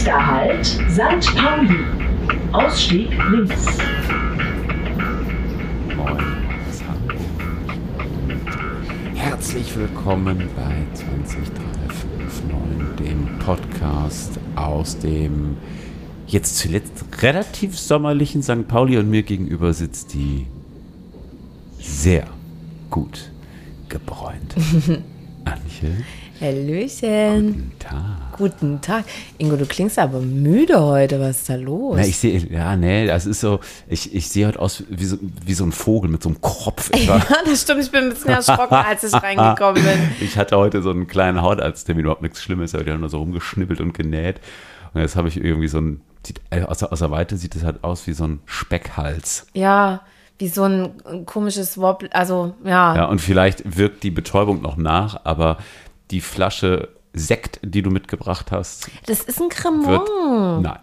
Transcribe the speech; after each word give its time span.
Nächster 0.00 0.26
Halt, 0.26 0.64
St. 0.64 1.36
Pauli. 1.36 1.84
Ausstieg 2.52 3.10
links. 3.30 3.66
Herzlich 9.14 9.76
willkommen 9.76 10.48
bei 10.56 10.86
20359, 10.94 12.96
dem 12.98 13.28
Podcast 13.40 14.40
aus 14.56 14.98
dem 14.98 15.58
jetzt 16.26 16.56
zuletzt 16.56 17.04
relativ 17.20 17.78
sommerlichen 17.78 18.42
St. 18.42 18.66
Pauli 18.66 18.96
und 18.96 19.10
mir 19.10 19.22
gegenüber 19.22 19.74
sitzt 19.74 20.14
die 20.14 20.46
sehr 21.78 22.26
gut 22.88 23.30
gebräunte 23.90 24.58
Antje. 25.44 25.90
Hallöchen. 26.40 27.46
Guten 27.52 27.78
Tag. 27.78 28.36
Guten 28.38 28.80
Tag. 28.80 29.04
Ingo, 29.38 29.56
du 29.56 29.66
klingst 29.66 29.98
aber 29.98 30.20
müde 30.20 30.80
heute. 30.80 31.20
Was 31.20 31.40
ist 31.40 31.50
da 31.50 31.56
los? 31.56 31.96
Na, 31.98 32.06
ich 32.06 32.16
sehe, 32.16 32.38
ja, 32.50 32.76
nee, 32.76 33.06
das 33.06 33.26
ist 33.26 33.40
so, 33.40 33.60
ich, 33.88 34.14
ich 34.14 34.28
sehe 34.28 34.46
heute 34.46 34.58
aus 34.58 34.84
wie 34.88 35.04
so, 35.04 35.18
wie 35.44 35.52
so 35.52 35.64
ein 35.64 35.72
Vogel 35.72 36.10
mit 36.10 36.22
so 36.22 36.30
einem 36.30 36.40
Kropf. 36.40 36.88
etwa. 36.94 37.18
ja, 37.18 37.24
das 37.44 37.62
stimmt. 37.62 37.82
Ich 37.84 37.90
bin 37.90 38.04
ein 38.04 38.10
bisschen 38.10 38.30
erschrocken, 38.30 38.74
als 38.74 39.04
ich 39.04 39.12
reingekommen 39.12 39.82
bin. 39.82 40.00
Ich 40.20 40.38
hatte 40.38 40.56
heute 40.56 40.80
so 40.80 40.90
einen 40.90 41.06
kleinen 41.06 41.42
Hautarzttermin, 41.42 42.04
überhaupt 42.04 42.22
nichts 42.22 42.42
Schlimmes, 42.42 42.74
aber 42.74 42.84
die 42.84 42.90
haben 42.92 43.00
nur 43.00 43.10
so 43.10 43.18
rumgeschnippelt 43.18 43.80
und 43.80 43.92
genäht. 43.92 44.40
Und 44.94 45.02
jetzt 45.02 45.16
habe 45.16 45.28
ich 45.28 45.36
irgendwie 45.36 45.68
so 45.68 45.78
ein, 45.78 46.00
sieht, 46.24 46.40
äh, 46.50 46.62
aus, 46.62 46.78
der- 46.78 46.90
aus 46.92 47.00
der 47.00 47.10
Weite 47.10 47.36
sieht 47.36 47.54
es 47.54 47.64
halt 47.64 47.84
aus 47.84 48.06
wie 48.06 48.12
so 48.14 48.24
ein 48.24 48.40
Speckhals. 48.46 49.46
Ja, 49.52 50.00
wie 50.38 50.48
so 50.48 50.62
ein 50.64 50.92
ein 51.04 51.26
komisches 51.26 51.76
Wobble. 51.78 52.08
Also, 52.14 52.54
ja. 52.64 52.96
Ja, 52.96 53.04
und 53.04 53.20
vielleicht 53.20 53.76
wirkt 53.76 54.02
die 54.04 54.10
Betäubung 54.10 54.62
noch 54.62 54.78
nach, 54.78 55.20
aber 55.24 55.58
die 56.10 56.20
Flasche 56.20 56.88
Sekt, 57.12 57.58
die 57.62 57.82
du 57.82 57.90
mitgebracht 57.90 58.52
hast, 58.52 58.88
Das 59.06 59.20
ist 59.22 59.40
ein 59.40 59.48
Cremant. 59.48 60.08
nein. 60.62 60.78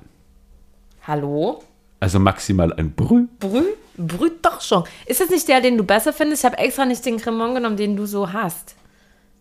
Hallo? 1.06 1.64
Also 2.02 2.20
maximal 2.20 2.74
ein 2.74 2.92
Brüh. 2.94 3.28
Brü? 3.40 3.64
Brüht 3.98 4.46
doch 4.46 4.62
schon. 4.62 4.84
Ist 5.06 5.22
das 5.22 5.30
nicht 5.30 5.48
der, 5.48 5.62
den 5.62 5.78
du 5.78 5.84
besser 5.84 6.12
findest? 6.14 6.44
Ich 6.44 6.46
habe 6.46 6.58
extra 6.60 6.86
nicht 6.86 7.04
den 7.06 7.18
Cremant 7.18 7.56
genommen, 7.56 7.78
den 7.78 7.96
du 7.96 8.06
so 8.06 8.32
hast. 8.34 8.76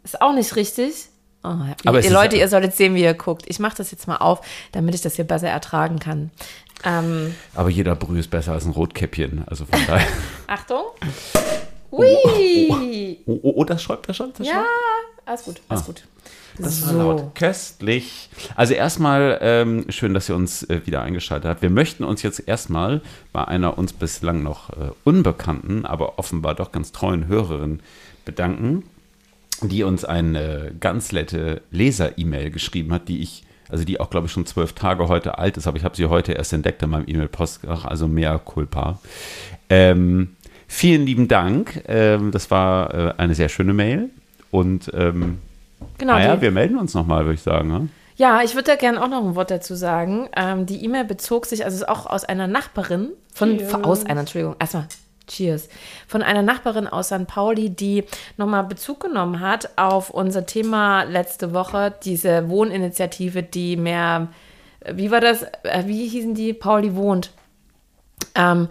Ist 0.05 0.23
auch 0.23 0.33
nicht 0.33 0.55
richtig. 0.57 1.09
Oh, 1.45 1.55
Aber 1.85 2.03
ihr 2.03 2.11
Leute, 2.11 2.37
ihr 2.37 2.49
solltet 2.49 2.75
sehen, 2.75 2.95
wie 2.95 3.03
ihr 3.03 3.15
guckt. 3.15 3.45
Ich 3.49 3.59
mache 3.59 3.77
das 3.77 3.91
jetzt 3.91 4.07
mal 4.09 4.17
auf, 4.17 4.41
damit 4.73 4.95
ich 4.95 5.01
das 5.03 5.17
hier 5.17 5.25
besser 5.27 5.49
ertragen 5.49 5.99
kann. 5.99 6.31
Ähm, 6.85 7.35
Aber 7.55 7.69
jeder 7.69 7.95
Brüh 7.97 8.19
ist 8.19 8.31
besser 8.31 8.53
als 8.53 8.65
ein 8.65 8.71
Rotkäppchen. 8.73 9.45
Also 9.47 9.67
von 9.67 9.79
daher. 9.87 10.07
Achtung. 10.47 10.83
Ui. 11.91 13.19
Oh, 13.27 13.39
oh, 13.43 13.53
oh, 13.57 13.65
das 13.65 13.83
schäumt, 13.83 14.09
das 14.09 14.17
schäumt, 14.17 14.39
das 14.39 14.47
Ja, 14.47 14.55
schäumt. 14.55 14.67
alles 15.27 15.45
gut, 15.45 15.61
alles 15.69 15.85
gut. 15.85 16.05
Das 16.59 16.83
war 16.87 16.93
so. 16.93 16.99
laut. 16.99 17.35
Köstlich. 17.35 18.31
Also 18.55 18.73
erstmal 18.75 19.39
ähm, 19.43 19.85
schön, 19.91 20.15
dass 20.15 20.29
ihr 20.29 20.35
uns 20.37 20.63
äh, 20.65 20.81
wieder 20.87 21.03
eingeschaltet 21.03 21.49
habt. 21.51 21.61
Wir 21.63 21.69
möchten 21.71 22.03
uns 22.03 22.23
jetzt 22.23 22.47
erstmal 22.49 23.03
bei 23.33 23.45
einer 23.47 23.77
uns 23.77 23.93
bislang 23.93 24.43
noch 24.43 24.71
äh, 24.71 24.91
unbekannten, 25.05 25.85
aber 25.85 26.19
offenbar 26.19 26.55
doch 26.55 26.73
ganz 26.73 26.93
treuen 26.93 27.27
Hörerin 27.29 27.81
bedanken, 28.25 28.85
die 29.63 29.83
uns 29.83 30.05
eine 30.07 30.73
ganz 30.81 31.13
nette 31.13 31.61
Leser-E-Mail 31.71 32.51
geschrieben 32.51 32.93
hat, 32.95 33.09
die 33.09 33.21
ich, 33.21 33.45
also 33.69 33.85
die 33.85 34.01
auch, 34.01 34.09
glaube 34.09 34.27
ich, 34.27 34.33
schon 34.33 34.47
zwölf 34.47 34.73
Tage 34.73 35.09
heute 35.09 35.37
alt 35.39 35.59
ist, 35.59 35.67
aber 35.67 35.77
ich 35.77 35.85
habe 35.85 35.95
sie 35.97 36.07
heute 36.07 36.33
erst 36.33 36.55
entdeckt 36.55 36.83
in 36.83 36.89
meinem 36.89 37.05
E-Mail-Postfach, 37.07 37.85
also 37.85 38.09
mehr 38.09 38.39
culpa. 38.39 38.99
Ähm, 39.69 40.37
vielen 40.67 41.07
lieben 41.07 41.29
Dank. 41.29 41.83
Ähm, 41.89 42.31
das 42.31 42.51
war 42.51 42.95
äh, 42.95 43.15
eine 43.17 43.35
sehr 43.35 43.49
schöne 43.49 43.73
Mail. 43.73 44.11
Und 44.51 44.91
ähm, 44.95 45.39
Genau. 45.99 46.15
naja, 46.15 46.41
wir 46.41 46.51
melden 46.51 46.79
uns 46.79 46.95
nochmal, 46.95 47.25
würde 47.25 47.35
ich 47.35 47.43
sagen. 47.43 47.69
Ne? 47.69 47.89
ja, 48.17 48.41
ich 48.43 48.55
würde 48.55 48.71
da 48.71 48.77
gerne 48.77 49.03
auch 49.03 49.09
noch 49.09 49.23
ein 49.25 49.35
Wort 49.35 49.51
dazu 49.51 49.75
sagen. 49.75 50.29
Ähm, 50.35 50.65
die 50.67 50.83
E-Mail 50.85 51.05
bezog 51.05 51.47
sich, 51.47 51.65
also 51.65 51.77
ist 51.77 51.89
auch 51.89 52.07
aus 52.07 52.25
einer 52.25 52.47
Nachbarin, 52.47 53.11
von, 53.35 53.61
von 53.61 53.85
aus 53.85 54.07
einer, 54.07 54.21
Entschuldigung, 54.21 54.57
erstmal 54.59 54.89
Cheers, 55.27 55.69
von 56.07 56.23
einer 56.23 56.43
Nachbarin 56.43 56.87
aus 56.87 57.09
St. 57.09 57.27
Pauli, 57.27 57.69
die 57.71 58.05
nochmal 58.37 58.65
Bezug 58.65 59.01
genommen 59.01 59.41
hat 59.41 59.71
auf 59.77 60.09
unser 60.11 60.47
Thema 60.47 61.03
letzte 61.03 61.53
Woche, 61.53 61.93
diese 62.05 62.49
Wohninitiative, 62.49 63.43
die 63.43 63.77
mehr, 63.77 64.29
wie 64.91 65.11
war 65.11 65.21
das, 65.21 65.43
Äh, 65.65 65.85
wie 65.87 66.09
hießen 66.09 66.35
die? 66.35 66.55
Pauli 66.55 66.95
wohnt. 66.95 67.33
Ähm, 68.35 68.69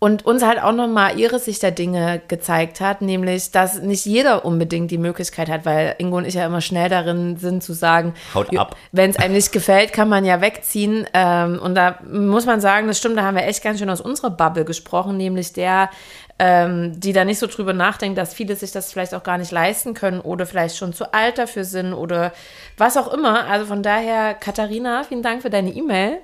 und 0.00 0.24
uns 0.24 0.44
halt 0.44 0.62
auch 0.62 0.72
nochmal 0.72 1.18
ihre 1.18 1.40
Sicht 1.40 1.62
der 1.62 1.72
Dinge 1.72 2.20
gezeigt 2.28 2.80
hat, 2.80 3.02
nämlich, 3.02 3.50
dass 3.50 3.82
nicht 3.82 4.06
jeder 4.06 4.44
unbedingt 4.44 4.92
die 4.92 4.98
Möglichkeit 4.98 5.48
hat, 5.48 5.66
weil 5.66 5.96
Ingo 5.98 6.18
und 6.18 6.24
ich 6.24 6.34
ja 6.34 6.46
immer 6.46 6.60
schnell 6.60 6.88
darin 6.88 7.36
sind 7.36 7.64
zu 7.64 7.72
sagen, 7.72 8.14
Haut 8.32 8.56
ab. 8.56 8.76
wenn 8.92 9.10
es 9.10 9.16
einem 9.16 9.34
nicht 9.34 9.50
gefällt, 9.50 9.92
kann 9.92 10.08
man 10.08 10.24
ja 10.24 10.40
wegziehen. 10.40 11.06
Ähm, 11.14 11.58
und 11.60 11.74
da 11.74 11.98
muss 12.08 12.46
man 12.46 12.60
sagen, 12.60 12.86
das 12.86 12.98
stimmt, 12.98 13.18
da 13.18 13.22
haben 13.22 13.36
wir 13.36 13.44
echt 13.44 13.64
ganz 13.64 13.80
schön 13.80 13.90
aus 13.90 14.00
unserer 14.00 14.30
Bubble 14.30 14.64
gesprochen, 14.64 15.16
nämlich 15.16 15.52
der, 15.52 15.90
ähm, 16.38 17.00
die 17.00 17.12
da 17.12 17.24
nicht 17.24 17.40
so 17.40 17.48
drüber 17.48 17.72
nachdenkt, 17.72 18.18
dass 18.18 18.34
viele 18.34 18.54
sich 18.54 18.70
das 18.70 18.92
vielleicht 18.92 19.14
auch 19.16 19.24
gar 19.24 19.38
nicht 19.38 19.50
leisten 19.50 19.94
können 19.94 20.20
oder 20.20 20.46
vielleicht 20.46 20.76
schon 20.76 20.92
zu 20.92 21.12
alt 21.12 21.38
dafür 21.38 21.64
sind 21.64 21.92
oder 21.92 22.32
was 22.76 22.96
auch 22.96 23.12
immer. 23.12 23.46
Also 23.46 23.66
von 23.66 23.82
daher, 23.82 24.34
Katharina, 24.34 25.02
vielen 25.02 25.24
Dank 25.24 25.42
für 25.42 25.50
deine 25.50 25.70
E-Mail. 25.70 26.18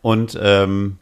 Und 0.00 0.38
ähm, 0.40 0.98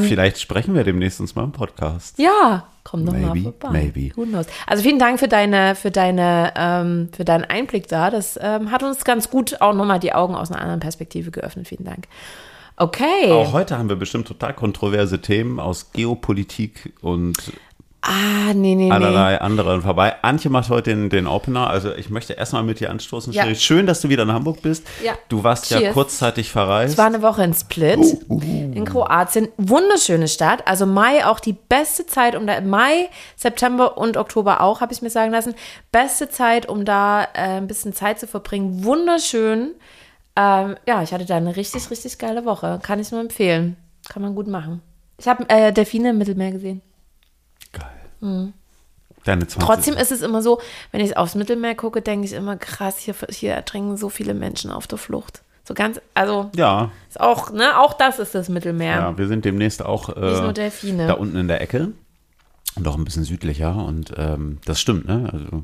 vielleicht 0.00 0.40
sprechen 0.40 0.74
wir 0.74 0.84
demnächst 0.84 1.20
uns 1.20 1.34
mal 1.34 1.44
im 1.44 1.52
Podcast. 1.52 2.18
Ja, 2.18 2.66
komm 2.84 3.06
doch 3.06 3.12
mal 3.12 3.34
Maybe, 3.34 3.42
vorbei. 3.42 3.68
maybe. 3.70 4.16
Who 4.16 4.24
knows? 4.26 4.46
Also 4.66 4.82
vielen 4.82 4.98
Dank 4.98 5.18
für 5.18 5.28
deine, 5.28 5.74
für 5.74 5.90
deine, 5.90 6.52
ähm, 6.56 7.08
für 7.16 7.24
deinen 7.24 7.44
Einblick 7.44 7.88
da. 7.88 8.10
Das 8.10 8.38
ähm, 8.40 8.70
hat 8.70 8.82
uns 8.82 9.04
ganz 9.04 9.30
gut 9.30 9.60
auch 9.60 9.74
nochmal 9.74 10.00
die 10.00 10.12
Augen 10.12 10.34
aus 10.34 10.50
einer 10.50 10.60
anderen 10.60 10.80
Perspektive 10.80 11.30
geöffnet. 11.30 11.66
Vielen 11.68 11.84
Dank. 11.84 12.06
Okay. 12.76 13.30
Auch 13.30 13.52
heute 13.52 13.78
haben 13.78 13.88
wir 13.88 13.96
bestimmt 13.96 14.28
total 14.28 14.52
kontroverse 14.52 15.20
Themen 15.20 15.60
aus 15.60 15.92
Geopolitik 15.92 16.92
und 17.00 17.36
ah, 18.06 18.52
nee, 18.54 18.74
nee, 18.74 18.86
nee. 18.86 18.90
allerlei 18.90 19.40
anderen 19.40 19.82
vorbei. 19.82 20.14
Antje 20.22 20.50
macht 20.50 20.68
heute 20.68 20.90
den, 20.90 21.10
den 21.10 21.26
Opener. 21.26 21.68
Also 21.68 21.94
ich 21.94 22.10
möchte 22.10 22.34
erstmal 22.34 22.62
mit 22.62 22.80
dir 22.80 22.90
anstoßen. 22.90 23.32
Ja. 23.32 23.52
Schön, 23.54 23.86
dass 23.86 24.00
du 24.00 24.08
wieder 24.08 24.24
in 24.24 24.32
Hamburg 24.32 24.62
bist. 24.62 24.86
Ja. 25.02 25.14
Du 25.28 25.44
warst 25.44 25.70
ja 25.70 25.78
Cheers. 25.78 25.94
kurzzeitig 25.94 26.50
verreist. 26.50 26.92
Es 26.92 26.98
war 26.98 27.06
eine 27.06 27.22
Woche 27.22 27.44
in 27.44 27.54
Split 27.54 27.98
Oh, 28.28 28.40
in 28.40 28.84
Kroatien. 28.84 29.48
Wunderschöne 29.56 30.28
Stadt. 30.28 30.66
Also 30.66 30.86
Mai 30.86 31.26
auch 31.26 31.40
die 31.40 31.54
beste 31.54 32.06
Zeit, 32.06 32.36
um 32.36 32.46
da 32.46 32.60
Mai, 32.60 33.08
September 33.36 33.96
und 33.98 34.16
Oktober 34.16 34.60
auch, 34.60 34.80
habe 34.80 34.92
ich 34.92 35.02
mir 35.02 35.10
sagen 35.10 35.32
lassen. 35.32 35.54
Beste 35.92 36.28
Zeit, 36.28 36.68
um 36.68 36.84
da 36.84 37.24
äh, 37.34 37.56
ein 37.56 37.66
bisschen 37.66 37.92
Zeit 37.92 38.20
zu 38.20 38.26
verbringen. 38.26 38.84
Wunderschön. 38.84 39.72
Ähm, 40.36 40.76
ja, 40.86 41.02
ich 41.02 41.12
hatte 41.12 41.24
da 41.24 41.36
eine 41.36 41.56
richtig, 41.56 41.90
richtig 41.90 42.18
geile 42.18 42.44
Woche. 42.44 42.80
Kann 42.82 42.98
ich 42.98 43.10
nur 43.12 43.20
empfehlen. 43.20 43.76
Kann 44.08 44.22
man 44.22 44.34
gut 44.34 44.48
machen. 44.48 44.82
Ich 45.18 45.28
habe 45.28 45.48
äh, 45.48 45.72
Delfine 45.72 46.10
im 46.10 46.18
Mittelmeer 46.18 46.50
gesehen. 46.50 46.82
Geil. 48.24 48.52
Deine 49.24 49.46
20. 49.46 49.58
Mhm. 49.58 49.64
Trotzdem 49.66 49.94
ist 49.96 50.12
es 50.12 50.20
immer 50.22 50.42
so, 50.42 50.60
wenn 50.92 51.00
ich 51.00 51.16
aufs 51.16 51.34
Mittelmeer 51.34 51.74
gucke, 51.74 52.02
denke 52.02 52.26
ich 52.26 52.32
immer, 52.34 52.56
krass, 52.56 52.98
hier, 52.98 53.14
hier 53.30 53.52
ertrinken 53.54 53.96
so 53.96 54.08
viele 54.10 54.34
Menschen 54.34 54.70
auf 54.70 54.86
der 54.86 54.98
Flucht. 54.98 55.42
So 55.66 55.72
ganz, 55.72 55.98
also 56.12 56.50
Ja, 56.54 56.90
ist 57.08 57.18
auch, 57.20 57.50
ne, 57.50 57.78
auch 57.80 57.94
das 57.94 58.18
ist 58.18 58.34
das 58.34 58.50
Mittelmeer. 58.50 58.96
ja, 58.96 59.18
wir 59.18 59.26
sind 59.28 59.46
demnächst 59.46 59.82
auch 59.82 60.10
äh, 60.10 60.52
da 61.06 61.14
unten 61.14 61.36
in 61.38 61.48
der 61.48 61.62
Ecke 61.62 61.92
und 62.76 62.86
auch 62.86 62.96
ein 62.96 63.04
bisschen 63.04 63.24
südlicher. 63.24 63.74
Und 63.76 64.12
ähm, 64.18 64.58
das 64.66 64.78
stimmt, 64.78 65.06
ne? 65.06 65.30
Also 65.32 65.62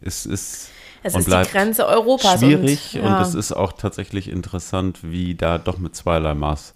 es 0.00 0.24
ist 0.24 0.70
Es 1.02 1.14
und 1.14 1.26
ist 1.26 1.32
die 1.32 1.50
Grenze 1.50 1.84
Europas. 1.88 2.38
schwierig 2.38 2.94
und, 2.94 3.00
und, 3.06 3.10
ja, 3.10 3.22
es 3.22 3.34
ist 3.34 3.50
auch 3.50 3.72
tatsächlich 3.72 4.28
interessant, 4.30 5.00
wie 5.02 5.34
da 5.34 5.58
doch 5.58 5.78
mit 5.78 5.96
zweierlei 5.96 6.34
Maß 6.34 6.74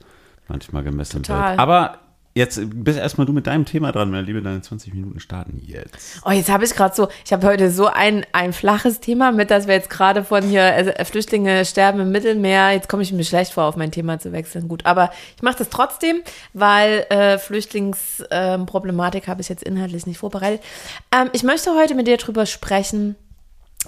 manchmal 0.48 0.82
gemessen 0.82 1.22
Total. 1.22 1.50
wird. 1.52 1.60
Aber 1.60 1.98
jetzt 2.34 2.60
bist 2.65 2.98
erstmal 2.98 3.26
du 3.26 3.32
mit 3.32 3.47
deinem 3.47 3.65
Thema 3.65 3.93
dran, 3.93 4.10
meine 4.10 4.22
Liebe, 4.22 4.43
deine 4.43 4.62
20 4.62 4.94
Minuten 4.94 5.20
starten 5.20 5.60
jetzt. 5.65 6.22
Oh, 6.25 6.31
jetzt 6.31 6.50
habe 6.50 6.65
ich 6.65 6.75
gerade 6.75 6.94
so, 6.94 7.09
ich 7.25 7.32
habe 7.32 7.47
heute 7.47 7.70
so 7.70 7.87
ein, 7.87 8.25
ein 8.32 8.53
flaches 8.53 9.00
Thema 9.00 9.32
mit, 9.32 9.50
dass 9.50 9.67
wir 9.67 9.75
jetzt 9.75 9.90
gerade 9.90 10.25
von 10.25 10.43
hier, 10.43 10.62
also 10.62 10.90
äh, 10.90 11.05
Flüchtlinge 11.05 11.64
sterben 11.64 12.00
im 12.00 12.11
Mittelmeer. 12.11 12.70
Jetzt 12.73 12.88
komme 12.88 13.02
ich 13.02 13.12
mir 13.12 13.25
schlecht 13.25 13.52
vor, 13.52 13.64
auf 13.64 13.76
mein 13.76 13.93
Thema 13.93 14.19
zu 14.19 14.32
wechseln. 14.32 14.69
Gut, 14.69 14.87
aber 14.87 15.11
ich 15.37 15.43
mache 15.43 15.58
das 15.58 15.69
trotzdem, 15.69 16.23
weil 16.55 17.06
äh, 17.11 17.38
Flüchtlingsproblematik 17.38 19.29
habe 19.29 19.40
ich 19.43 19.49
jetzt 19.49 19.62
inhaltlich 19.62 20.06
nicht 20.06 20.19
vorbereitet. 20.19 20.62
Ähm, 21.14 21.29
ich 21.32 21.43
möchte 21.43 21.75
heute 21.75 21.94
mit 21.94 22.06
dir 22.06 22.17
drüber 22.17 22.46
sprechen, 22.46 23.17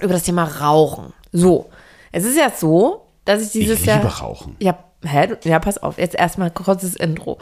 über 0.01 0.13
das 0.13 0.25
Thema 0.25 0.45
Rauchen. 0.45 1.13
So, 1.33 1.71
es 2.13 2.25
ist 2.25 2.37
ja 2.37 2.51
so, 2.51 3.07
dass 3.25 3.43
ich 3.43 3.53
dieses 3.53 3.81
ich 3.81 3.87
Jahr. 3.87 3.99
liebe 3.99 4.13
Rauchen. 4.13 4.57
Ja, 4.59 4.79
hä? 5.03 5.37
Ja, 5.45 5.59
pass 5.59 5.79
auf. 5.83 5.99
Jetzt 5.99 6.15
erstmal 6.15 6.51
kurzes 6.51 6.95
Intro. 6.95 7.39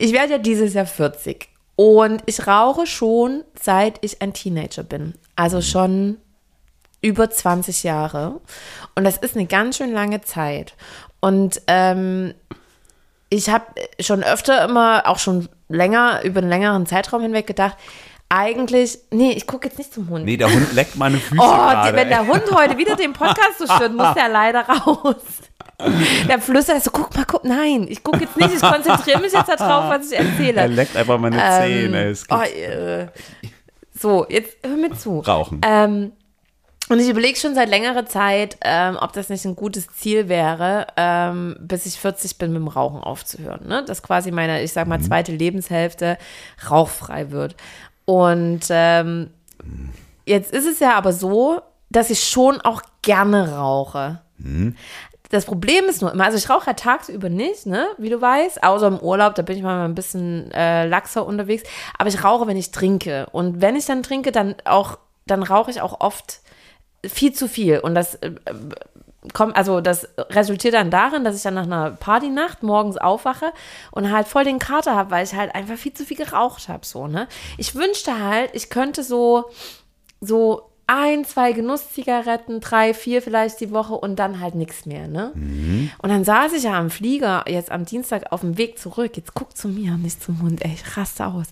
Ich 0.00 0.14
werde 0.14 0.32
ja 0.32 0.38
dieses 0.38 0.72
Jahr 0.72 0.86
40 0.86 1.48
und 1.76 2.22
ich 2.24 2.46
rauche 2.46 2.86
schon 2.86 3.44
seit 3.60 3.98
ich 4.00 4.22
ein 4.22 4.32
Teenager 4.32 4.82
bin. 4.82 5.12
Also 5.36 5.60
schon 5.60 6.16
über 7.02 7.28
20 7.28 7.82
Jahre. 7.82 8.40
Und 8.94 9.04
das 9.04 9.18
ist 9.18 9.36
eine 9.36 9.44
ganz 9.44 9.76
schön 9.76 9.92
lange 9.92 10.22
Zeit. 10.22 10.74
Und 11.20 11.60
ähm, 11.66 12.32
ich 13.28 13.50
habe 13.50 13.66
schon 14.00 14.22
öfter 14.22 14.64
immer, 14.64 15.02
auch 15.06 15.18
schon 15.18 15.50
länger, 15.68 16.22
über 16.24 16.40
einen 16.40 16.48
längeren 16.48 16.86
Zeitraum 16.86 17.20
hinweg 17.20 17.46
gedacht, 17.46 17.76
eigentlich, 18.30 18.98
nee, 19.10 19.32
ich 19.32 19.46
gucke 19.46 19.68
jetzt 19.68 19.76
nicht 19.76 19.92
zum 19.92 20.08
Hund. 20.08 20.24
Nee, 20.24 20.38
der 20.38 20.50
Hund 20.50 20.72
leckt 20.72 20.96
meine 20.96 21.18
Füße 21.18 21.42
Oh, 21.42 21.46
gerade. 21.46 21.94
wenn 21.94 22.08
der 22.08 22.20
ey. 22.20 22.26
Hund 22.26 22.44
heute 22.54 22.78
wieder 22.78 22.96
den 22.96 23.12
Podcast 23.12 23.58
so 23.58 23.66
schön, 23.66 23.94
muss 23.96 24.14
der 24.14 24.30
leider 24.30 24.60
raus. 24.66 25.16
Der 26.28 26.40
flüstert 26.40 26.82
so, 26.82 26.90
guck 26.90 27.14
mal, 27.14 27.24
guck, 27.24 27.44
nein, 27.44 27.86
ich 27.88 28.02
gucke 28.02 28.20
jetzt 28.20 28.36
nicht, 28.36 28.54
ich 28.54 28.60
konzentriere 28.60 29.20
mich 29.20 29.32
jetzt 29.32 29.48
darauf, 29.48 29.90
was 29.90 30.10
ich 30.10 30.18
erzähle. 30.18 30.60
Er 30.60 30.68
leckt 30.68 30.96
einfach 30.96 31.18
meine 31.18 31.36
Ähm, 31.36 31.62
Zähne. 31.62 32.04
Es 32.04 32.24
oh, 32.30 32.40
äh. 32.40 33.06
So, 33.98 34.26
jetzt 34.28 34.56
hör 34.62 34.76
mir 34.76 34.96
zu. 34.96 35.20
Rauchen. 35.20 35.60
Ähm, 35.64 36.12
und 36.88 36.98
ich 36.98 37.08
überlege 37.08 37.38
schon 37.38 37.54
seit 37.54 37.68
längerer 37.68 38.04
Zeit, 38.06 38.56
ähm, 38.62 38.98
ob 39.00 39.12
das 39.12 39.28
nicht 39.28 39.44
ein 39.44 39.54
gutes 39.54 39.86
Ziel 39.94 40.28
wäre, 40.28 40.88
ähm, 40.96 41.56
bis 41.60 41.86
ich 41.86 42.00
40 42.00 42.36
bin, 42.36 42.52
mit 42.52 42.60
dem 42.60 42.68
Rauchen 42.68 43.00
aufzuhören. 43.00 43.68
Ne? 43.68 43.84
Dass 43.84 44.02
quasi 44.02 44.32
meine, 44.32 44.62
ich 44.62 44.72
sag 44.72 44.88
mal, 44.88 45.00
zweite 45.00 45.30
Lebenshälfte 45.30 46.18
rauchfrei 46.68 47.30
wird. 47.30 47.54
Und 48.06 48.62
ähm, 48.70 49.30
jetzt 50.26 50.52
ist 50.52 50.66
es 50.66 50.80
ja 50.80 50.94
aber 50.96 51.12
so, 51.12 51.60
dass 51.90 52.10
ich 52.10 52.24
schon 52.24 52.60
auch 52.60 52.82
gerne 53.02 53.52
rauche. 53.52 54.20
Das 55.30 55.44
Problem 55.44 55.84
ist 55.86 56.02
nur 56.02 56.12
immer, 56.12 56.24
also 56.24 56.36
ich 56.36 56.50
rauche 56.50 56.66
ja 56.66 56.74
tagsüber 56.74 57.28
nicht, 57.28 57.64
ne, 57.64 57.86
wie 57.98 58.10
du 58.10 58.20
weißt, 58.20 58.62
außer 58.62 58.88
im 58.88 58.98
Urlaub, 58.98 59.36
da 59.36 59.42
bin 59.42 59.56
ich 59.56 59.62
mal 59.62 59.84
ein 59.84 59.94
bisschen 59.94 60.50
äh, 60.50 60.86
laxer 60.86 61.24
unterwegs, 61.24 61.62
aber 61.96 62.08
ich 62.08 62.22
rauche, 62.22 62.46
wenn 62.48 62.56
ich 62.56 62.72
trinke. 62.72 63.26
Und 63.30 63.60
wenn 63.60 63.76
ich 63.76 63.86
dann 63.86 64.02
trinke, 64.02 64.32
dann 64.32 64.56
auch, 64.64 64.98
dann 65.26 65.44
rauche 65.44 65.70
ich 65.70 65.80
auch 65.80 66.00
oft 66.00 66.40
viel 67.04 67.32
zu 67.32 67.48
viel. 67.48 67.78
Und 67.78 67.94
das 67.94 68.16
äh, 68.16 68.32
kommt, 69.32 69.56
also 69.56 69.80
das 69.80 70.08
resultiert 70.18 70.74
dann 70.74 70.90
darin, 70.90 71.22
dass 71.22 71.36
ich 71.36 71.42
dann 71.42 71.54
nach 71.54 71.62
einer 71.62 71.92
Partynacht 71.92 72.64
morgens 72.64 72.96
aufwache 72.96 73.52
und 73.92 74.10
halt 74.10 74.26
voll 74.26 74.42
den 74.42 74.58
Kater 74.58 74.96
habe, 74.96 75.12
weil 75.12 75.24
ich 75.24 75.34
halt 75.34 75.54
einfach 75.54 75.76
viel 75.76 75.94
zu 75.94 76.04
viel 76.04 76.16
geraucht 76.16 76.68
habe, 76.68 76.84
so, 76.84 77.06
ne. 77.06 77.28
Ich 77.56 77.76
wünschte 77.76 78.18
halt, 78.18 78.50
ich 78.54 78.68
könnte 78.68 79.04
so, 79.04 79.50
so 80.20 80.69
ein, 80.90 81.24
zwei 81.24 81.52
Genusszigaretten, 81.52 82.58
drei, 82.58 82.94
vier 82.94 83.22
vielleicht 83.22 83.60
die 83.60 83.70
Woche 83.70 83.94
und 83.94 84.16
dann 84.16 84.40
halt 84.40 84.56
nichts 84.56 84.86
mehr, 84.86 85.06
ne? 85.06 85.30
Und 85.98 86.10
dann 86.10 86.24
saß 86.24 86.52
ich 86.52 86.64
ja 86.64 86.76
am 86.76 86.90
Flieger 86.90 87.44
jetzt 87.46 87.70
am 87.70 87.84
Dienstag 87.84 88.32
auf 88.32 88.40
dem 88.40 88.58
Weg 88.58 88.76
zurück. 88.76 89.16
Jetzt 89.16 89.32
guck 89.34 89.56
zu 89.56 89.68
mir 89.68 89.96
nicht 89.96 90.20
zum 90.20 90.38
Mund, 90.38 90.64
ey, 90.64 90.72
ich 90.74 90.96
raste 90.96 91.26
aus. 91.26 91.46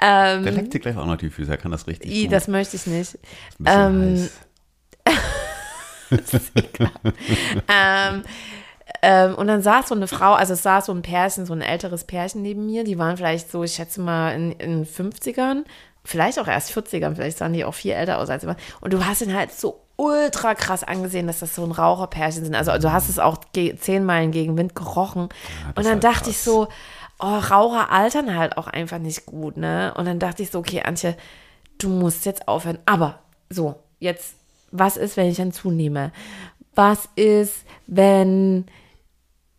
Ähm, 0.00 0.42
Der 0.44 0.52
leckt 0.52 0.72
dir 0.72 0.80
gleich 0.80 0.96
auch 0.96 1.04
noch 1.04 1.18
die 1.18 1.28
Füße, 1.28 1.50
er 1.50 1.58
kann 1.58 1.70
das 1.70 1.86
richtig 1.86 2.10
i, 2.10 2.28
das 2.28 2.48
möchte 2.48 2.76
ich 2.76 2.86
nicht. 2.86 3.18
Ähm, 3.66 4.26
ähm, 7.68 8.22
ähm, 9.02 9.34
und 9.34 9.48
dann 9.48 9.60
saß 9.60 9.88
so 9.88 9.94
eine 9.94 10.06
Frau, 10.06 10.32
also 10.32 10.54
es 10.54 10.62
saß 10.62 10.86
so 10.86 10.92
ein 10.92 11.02
Pärchen, 11.02 11.44
so 11.44 11.52
ein 11.52 11.60
älteres 11.60 12.04
Pärchen 12.04 12.40
neben 12.40 12.64
mir, 12.64 12.84
die 12.84 12.98
waren 12.98 13.18
vielleicht 13.18 13.50
so, 13.50 13.62
ich 13.62 13.74
schätze 13.74 14.00
mal, 14.00 14.34
in, 14.34 14.52
in 14.52 14.86
50ern, 14.86 15.64
vielleicht 16.08 16.38
auch 16.38 16.48
erst 16.48 16.76
40ern, 16.76 17.14
vielleicht 17.14 17.38
sahen 17.38 17.52
die 17.52 17.64
auch 17.64 17.74
viel 17.74 17.92
älter 17.92 18.18
aus 18.18 18.30
als 18.30 18.42
immer. 18.42 18.56
Und 18.80 18.92
du 18.92 19.04
hast 19.04 19.20
ihn 19.20 19.34
halt 19.34 19.52
so 19.52 19.80
ultra 19.96 20.54
krass 20.54 20.82
angesehen, 20.82 21.26
dass 21.26 21.40
das 21.40 21.54
so 21.54 21.64
ein 21.64 21.70
Raucherpärchen 21.70 22.44
sind. 22.44 22.54
Also 22.54 22.76
du 22.78 22.92
hast 22.92 23.10
es 23.10 23.18
auch 23.18 23.38
zehn 23.52 24.04
Meilen 24.04 24.30
gegen 24.30 24.56
Wind 24.56 24.74
gerochen. 24.74 25.28
das 25.28 25.68
und 25.76 25.84
dann 25.84 25.94
halt 25.94 26.04
dachte 26.04 26.24
krass. 26.24 26.28
ich 26.30 26.38
so, 26.38 26.68
oh, 27.18 27.26
Raucher 27.26 27.92
altern 27.92 28.36
halt 28.36 28.56
auch 28.56 28.68
einfach 28.68 28.98
nicht 28.98 29.26
gut, 29.26 29.56
ne? 29.58 29.92
Und 29.96 30.06
dann 30.06 30.18
dachte 30.18 30.42
ich 30.42 30.50
so, 30.50 30.60
okay, 30.60 30.82
Antje, 30.82 31.14
du 31.76 31.90
musst 31.90 32.24
jetzt 32.24 32.48
aufhören. 32.48 32.78
Aber 32.86 33.18
so, 33.50 33.76
jetzt, 33.98 34.34
was 34.70 34.96
ist, 34.96 35.16
wenn 35.16 35.26
ich 35.26 35.36
dann 35.36 35.52
zunehme? 35.52 36.12
Was 36.74 37.08
ist, 37.16 37.64
wenn 37.86 38.64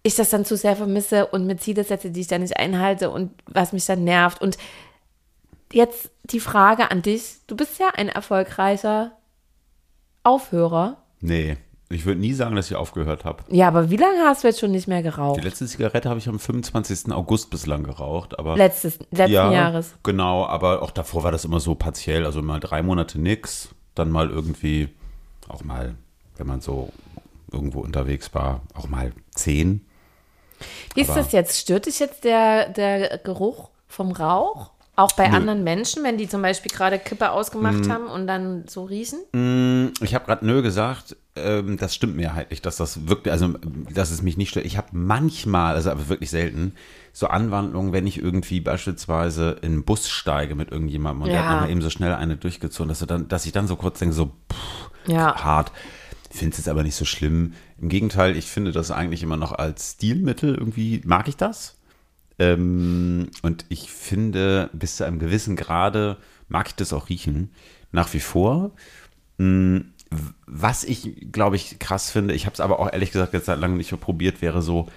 ich 0.01 0.15
das 0.15 0.29
dann 0.31 0.45
zu 0.45 0.57
sehr 0.57 0.75
vermisse 0.75 1.27
und 1.27 1.45
mir 1.45 1.57
Ziele 1.57 1.83
setze, 1.83 2.09
die 2.09 2.21
ich 2.21 2.27
dann 2.27 2.41
nicht 2.41 2.57
einhalte 2.57 3.11
und 3.11 3.31
was 3.45 3.71
mich 3.71 3.85
dann 3.85 4.03
nervt? 4.03 4.41
Und 4.41 4.57
jetzt 5.73 6.11
die 6.23 6.39
Frage 6.39 6.91
an 6.91 7.01
dich. 7.01 7.37
Du 7.47 7.55
bist 7.55 7.79
ja 7.79 7.89
ein 7.95 8.09
erfolgreicher 8.09 9.11
Aufhörer. 10.23 10.97
Nee, 11.21 11.57
ich 11.89 12.05
würde 12.05 12.19
nie 12.19 12.33
sagen, 12.33 12.55
dass 12.55 12.69
ich 12.69 12.75
aufgehört 12.75 13.25
habe. 13.25 13.43
Ja, 13.49 13.67
aber 13.67 13.89
wie 13.89 13.97
lange 13.97 14.19
hast 14.25 14.43
du 14.43 14.47
jetzt 14.47 14.59
schon 14.59 14.71
nicht 14.71 14.87
mehr 14.87 14.99
Die 14.99 15.03
geraucht? 15.09 15.43
letzte 15.43 15.65
Zigarette 15.65 16.07
habe 16.09 16.19
ich 16.19 16.27
am 16.29 16.39
25. 16.39 17.11
August 17.11 17.49
bislang 17.49 17.83
geraucht, 17.83 18.37
aber 18.37 18.55
Letztes, 18.55 18.99
letzten 19.11 19.33
ja, 19.33 19.51
Jahres. 19.51 19.95
Genau, 20.03 20.45
aber 20.45 20.81
auch 20.83 20.91
davor 20.91 21.23
war 21.23 21.31
das 21.31 21.45
immer 21.45 21.59
so 21.59 21.75
partiell, 21.75 22.25
also 22.25 22.41
mal 22.41 22.59
drei 22.59 22.83
Monate 22.83 23.19
nix, 23.19 23.69
dann 23.95 24.11
mal 24.11 24.29
irgendwie, 24.29 24.89
auch 25.47 25.63
mal, 25.63 25.95
wenn 26.37 26.47
man 26.47 26.61
so 26.61 26.89
irgendwo 27.51 27.79
unterwegs 27.79 28.33
war, 28.35 28.61
auch 28.75 28.87
mal 28.87 29.11
zehn. 29.33 29.85
Wie 30.93 31.01
ist 31.01 31.09
aber- 31.09 31.21
das 31.21 31.31
jetzt? 31.31 31.57
Stört 31.57 31.87
dich 31.87 31.99
jetzt 31.99 32.23
der, 32.23 32.69
der 32.69 33.17
Geruch 33.17 33.69
vom 33.87 34.11
Rauch? 34.11 34.71
Auch 34.99 35.13
bei 35.13 35.29
Nö. 35.29 35.35
anderen 35.37 35.63
Menschen, 35.63 36.03
wenn 36.03 36.17
die 36.17 36.27
zum 36.27 36.41
Beispiel 36.41 36.69
gerade 36.69 36.99
Kippe 36.99 37.31
ausgemacht 37.31 37.85
Mhm. 37.85 37.91
haben 37.93 38.07
und 38.07 38.27
dann 38.27 38.65
so 38.67 38.83
riechen? 38.83 39.19
Ich 40.03 40.13
habe 40.13 40.25
gerade 40.25 40.45
nö 40.45 40.61
gesagt, 40.61 41.15
ähm, 41.37 41.77
das 41.77 41.95
stimmt 41.95 42.17
mehrheitlich, 42.17 42.61
dass 42.61 42.75
das 42.75 43.07
wirklich, 43.07 43.31
also 43.31 43.53
dass 43.93 44.11
es 44.11 44.21
mich 44.21 44.35
nicht 44.35 44.49
stört. 44.49 44.65
Ich 44.65 44.75
habe 44.75 44.89
manchmal, 44.91 45.75
also 45.75 45.89
aber 45.89 46.09
wirklich 46.09 46.29
selten, 46.29 46.73
so 47.13 47.27
Anwandlungen, 47.27 47.93
wenn 47.93 48.07
ich 48.07 48.21
irgendwie 48.21 48.59
beispielsweise 48.59 49.51
in 49.61 49.71
einen 49.71 49.83
Bus 49.85 50.09
steige 50.09 50.53
mit 50.55 50.69
irgendjemandem 50.69 51.21
und 51.23 51.29
der 51.29 51.39
Ja. 51.39 51.45
hat 51.45 51.53
nochmal 51.53 51.69
eben 51.71 51.81
so 51.81 51.89
schnell 51.89 52.13
eine 52.13 52.35
durchgezogen, 52.35 52.89
dass, 52.89 52.99
du 52.99 53.05
dann, 53.05 53.29
dass 53.29 53.45
ich 53.45 53.53
dann 53.53 53.67
so 53.67 53.77
kurz 53.77 53.99
denke, 53.99 54.13
so 54.13 54.25
pff, 54.51 54.89
Ja. 55.07 55.33
hart. 55.41 55.71
Finde 56.29 56.51
es 56.51 56.57
jetzt 56.57 56.67
aber 56.69 56.83
nicht 56.83 56.95
so 56.95 57.05
schlimm. 57.05 57.53
Im 57.81 57.87
Gegenteil, 57.87 58.35
ich 58.35 58.47
finde 58.47 58.73
das 58.73 58.91
eigentlich 58.91 59.23
immer 59.23 59.37
noch 59.37 59.53
als 59.53 59.93
Stilmittel 59.93 60.55
irgendwie, 60.55 61.01
mag 61.05 61.29
ich 61.29 61.37
das. 61.37 61.75
Ähm, 62.39 63.29
und 63.41 63.65
ich 63.69 63.91
finde, 63.91 64.69
bis 64.73 64.97
zu 64.97 65.05
einem 65.05 65.19
gewissen 65.19 65.55
Grade 65.55 66.17
mag 66.47 66.67
ich 66.67 66.75
das 66.75 66.93
auch 66.93 67.09
riechen. 67.09 67.51
Nach 67.91 68.13
wie 68.13 68.19
vor. 68.19 68.71
Mm, 69.37 69.79
Was 70.47 70.83
ich, 70.83 71.31
glaube 71.31 71.55
ich, 71.57 71.79
krass 71.79 72.11
finde, 72.11 72.33
ich 72.33 72.45
habe 72.45 72.53
es 72.53 72.59
aber 72.61 72.79
auch 72.79 72.91
ehrlich 72.91 73.11
gesagt 73.11 73.33
jetzt 73.33 73.45
seit 73.45 73.59
langem 73.59 73.77
nicht 73.77 73.91
mehr 73.91 73.99
probiert, 73.99 74.41
wäre 74.41 74.61
so, 74.61 74.87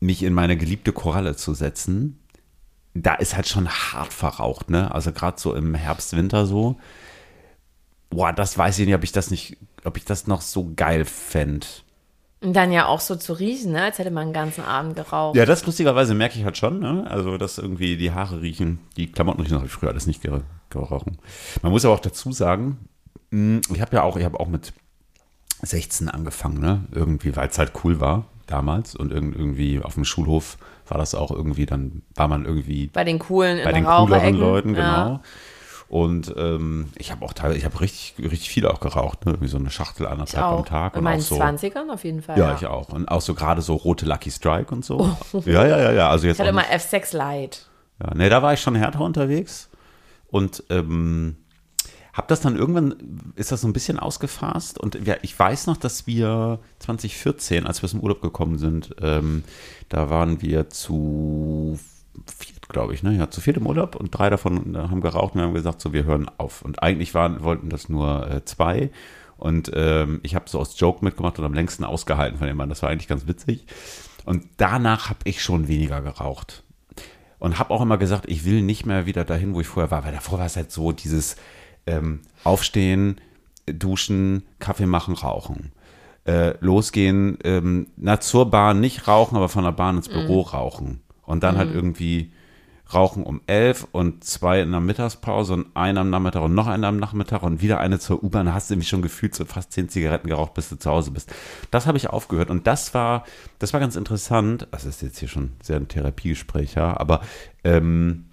mich 0.00 0.22
in 0.22 0.32
meine 0.34 0.56
geliebte 0.56 0.92
Koralle 0.92 1.36
zu 1.36 1.54
setzen. 1.54 2.18
Da 2.94 3.14
ist 3.14 3.36
halt 3.36 3.48
schon 3.48 3.68
hart 3.68 4.12
verraucht, 4.12 4.70
ne? 4.70 4.92
Also 4.94 5.12
gerade 5.12 5.40
so 5.40 5.54
im 5.54 5.74
Herbst, 5.74 6.16
Winter 6.16 6.46
so. 6.46 6.78
Boah, 8.10 8.32
das 8.32 8.58
weiß 8.58 8.78
ich 8.80 8.86
nicht, 8.86 8.94
ob 8.94 9.04
ich 9.04 9.12
das 9.12 9.30
nicht, 9.30 9.56
ob 9.84 9.96
ich 9.96 10.04
das 10.04 10.26
noch 10.26 10.40
so 10.40 10.72
geil 10.74 11.04
fände. 11.04 11.66
Und 12.42 12.54
dann 12.54 12.72
ja 12.72 12.86
auch 12.86 13.00
so 13.00 13.16
zu 13.16 13.34
riechen, 13.34 13.72
ne? 13.72 13.82
als 13.82 13.98
hätte 13.98 14.10
man 14.10 14.28
den 14.28 14.32
ganzen 14.32 14.64
Abend 14.64 14.96
geraucht. 14.96 15.36
Ja, 15.36 15.44
das 15.44 15.64
lustigerweise 15.66 16.14
merke 16.14 16.38
ich 16.38 16.44
halt 16.44 16.56
schon, 16.56 16.78
ne? 16.80 17.04
Also, 17.08 17.36
dass 17.36 17.58
irgendwie 17.58 17.96
die 17.98 18.12
Haare 18.12 18.40
riechen, 18.40 18.78
die 18.96 19.12
Klamotten 19.12 19.40
riechen, 19.40 19.52
das 19.52 19.60
habe 19.60 19.66
ich 19.66 19.72
früher 19.72 19.90
alles 19.90 20.06
nicht 20.06 20.24
ger- 20.24 20.40
gerochen. 20.70 21.18
Man 21.60 21.70
muss 21.70 21.84
aber 21.84 21.92
auch 21.94 22.00
dazu 22.00 22.32
sagen, 22.32 22.78
mh, 23.30 23.60
ich 23.74 23.80
habe 23.82 23.94
ja 23.94 24.02
auch, 24.04 24.16
ich 24.16 24.24
habe 24.24 24.40
auch 24.40 24.48
mit 24.48 24.72
16 25.62 26.08
angefangen, 26.08 26.60
ne? 26.60 26.84
Irgendwie, 26.92 27.36
weil 27.36 27.48
es 27.48 27.58
halt 27.58 27.72
cool 27.84 28.00
war 28.00 28.24
damals 28.46 28.96
und 28.96 29.12
irg- 29.12 29.36
irgendwie 29.36 29.80
auf 29.82 29.94
dem 29.94 30.04
Schulhof 30.06 30.56
war 30.88 30.96
das 30.98 31.14
auch 31.14 31.30
irgendwie, 31.30 31.66
dann 31.66 32.02
war 32.14 32.26
man 32.26 32.46
irgendwie 32.46 32.86
Bei 32.88 33.04
den 33.04 33.18
coolen 33.18 33.62
bei 33.62 33.72
den 33.72 33.84
cooleren. 33.84 34.34
Leuten, 34.34 34.72
genau. 34.74 34.82
Ja. 34.82 35.20
Und 35.90 36.32
ähm, 36.38 36.86
ich 36.98 37.10
habe 37.10 37.24
auch 37.24 37.32
teilweise, 37.32 37.58
ich 37.58 37.64
habe 37.64 37.80
richtig, 37.80 38.14
richtig 38.18 38.48
viel 38.48 38.64
auch 38.64 38.78
geraucht, 38.78 39.26
ne? 39.26 39.32
Irgendwie 39.32 39.48
so 39.48 39.58
eine 39.58 39.70
Schachtel 39.70 40.06
anderthalb 40.06 40.44
am. 40.44 40.64
Tag. 40.64 40.94
In 40.94 40.98
und 40.98 41.04
meinen 41.04 41.20
auch 41.20 41.24
so, 41.24 41.34
20ern 41.34 41.90
auf 41.92 42.04
jeden 42.04 42.22
Fall. 42.22 42.38
ja, 42.38 42.54
ich 42.54 42.64
auch. 42.64 42.90
Und 42.90 43.08
auch 43.08 43.20
so 43.20 43.34
gerade 43.34 43.60
so 43.60 43.74
rote 43.74 44.06
Lucky 44.06 44.30
Strike 44.30 44.72
und 44.72 44.84
so. 44.84 45.16
Ja, 45.44 45.66
ja, 45.66 45.78
ja, 45.80 45.90
ja. 45.90 46.08
Also 46.08 46.28
jetzt 46.28 46.36
Ich 46.36 46.40
hatte 46.46 46.50
immer 46.50 46.62
F6 46.62 47.16
Light. 47.16 47.66
ja, 48.00 48.14
ne, 48.14 48.28
da 48.28 48.40
war 48.40 48.52
ich 48.52 48.60
schon 48.60 48.76
härter 48.76 49.00
unterwegs 49.00 49.68
und 50.28 50.62
ähm, 50.70 51.34
hab 52.12 52.28
das 52.28 52.40
dann 52.40 52.54
irgendwann, 52.56 53.32
ist 53.34 53.50
das 53.50 53.62
so 53.62 53.66
ein 53.66 53.72
bisschen 53.72 53.98
ausgefasst 53.98 54.78
und 54.78 54.94
ja, 55.04 55.16
ich 55.22 55.36
weiß 55.36 55.66
noch, 55.66 55.76
dass 55.76 56.06
wir 56.06 56.60
2014, 56.78 57.66
als 57.66 57.82
wir 57.82 57.86
aus 57.86 57.90
dem 57.92 58.00
Urlaub 58.00 58.22
gekommen 58.22 58.58
sind, 58.58 58.94
ähm, 59.02 59.42
da 59.88 60.08
waren 60.08 60.40
wir 60.40 60.70
zu 60.70 61.80
viert, 62.38 62.59
glaube 62.70 62.94
ich, 62.94 63.02
ne? 63.02 63.16
Ja, 63.16 63.30
zu 63.30 63.40
viert 63.40 63.56
im 63.56 63.66
Urlaub 63.66 63.96
und 63.96 64.10
drei 64.10 64.30
davon 64.30 64.74
äh, 64.74 64.78
haben 64.78 65.00
geraucht 65.00 65.34
und 65.34 65.40
wir 65.40 65.46
haben 65.46 65.54
gesagt, 65.54 65.80
so, 65.80 65.92
wir 65.92 66.04
hören 66.04 66.30
auf. 66.38 66.62
Und 66.62 66.82
eigentlich 66.82 67.14
waren, 67.14 67.42
wollten 67.42 67.68
das 67.68 67.88
nur 67.88 68.30
äh, 68.30 68.44
zwei. 68.44 68.90
Und 69.36 69.70
ähm, 69.74 70.20
ich 70.22 70.34
habe 70.34 70.48
so 70.48 70.58
aus 70.58 70.78
Joke 70.78 71.04
mitgemacht 71.04 71.38
und 71.38 71.44
am 71.44 71.54
längsten 71.54 71.84
ausgehalten 71.84 72.38
von 72.38 72.46
dem 72.46 72.56
Mann. 72.56 72.68
Das 72.68 72.82
war 72.82 72.90
eigentlich 72.90 73.08
ganz 73.08 73.26
witzig. 73.26 73.66
Und 74.24 74.44
danach 74.58 75.08
habe 75.08 75.20
ich 75.24 75.42
schon 75.42 75.66
weniger 75.66 76.02
geraucht 76.02 76.62
und 77.40 77.58
habe 77.58 77.72
auch 77.72 77.80
immer 77.80 77.98
gesagt, 77.98 78.28
ich 78.28 78.44
will 78.44 78.62
nicht 78.62 78.86
mehr 78.86 79.06
wieder 79.06 79.24
dahin, 79.24 79.54
wo 79.54 79.60
ich 79.60 79.66
vorher 79.66 79.90
war, 79.90 80.04
weil 80.04 80.12
davor 80.12 80.38
war 80.38 80.46
es 80.46 80.56
halt 80.56 80.70
so 80.70 80.92
dieses 80.92 81.36
ähm, 81.86 82.20
Aufstehen, 82.44 83.20
Duschen, 83.66 84.44
Kaffee 84.58 84.86
machen, 84.86 85.14
Rauchen. 85.14 85.72
Äh, 86.26 86.54
losgehen, 86.60 87.38
ähm, 87.44 87.86
na 87.96 88.20
zur 88.20 88.50
Bahn 88.50 88.78
nicht 88.78 89.08
rauchen, 89.08 89.36
aber 89.36 89.48
von 89.48 89.64
der 89.64 89.72
Bahn 89.72 89.96
ins 89.96 90.08
Büro 90.08 90.42
rauchen. 90.42 91.00
Und 91.22 91.42
dann 91.42 91.56
halt 91.56 91.74
irgendwie 91.74 92.32
rauchen 92.94 93.22
um 93.22 93.40
elf 93.46 93.86
und 93.92 94.24
zwei 94.24 94.60
in 94.60 94.70
der 94.70 94.80
Mittagspause 94.80 95.54
und 95.54 95.66
einer 95.74 96.00
am 96.00 96.10
Nachmittag 96.10 96.42
und 96.42 96.54
noch 96.54 96.66
einer 96.66 96.88
am 96.88 96.98
Nachmittag 96.98 97.42
und 97.42 97.62
wieder 97.62 97.78
eine 97.78 97.98
zur 97.98 98.22
U-Bahn. 98.22 98.52
Hast 98.52 98.70
du 98.70 98.74
nämlich 98.74 98.88
schon 98.88 99.02
gefühlt 99.02 99.34
so 99.34 99.44
fast 99.44 99.72
zehn 99.72 99.88
Zigaretten 99.88 100.28
geraucht, 100.28 100.54
bis 100.54 100.68
du 100.68 100.76
zu 100.76 100.90
Hause 100.90 101.10
bist. 101.10 101.32
Das 101.70 101.86
habe 101.86 101.98
ich 101.98 102.10
aufgehört 102.10 102.50
und 102.50 102.66
das 102.66 102.94
war, 102.94 103.24
das 103.58 103.72
war 103.72 103.80
ganz 103.80 103.96
interessant. 103.96 104.66
Das 104.70 104.84
ist 104.84 105.02
jetzt 105.02 105.18
hier 105.18 105.28
schon 105.28 105.52
sehr 105.62 105.76
ein 105.76 105.88
Therapiegespräch, 105.88 106.74
ja, 106.74 106.98
aber 106.98 107.20
ähm, 107.64 108.26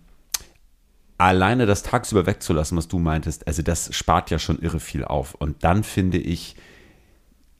alleine 1.17 1.65
das 1.65 1.83
tagsüber 1.83 2.25
wegzulassen, 2.25 2.77
was 2.77 2.87
du 2.87 2.99
meintest, 2.99 3.47
also 3.47 3.61
das 3.61 3.95
spart 3.95 4.29
ja 4.31 4.39
schon 4.39 4.59
irre 4.59 4.79
viel 4.79 5.03
auf. 5.03 5.35
Und 5.35 5.63
dann 5.63 5.83
finde 5.83 6.17
ich, 6.17 6.55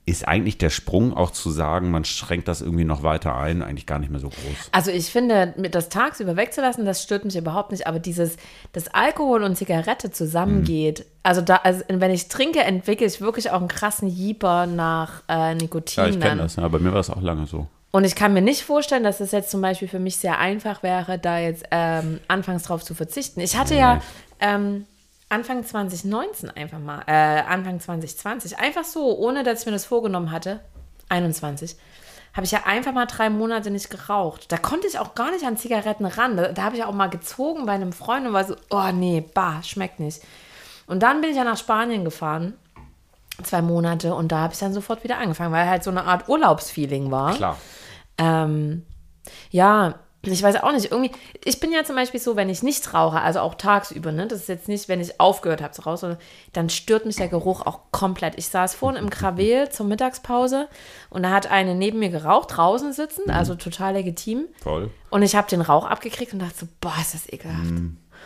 ist 0.08 0.26
eigentlich 0.26 0.58
der 0.58 0.70
Sprung 0.70 1.14
auch 1.14 1.30
zu 1.30 1.50
sagen, 1.50 1.90
man 1.90 2.04
schränkt 2.04 2.48
das 2.48 2.60
irgendwie 2.60 2.84
noch 2.84 3.02
weiter 3.02 3.36
ein, 3.36 3.62
eigentlich 3.62 3.86
gar 3.86 3.98
nicht 3.98 4.10
mehr 4.10 4.20
so 4.20 4.28
groß. 4.28 4.70
Also 4.72 4.90
ich 4.90 5.06
finde, 5.06 5.54
mit 5.56 5.74
das 5.74 5.88
tagsüber 5.88 6.36
wegzulassen, 6.36 6.84
das 6.84 7.02
stört 7.02 7.24
mich 7.24 7.36
überhaupt 7.36 7.72
nicht. 7.72 7.86
Aber 7.86 7.98
dieses, 7.98 8.36
dass 8.72 8.88
Alkohol 8.88 9.42
und 9.42 9.56
Zigarette 9.56 10.10
zusammengeht, 10.10 11.04
also 11.22 11.40
da, 11.40 11.56
also 11.56 11.82
wenn 11.88 12.10
ich 12.10 12.28
trinke, 12.28 12.60
entwickle 12.60 13.06
ich 13.06 13.20
wirklich 13.20 13.50
auch 13.50 13.60
einen 13.60 13.68
krassen 13.68 14.08
Jeeper 14.08 14.66
nach 14.66 15.22
äh, 15.28 15.54
Nikotin. 15.54 16.04
Ja, 16.04 16.10
ich 16.10 16.20
kenne 16.20 16.42
das, 16.42 16.56
ja, 16.56 16.66
bei 16.68 16.78
mir 16.78 16.88
war 16.88 16.98
das 16.98 17.10
auch 17.10 17.20
lange 17.20 17.46
so. 17.46 17.66
Und 17.90 18.04
ich 18.04 18.14
kann 18.14 18.34
mir 18.34 18.42
nicht 18.42 18.62
vorstellen, 18.62 19.02
dass 19.02 19.20
es 19.20 19.32
jetzt 19.32 19.50
zum 19.50 19.60
Beispiel 19.60 19.88
für 19.88 19.98
mich 19.98 20.16
sehr 20.16 20.38
einfach 20.38 20.82
wäre, 20.82 21.18
da 21.18 21.38
jetzt 21.38 21.64
ähm, 21.70 22.20
anfangs 22.28 22.64
drauf 22.64 22.84
zu 22.84 22.94
verzichten. 22.94 23.40
Ich 23.40 23.56
hatte 23.56 23.74
ja 23.74 24.02
ähm, 24.40 24.84
Anfang 25.28 25.64
2019 25.64 26.50
einfach 26.50 26.78
mal, 26.78 27.02
äh, 27.06 27.42
Anfang 27.42 27.80
2020, 27.80 28.58
einfach 28.58 28.84
so, 28.84 29.16
ohne 29.18 29.42
dass 29.42 29.60
ich 29.60 29.66
mir 29.66 29.72
das 29.72 29.84
vorgenommen 29.84 30.30
hatte, 30.30 30.60
21, 31.10 31.76
habe 32.34 32.44
ich 32.44 32.52
ja 32.52 32.60
einfach 32.64 32.92
mal 32.92 33.06
drei 33.06 33.30
Monate 33.30 33.70
nicht 33.70 33.90
geraucht. 33.90 34.50
Da 34.52 34.58
konnte 34.58 34.86
ich 34.86 34.98
auch 34.98 35.14
gar 35.14 35.30
nicht 35.30 35.44
an 35.44 35.56
Zigaretten 35.56 36.06
ran. 36.06 36.36
Da, 36.36 36.52
da 36.52 36.62
habe 36.62 36.76
ich 36.76 36.84
auch 36.84 36.92
mal 36.92 37.08
gezogen 37.08 37.66
bei 37.66 37.72
einem 37.72 37.92
Freund 37.92 38.26
und 38.26 38.32
war 38.32 38.44
so, 38.44 38.54
oh 38.70 38.90
nee, 38.92 39.24
bah, 39.34 39.62
schmeckt 39.62 40.00
nicht. 40.00 40.22
Und 40.86 41.02
dann 41.02 41.20
bin 41.20 41.30
ich 41.30 41.36
ja 41.36 41.44
nach 41.44 41.58
Spanien 41.58 42.04
gefahren, 42.04 42.54
zwei 43.42 43.60
Monate, 43.60 44.14
und 44.14 44.32
da 44.32 44.38
habe 44.38 44.54
ich 44.54 44.58
dann 44.58 44.72
sofort 44.72 45.04
wieder 45.04 45.18
angefangen, 45.18 45.52
weil 45.52 45.68
halt 45.68 45.84
so 45.84 45.90
eine 45.90 46.04
Art 46.04 46.28
Urlaubsfeeling 46.28 47.10
war. 47.10 47.34
Klar. 47.34 47.58
Ähm, 48.16 48.86
ja, 49.50 49.94
ich 50.22 50.42
weiß 50.42 50.56
auch 50.62 50.72
nicht, 50.72 50.90
irgendwie, 50.90 51.12
ich 51.44 51.60
bin 51.60 51.72
ja 51.72 51.84
zum 51.84 51.94
Beispiel 51.94 52.18
so, 52.18 52.34
wenn 52.34 52.48
ich 52.48 52.62
nicht 52.62 52.92
rauche, 52.92 53.20
also 53.20 53.40
auch 53.40 53.54
tagsüber, 53.54 54.10
ne, 54.10 54.26
das 54.26 54.40
ist 54.40 54.48
jetzt 54.48 54.68
nicht, 54.68 54.88
wenn 54.88 55.00
ich 55.00 55.20
aufgehört 55.20 55.62
habe 55.62 55.72
zu 55.72 55.82
rauchen, 55.82 55.96
sondern 55.96 56.18
dann 56.52 56.70
stört 56.70 57.06
mich 57.06 57.16
der 57.16 57.28
Geruch 57.28 57.64
auch 57.64 57.80
komplett. 57.92 58.36
Ich 58.36 58.48
saß 58.48 58.74
vorhin 58.74 59.02
im 59.02 59.10
Krawel 59.10 59.68
zur 59.70 59.86
Mittagspause 59.86 60.68
und 61.08 61.22
da 61.22 61.30
hat 61.30 61.50
eine 61.50 61.74
neben 61.74 62.00
mir 62.00 62.10
geraucht, 62.10 62.56
draußen 62.56 62.92
sitzend, 62.92 63.30
also 63.30 63.54
total 63.54 63.94
legitim. 63.94 64.46
Toll. 64.62 64.90
Und 65.10 65.22
ich 65.22 65.36
habe 65.36 65.48
den 65.48 65.60
Rauch 65.60 65.86
abgekriegt 65.86 66.32
und 66.32 66.40
dachte 66.40 66.58
so, 66.60 66.68
boah, 66.80 66.94
ist 67.00 67.14
das 67.14 67.32
ekelhaft. 67.32 67.70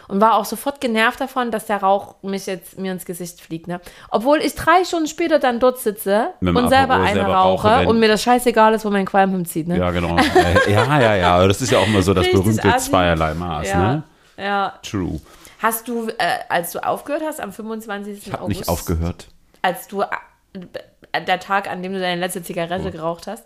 Und 0.09 0.21
war 0.21 0.35
auch 0.35 0.44
sofort 0.44 0.80
genervt 0.80 1.21
davon, 1.21 1.50
dass 1.50 1.66
der 1.66 1.78
Rauch 1.78 2.16
mich 2.23 2.47
jetzt 2.47 2.78
mir 2.78 2.92
ins 2.92 3.04
Gesicht 3.04 3.40
fliegt. 3.40 3.68
Ne? 3.68 3.80
Obwohl 4.11 4.38
ich 4.38 4.54
drei 4.54 4.85
Stunden 4.85 5.06
später 5.06 5.38
dann 5.38 5.61
dort 5.61 5.78
sitze 5.78 6.30
und 6.40 6.68
selber 6.68 6.94
Aperol 6.94 7.06
eine 7.06 7.14
selber 7.14 7.35
rauche, 7.35 7.68
rauche, 7.68 7.88
und 7.88 8.00
mir 8.00 8.09
das 8.09 8.23
scheißegal 8.23 8.75
ist, 8.75 8.85
wo 8.85 8.90
mein 8.90 9.06
Qualm 9.06 9.30
hinzieht. 9.30 9.68
Ne? 9.68 9.78
Ja, 9.78 9.90
genau. 9.90 10.16
Äh, 10.16 10.73
ja, 10.73 11.00
ja, 11.00 11.14
ja. 11.14 11.47
Das 11.47 11.61
ist 11.61 11.71
ja 11.71 11.78
auch 11.78 11.87
immer 11.87 12.02
so 12.02 12.14
das 12.14 12.25
Richtig 12.25 12.40
berühmte 12.40 12.75
assi. 12.75 12.90
Zweierlei 12.90 13.35
Maß, 13.35 13.68
ja. 13.68 13.78
ne? 13.78 14.02
ja. 14.37 14.73
True. 14.82 15.21
Hast 15.59 15.87
du, 15.87 16.09
äh, 16.09 16.14
als 16.49 16.73
du 16.73 16.85
aufgehört 16.85 17.23
hast, 17.25 17.40
am 17.40 17.52
25. 17.52 18.26
Ich 18.26 18.32
habe 18.32 18.42
August, 18.42 18.61
nicht 18.61 18.68
aufgehört. 18.68 19.28
als 19.62 19.87
du, 19.87 20.02
äh, 20.02 21.21
der 21.26 21.38
Tag, 21.38 21.71
an 21.71 21.82
dem 21.82 21.92
du 21.92 22.00
deine 22.00 22.21
letzte 22.21 22.42
Zigarette 22.42 22.90
geraucht 22.90 23.26
hast, 23.26 23.44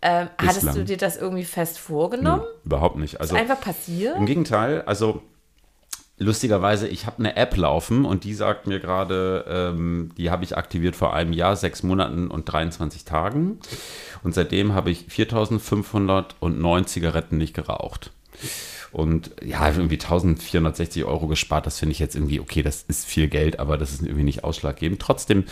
ähm, 0.00 0.28
hattest 0.38 0.76
du 0.76 0.84
dir 0.84 0.96
das 0.96 1.16
irgendwie 1.16 1.44
fest 1.44 1.78
vorgenommen? 1.78 2.44
Überhaupt 2.64 2.96
nicht. 2.96 3.20
Also, 3.20 3.34
Ist 3.34 3.40
einfach 3.40 3.60
passiert? 3.60 4.16
Im 4.16 4.26
Gegenteil, 4.26 4.82
also 4.82 5.22
lustigerweise, 6.18 6.88
ich 6.88 7.06
habe 7.06 7.18
eine 7.18 7.36
App 7.36 7.56
laufen 7.56 8.04
und 8.04 8.24
die 8.24 8.34
sagt 8.34 8.66
mir 8.66 8.80
gerade, 8.80 9.44
ähm, 9.48 10.10
die 10.16 10.30
habe 10.30 10.44
ich 10.44 10.56
aktiviert 10.56 10.96
vor 10.96 11.14
einem 11.14 11.32
Jahr, 11.32 11.56
sechs 11.56 11.82
Monaten 11.82 12.28
und 12.28 12.44
23 12.44 13.04
Tagen. 13.04 13.58
Und 14.22 14.34
seitdem 14.34 14.74
habe 14.74 14.90
ich 14.90 15.06
4509 15.08 16.86
Zigaretten 16.86 17.38
nicht 17.38 17.54
geraucht. 17.54 18.10
Und 18.90 19.32
ja, 19.44 19.68
irgendwie 19.68 19.96
1460 19.96 21.04
Euro 21.04 21.26
gespart, 21.26 21.66
das 21.66 21.78
finde 21.78 21.92
ich 21.92 21.98
jetzt 21.98 22.14
irgendwie, 22.14 22.40
okay, 22.40 22.62
das 22.62 22.84
ist 22.88 23.04
viel 23.04 23.28
Geld, 23.28 23.58
aber 23.58 23.76
das 23.76 23.92
ist 23.92 24.02
irgendwie 24.02 24.24
nicht 24.24 24.44
ausschlaggebend. 24.44 25.00
Trotzdem, 25.00 25.44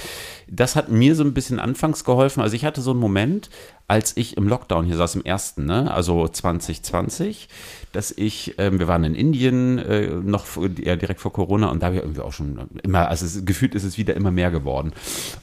das 0.49 0.77
hat 0.77 0.91
mir 0.91 1.15
so 1.15 1.23
ein 1.23 1.35
bisschen 1.35 1.61
anfangs 1.61 2.05
geholfen. 2.05 2.43
Also 2.43 2.57
ich 2.57 2.65
hatte 2.65 2.81
so 2.81 2.93
einen 2.93 3.01
Moment, 3.01 3.51
als 3.89 4.17
ich 4.17 4.37
im 4.37 4.49
Lockdown 4.49 4.85
hier 4.85 4.97
saß, 4.97 5.15
im 5.17 5.25
ersten, 5.25 5.65
ne, 5.65 5.93
also 5.93 6.27
2020, 6.27 7.49
dass 7.93 8.11
ich, 8.11 8.55
ähm, 8.59 8.79
wir 8.79 8.89
waren 8.89 9.05
in 9.05 9.15
Indien 9.15 9.79
äh, 9.79 10.09
noch 10.09 10.47
eher 10.83 10.97
direkt 10.97 11.21
vor 11.21 11.33
Corona 11.33 11.69
und 11.69 11.83
da 11.83 11.87
habe 11.87 11.97
ich 11.97 12.03
irgendwie 12.03 12.21
auch 12.21 12.33
schon 12.33 12.59
immer, 12.83 13.09
also 13.09 13.25
es, 13.25 13.45
gefühlt 13.45 13.75
ist 13.75 13.85
es 13.85 13.97
wieder 13.97 14.15
immer 14.15 14.33
mehr 14.33 14.51
geworden. 14.51 14.93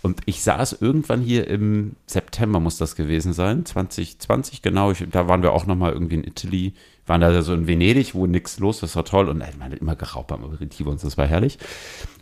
Und 0.02 0.22
ich 0.26 0.44
saß 0.44 0.78
irgendwann 0.82 1.22
hier 1.22 1.48
im 1.48 1.96
September, 2.06 2.60
muss 2.60 2.78
das 2.78 2.96
gewesen 2.96 3.34
sein, 3.34 3.66
2020, 3.66 4.62
genau, 4.62 4.92
ich, 4.92 5.06
da 5.10 5.28
waren 5.28 5.42
wir 5.42 5.54
auch 5.54 5.66
nochmal 5.66 5.94
irgendwie 5.94 6.16
in 6.16 6.24
Italy, 6.26 6.74
waren 7.06 7.22
da 7.22 7.42
so 7.42 7.54
in 7.54 7.68
Venedig, 7.68 8.16
wo 8.16 8.26
nichts 8.26 8.60
los 8.60 8.78
ist, 8.78 8.82
das 8.82 8.96
war 8.96 9.06
toll 9.06 9.28
und 9.28 9.40
man 9.40 9.72
hat 9.72 9.80
immer 9.80 9.96
geraucht 9.96 10.28
beim 10.28 10.44
Aperitivo 10.44 10.90
und 10.90 11.04
das 11.04 11.18
war 11.18 11.28
herrlich. 11.28 11.58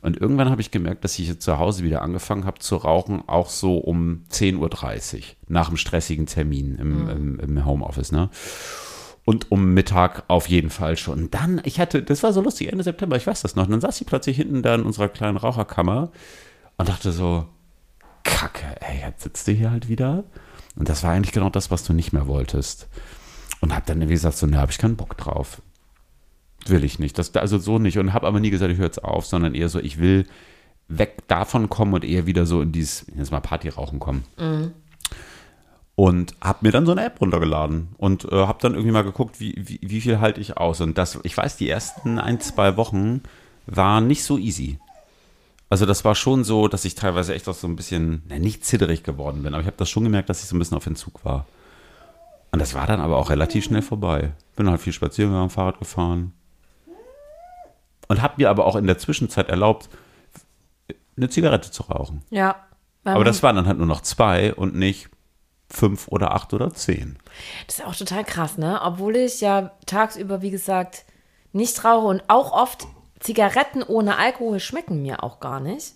Und 0.02 0.18
irgendwann 0.18 0.50
habe 0.50 0.62
ich 0.62 0.72
gemerkt, 0.72 1.04
dass 1.04 1.20
ich 1.20 1.28
jetzt 1.28 1.44
zu 1.44 1.60
Hause 1.60 1.84
wieder 1.84 2.02
angefangen 2.02 2.46
habe 2.46 2.60
zu 2.60 2.78
rauchen, 2.78 3.24
auch 3.28 3.50
so 3.50 3.78
um 3.78 4.24
10.30 4.32 4.58
Uhr, 5.18 5.24
nach 5.48 5.68
einem 5.68 5.78
stressigen 5.78 6.26
Termin 6.26 6.78
im, 6.78 7.10
im, 7.10 7.40
im 7.40 7.66
Homeoffice, 7.66 8.12
ne? 8.12 8.30
Und 9.24 9.52
um 9.52 9.76
Mittag 9.76 10.24
auf 10.30 10.50
jeden 10.50 10.72
Fall 10.72 10.98
schon. 10.98 11.24
Und 11.24 11.34
dann, 11.36 11.62
ich 11.64 11.80
hatte, 11.80 12.02
das 12.02 12.24
war 12.24 12.34
so 12.34 12.42
lustig, 12.42 12.72
Ende 12.72 12.84
September, 12.84 13.16
ich 13.18 13.28
weiß 13.28 13.44
das 13.44 13.56
noch. 13.56 13.66
Und 13.66 13.72
dann 13.72 13.82
saß 13.82 14.02
ich 14.02 14.08
plötzlich 14.08 14.36
hinten 14.36 14.64
da 14.64 14.74
in 14.74 14.82
unserer 14.82 15.10
kleinen 15.10 15.38
Raucherkammer 15.38 16.12
und 16.78 16.90
dachte 16.90 17.12
so, 17.12 17.48
Kacke, 18.24 18.82
ey, 18.82 19.02
jetzt 19.06 19.22
sitzt 19.22 19.48
du 19.48 19.52
hier 19.52 19.70
halt 19.70 19.88
wieder. 19.88 20.24
Und 20.76 20.90
das 20.90 21.04
war 21.04 21.12
eigentlich 21.12 21.34
genau 21.34 21.52
das, 21.52 21.70
was 21.70 21.84
du 21.84 21.94
nicht 21.94 22.14
mehr 22.14 22.26
wolltest. 22.26 22.88
Und 23.62 23.76
hab 23.76 23.86
dann 23.86 23.98
irgendwie 23.98 24.16
gesagt, 24.16 24.38
so, 24.38 24.48
ne, 24.48 24.60
hab 24.60 24.72
ich 24.72 24.78
keinen 24.78 24.98
Bock 24.98 25.18
drauf. 25.18 25.62
Will 26.68 26.84
ich 26.84 27.00
nicht. 27.00 27.18
Das, 27.18 27.34
also 27.36 27.58
so 27.58 27.80
nicht. 27.80 27.98
Und 27.98 28.14
hab 28.14 28.24
aber 28.24 28.40
nie 28.40 28.50
gesagt, 28.50 28.72
ich 28.72 28.78
höre 28.78 28.86
jetzt 28.86 29.04
auf, 29.04 29.26
sondern 29.26 29.56
eher 29.56 29.70
so, 29.70 29.80
ich 29.80 30.00
will 30.00 30.26
weg 30.88 31.24
davon 31.28 31.70
kommen 31.70 31.94
und 31.94 32.04
eher 32.04 32.26
wieder 32.26 32.46
so 32.46 32.62
in 32.62 32.72
dieses, 32.72 33.06
jetzt 33.16 33.32
mal 33.32 33.40
Partyrauchen 33.40 34.00
kommen. 34.00 34.26
Und 35.96 36.36
hab 36.42 36.64
mir 36.64 36.72
dann 36.72 36.86
so 36.86 36.92
eine 36.92 37.06
App 37.06 37.22
runtergeladen 37.22 37.90
und 37.98 38.26
äh, 38.26 38.48
hab 38.48 38.60
dann 38.60 38.74
irgendwie 38.74 38.92
mal 38.92 39.04
geguckt, 39.04 39.40
wie, 39.40 39.56
wie, 39.58 39.80
wie 39.82 40.02
viel 40.02 40.20
halte 40.20 40.42
ich 40.42 40.58
aus. 40.58 40.82
Und 40.82 40.98
das, 40.98 41.20
ich 41.24 41.38
weiß, 41.38 41.58
die 41.58 41.70
ersten 41.70 42.18
ein, 42.18 42.40
zwei 42.40 42.78
Wochen 42.78 43.22
waren 43.68 44.08
nicht 44.08 44.24
so 44.24 44.38
easy. 44.38 44.80
Also 45.70 45.86
das 45.86 46.04
war 46.04 46.16
schon 46.16 46.44
so, 46.44 46.68
dass 46.68 46.86
ich 46.86 46.96
teilweise 46.96 47.34
echt 47.34 47.48
auch 47.48 47.56
so 47.56 47.68
ein 47.68 47.76
bisschen, 47.76 48.24
na, 48.28 48.40
nicht 48.40 48.66
zitterig 48.66 49.04
geworden 49.04 49.44
bin, 49.44 49.54
aber 49.54 49.62
ich 49.62 49.68
habe 49.68 49.78
das 49.78 49.90
schon 49.90 50.04
gemerkt, 50.04 50.30
dass 50.30 50.42
ich 50.42 50.50
so 50.50 50.56
ein 50.56 50.60
bisschen 50.60 50.76
auf 50.76 50.86
Entzug 50.88 51.24
war. 51.24 51.46
Und 52.52 52.60
das 52.60 52.74
war 52.74 52.86
dann 52.86 53.00
aber 53.00 53.18
auch 53.18 53.30
relativ 53.30 53.66
schnell 53.66 53.82
vorbei. 53.82 54.32
Bin 54.56 54.70
halt 54.70 54.82
viel 54.82 54.94
spazieren 54.94 55.32
gegangen, 55.32 55.50
Fahrrad 55.50 55.80
gefahren. 55.80 56.34
Und 58.08 58.22
habe 58.22 58.36
mir 58.38 58.50
aber 58.50 58.66
auch 58.66 58.76
in 58.76 58.88
der 58.88 58.98
Zwischenzeit 58.98 59.48
erlaubt, 59.48 59.90
eine 61.16 61.30
Zigarette 61.30 61.72
zu 61.72 61.84
rauchen. 61.84 62.24
Ja. 62.30 62.56
Aber 63.04 63.24
das 63.24 63.42
waren 63.42 63.56
dann 63.56 63.68
halt 63.68 63.78
nur 63.78 63.88
noch 63.88 64.02
zwei 64.02 64.54
und 64.54 64.76
nicht 64.76 65.10
fünf 65.70 66.08
oder 66.10 66.34
acht 66.34 66.54
oder 66.54 66.74
zehn. 66.74 67.18
Das 67.68 67.80
ist 67.80 67.86
auch 67.86 67.96
total 67.96 68.26
krass, 68.26 68.58
ne? 68.58 68.82
Obwohl 68.84 69.16
ich 69.16 69.42
ja 69.42 69.72
tagsüber, 69.86 70.42
wie 70.42 70.52
gesagt, 70.52 71.06
nicht 71.54 71.84
rauche 71.84 72.08
und 72.08 72.24
auch 72.28 72.52
oft 72.52 72.86
Zigaretten 73.20 73.84
ohne 73.84 74.18
Alkohol 74.18 74.60
schmecken 74.60 75.02
mir 75.02 75.24
auch 75.24 75.40
gar 75.40 75.60
nicht. 75.60 75.94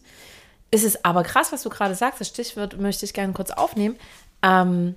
Ist 0.71 0.83
es 0.85 1.03
aber 1.05 1.23
krass, 1.23 1.51
was 1.51 1.63
du 1.63 1.69
gerade 1.69 1.95
sagst, 1.95 2.21
das 2.21 2.27
Stichwort 2.27 2.79
möchte 2.79 3.05
ich 3.05 3.13
gerne 3.13 3.33
kurz 3.33 3.51
aufnehmen. 3.51 3.97
Ähm, 4.41 4.95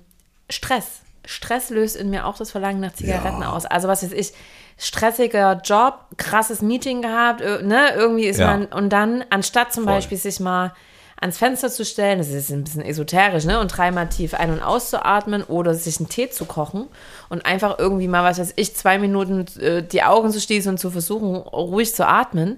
Stress. 0.49 1.01
Stress 1.25 1.69
löst 1.69 1.95
in 1.95 2.09
mir 2.09 2.25
auch 2.25 2.37
das 2.37 2.51
Verlangen 2.51 2.79
nach 2.81 2.93
Zigaretten 2.93 3.41
Ja. 3.41 3.51
aus. 3.51 3.65
Also 3.65 3.87
was 3.87 4.03
weiß 4.03 4.11
ich, 4.13 4.33
stressiger 4.77 5.59
Job, 5.63 5.95
krasses 6.17 6.61
Meeting 6.61 7.01
gehabt, 7.01 7.41
ö- 7.41 7.61
ne? 7.61 7.93
Irgendwie 7.95 8.25
ist 8.25 8.39
Ja. 8.39 8.47
man, 8.47 8.65
und 8.67 8.89
dann, 8.89 9.23
anstatt 9.29 9.73
zum 9.73 9.83
Voll. 9.83 9.93
Beispiel 9.93 10.17
sich 10.17 10.39
mal 10.39 10.73
ans 11.21 11.37
Fenster 11.37 11.69
zu 11.69 11.83
stellen, 11.83 12.17
das 12.19 12.29
ist 12.29 12.49
ein 12.49 12.63
bisschen 12.63 12.81
esoterisch, 12.81 13.43
ne? 13.43 13.59
Und 13.59 13.75
dreimal 13.75 14.07
tief 14.07 14.33
ein- 14.33 14.51
und 14.53 14.61
auszuatmen 14.61 15.43
oder 15.43 15.73
sich 15.73 15.99
einen 15.99 16.07
Tee 16.07 16.29
zu 16.29 16.45
kochen 16.45 16.87
und 17.27 17.45
einfach 17.45 17.77
irgendwie 17.77 18.07
mal, 18.07 18.23
was 18.23 18.39
weiß 18.39 18.53
ich, 18.55 18.73
zwei 18.75 18.97
Minuten 18.99 19.45
äh, 19.59 19.83
die 19.83 20.03
Augen 20.03 20.31
zu 20.31 20.39
schließen 20.39 20.71
und 20.71 20.77
zu 20.77 20.89
versuchen, 20.91 21.35
ruhig 21.35 21.93
zu 21.93 22.07
atmen, 22.07 22.57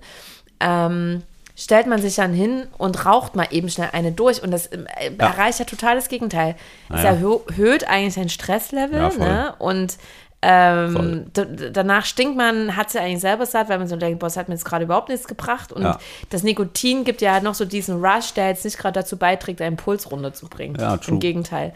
ähm, 0.59 1.23
stellt 1.63 1.85
man 1.85 2.01
sich 2.01 2.15
dann 2.15 2.33
hin 2.33 2.65
und 2.79 3.05
raucht 3.05 3.35
mal 3.35 3.47
eben 3.51 3.69
schnell 3.69 3.89
eine 3.93 4.11
durch 4.11 4.41
und 4.41 4.49
das 4.51 4.67
äh, 4.67 4.79
erreicht 5.19 5.59
ja 5.59 5.65
total 5.65 5.95
das 5.95 6.07
Gegenteil. 6.09 6.55
Es 6.89 6.95
Naja. 6.95 7.09
erhö 7.11 7.37
erhöht 7.49 7.87
eigentlich 7.87 8.15
sein 8.15 8.29
Stresslevel 8.29 8.99
Ja, 8.99 9.09
ne? 9.17 9.53
und 9.59 9.97
ähm, 10.43 11.27
danach 11.71 12.03
stinkt 12.05 12.35
man, 12.35 12.75
hat 12.75 12.89
sie 12.89 12.97
eigentlich 12.99 13.19
selber 13.21 13.45
satt, 13.45 13.69
weil 13.69 13.77
man 13.77 13.87
so 13.87 13.95
denkt, 13.95 14.17
boah, 14.19 14.25
das 14.25 14.37
hat 14.37 14.47
mir 14.49 14.55
jetzt 14.55 14.65
gerade 14.65 14.85
überhaupt 14.85 15.09
nichts 15.09 15.27
gebracht. 15.27 15.71
Und 15.71 15.83
Ja. 15.83 15.99
das 16.31 16.41
Nikotin 16.41 17.03
gibt 17.03 17.21
ja 17.21 17.33
halt 17.33 17.43
noch 17.43 17.53
so 17.53 17.63
diesen 17.63 18.03
Rush, 18.03 18.33
der 18.33 18.47
jetzt 18.47 18.65
nicht 18.65 18.79
gerade 18.79 18.99
dazu 18.99 19.17
beiträgt, 19.17 19.59
deinen 19.59 19.77
Puls 19.77 20.09
runterzubringen. 20.09 20.81
Ja, 20.81 20.97
true. 20.97 21.13
Im 21.13 21.19
Gegenteil. 21.19 21.73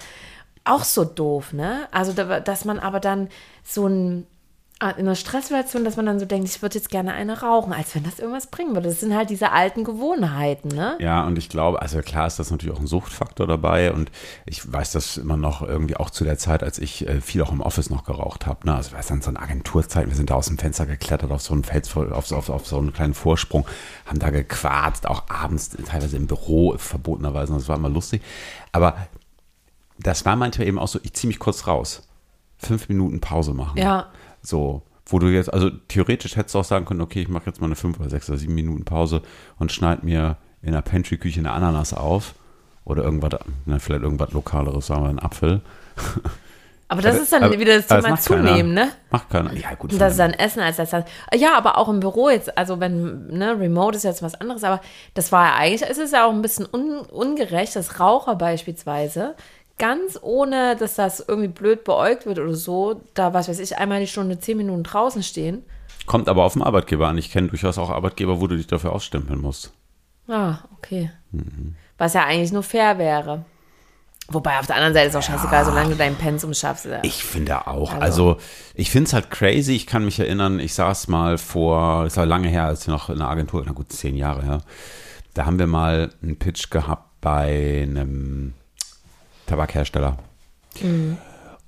Auch 0.63 0.83
so 0.83 1.03
doof, 1.03 1.53
ne? 1.53 1.87
Also, 1.91 2.11
da, 2.13 2.39
dass 2.39 2.65
man 2.65 2.79
aber 2.79 2.99
dann 2.99 3.29
so 3.63 3.85
ein 3.87 4.25
in 4.81 4.87
einer 4.87 5.15
Stresssituation, 5.15 5.85
dass 5.85 5.95
man 5.95 6.05
dann 6.05 6.19
so 6.19 6.25
denkt, 6.25 6.49
ich 6.49 6.61
würde 6.61 6.77
jetzt 6.77 6.89
gerne 6.89 7.13
eine 7.13 7.41
rauchen, 7.41 7.71
als 7.71 7.95
wenn 7.95 8.03
das 8.03 8.19
irgendwas 8.19 8.47
bringen 8.47 8.75
würde. 8.75 8.89
Das 8.89 8.99
sind 8.99 9.15
halt 9.15 9.29
diese 9.29 9.53
alten 9.53 9.85
Gewohnheiten, 9.85 10.67
ne? 10.67 10.97
Ja, 10.99 11.25
und 11.25 11.37
ich 11.37 11.47
glaube, 11.47 11.81
also 11.81 12.01
klar 12.01 12.27
ist 12.27 12.39
das 12.39 12.51
natürlich 12.51 12.75
auch 12.75 12.81
ein 12.81 12.87
Suchtfaktor 12.87 13.47
dabei 13.47 13.93
und 13.93 14.11
ich 14.45 14.69
weiß 14.71 14.91
das 14.91 15.15
immer 15.15 15.37
noch 15.37 15.61
irgendwie 15.61 15.95
auch 15.95 16.09
zu 16.09 16.25
der 16.25 16.37
Zeit, 16.37 16.61
als 16.61 16.77
ich 16.77 17.07
äh, 17.07 17.21
viel 17.21 17.41
auch 17.41 17.53
im 17.53 17.61
Office 17.61 17.89
noch 17.89 18.03
geraucht 18.03 18.47
habe. 18.47 18.67
Ne? 18.67 18.75
Also 18.75 18.91
weiß 18.91 19.07
dann 19.07 19.21
so 19.21 19.29
eine 19.29 19.39
Agenturzeit, 19.39 20.09
wir 20.09 20.15
sind 20.15 20.29
da 20.29 20.35
aus 20.35 20.47
dem 20.47 20.57
Fenster 20.57 20.85
geklettert 20.85 21.31
auf 21.31 21.41
so 21.41 21.53
einen 21.53 21.63
Fels, 21.63 21.95
auf, 21.95 22.31
auf, 22.33 22.49
auf 22.49 22.67
so 22.67 22.77
einen 22.77 22.91
kleinen 22.91 23.13
Vorsprung, 23.13 23.65
haben 24.05 24.19
da 24.19 24.29
gequarzt, 24.29 25.07
auch 25.07 25.29
abends 25.29 25.69
teilweise 25.85 26.17
im 26.17 26.27
Büro 26.27 26.75
verbotenerweise, 26.77 27.53
und 27.53 27.61
das 27.61 27.69
war 27.69 27.77
immer 27.77 27.89
lustig. 27.89 28.21
Aber 28.73 28.97
das 29.97 30.25
war 30.25 30.35
manchmal 30.35 30.67
eben 30.67 30.79
auch 30.79 30.89
so, 30.89 30.99
ich 31.01 31.13
ziehe 31.13 31.29
mich 31.29 31.39
kurz 31.39 31.65
raus. 31.65 32.09
Fünf 32.57 32.89
Minuten 32.89 33.21
Pause 33.21 33.53
machen. 33.53 33.77
Ja. 33.77 34.07
So, 34.45 34.83
wo 35.07 35.19
du 35.19 35.27
jetzt, 35.27 35.53
also 35.53 35.69
theoretisch 35.69 36.35
hättest 36.35 36.55
du 36.55 36.59
auch 36.59 36.63
sagen 36.63 36.85
können, 36.85 37.01
okay, 37.01 37.21
ich 37.21 37.27
mache 37.29 37.45
jetzt 37.47 37.61
mal 37.61 37.67
eine 37.67 37.75
fünf 37.75 37.99
oder 37.99 38.09
sechs 38.09 38.29
oder 38.29 38.37
sieben 38.37 38.55
Minuten 38.55 38.85
Pause 38.85 39.21
und 39.59 39.71
schneide 39.71 40.05
mir 40.05 40.37
in 40.61 40.71
der 40.71 40.81
Pantry-Küche 40.81 41.39
eine 41.39 41.51
Ananas 41.51 41.93
auf. 41.93 42.33
Oder 42.85 43.03
irgendwas, 43.03 43.39
ne, 43.65 43.79
vielleicht 43.79 44.03
irgendwas 44.03 44.31
Lokaleres, 44.31 44.85
sagen 44.87 45.03
wir 45.03 45.09
einen 45.09 45.19
Apfel. 45.19 45.61
Aber 46.87 47.01
das 47.01 47.15
Aber- 47.15 47.23
ist 47.23 47.33
dann 47.33 47.43
aber- 47.43 47.59
wieder 47.59 47.77
das 47.77 47.87
Thema 47.87 48.09
macht 48.09 48.25
keiner. 48.27 48.45
Zunehmen, 48.47 48.73
ne? 48.75 48.89
Macht 49.09 49.27
keiner. 49.31 49.51
Ja, 49.53 49.73
gut. 49.73 49.91
Und 49.91 49.99
das 49.99 50.11
ist 50.11 50.19
dann 50.19 50.33
Essen 50.33 50.59
als 50.61 50.75
das. 50.77 50.91
Ja, 51.33 51.57
aber 51.57 51.79
auch 51.79 51.89
im 51.89 51.99
Büro 51.99 52.29
jetzt, 52.29 52.55
also 52.55 52.79
wenn, 52.79 53.25
ne, 53.25 53.59
Remote 53.59 53.97
ist 53.97 54.03
jetzt 54.03 54.21
was 54.21 54.35
anderes, 54.39 54.63
aber 54.63 54.81
das 55.15 55.31
war 55.31 55.45
ja 55.47 55.55
eigentlich, 55.55 55.81
es 55.89 55.97
ist 55.97 56.13
ja 56.13 56.27
auch 56.27 56.31
ein 56.31 56.43
bisschen 56.43 56.67
un, 56.71 56.99
ungerecht, 56.99 57.75
dass 57.75 57.99
Raucher 57.99 58.35
beispielsweise 58.35 59.33
ganz 59.77 60.17
ohne, 60.21 60.75
dass 60.75 60.95
das 60.95 61.19
irgendwie 61.27 61.47
blöd 61.49 61.83
beäugt 61.83 62.25
wird 62.25 62.39
oder 62.39 62.53
so, 62.53 63.01
da, 63.13 63.33
was 63.33 63.49
weiß 63.49 63.59
ich, 63.59 63.77
einmal 63.77 63.99
die 63.99 64.07
Stunde 64.07 64.39
zehn 64.39 64.57
Minuten 64.57 64.83
draußen 64.83 65.23
stehen. 65.23 65.63
Kommt 66.05 66.29
aber 66.29 66.43
auf 66.43 66.53
den 66.53 66.61
Arbeitgeber 66.61 67.07
an. 67.07 67.17
Ich 67.17 67.31
kenne 67.31 67.47
durchaus 67.49 67.77
auch 67.77 67.89
Arbeitgeber, 67.89 68.39
wo 68.39 68.47
du 68.47 68.55
dich 68.57 68.67
dafür 68.67 68.91
ausstempeln 68.93 69.41
musst. 69.41 69.71
Ah, 70.27 70.59
okay. 70.77 71.11
Was 71.97 72.13
ja 72.13 72.23
eigentlich 72.25 72.51
nur 72.51 72.63
fair 72.63 72.97
wäre. 72.97 73.45
Wobei 74.27 74.57
auf 74.59 74.65
der 74.65 74.75
anderen 74.77 74.93
Seite 74.95 75.09
ist 75.09 75.15
auch 75.15 75.21
scheißegal, 75.21 75.65
solange 75.65 75.89
du 75.91 75.95
deinen 75.97 76.15
Pensum 76.15 76.51
schaffst. 76.55 76.85
Ja. 76.85 76.99
Ich 77.03 77.23
finde 77.23 77.67
auch. 77.67 77.91
Also- 77.93 78.31
Also, 78.31 78.37
ich 78.73 78.89
finde 78.89 79.07
es 79.07 79.13
halt 79.13 79.29
crazy. 79.29 79.73
Ich 79.73 79.85
kann 79.85 80.03
mich 80.05 80.19
erinnern, 80.19 80.59
ich 80.59 80.73
saß 80.73 81.07
mal 81.09 81.37
vor, 81.37 82.05
es 82.05 82.17
war 82.17 82.25
lange 82.25 82.47
her, 82.47 82.63
als 82.65 82.81
ich 82.83 82.87
noch 82.87 83.09
in 83.11 83.17
der 83.19 83.27
Agentur, 83.29 83.61
na 83.65 83.71
gut, 83.71 83.91
zehn 83.91 84.15
Jahre 84.15 84.41
her. 84.43 84.61
Da 85.35 85.45
haben 85.45 85.59
wir 85.59 85.67
mal 85.67 86.11
einen 86.23 86.37
Pitch 86.39 86.71
gehabt 86.71 87.21
bei 87.21 87.83
einem 87.87 88.53
Tabakhersteller. 89.47 90.17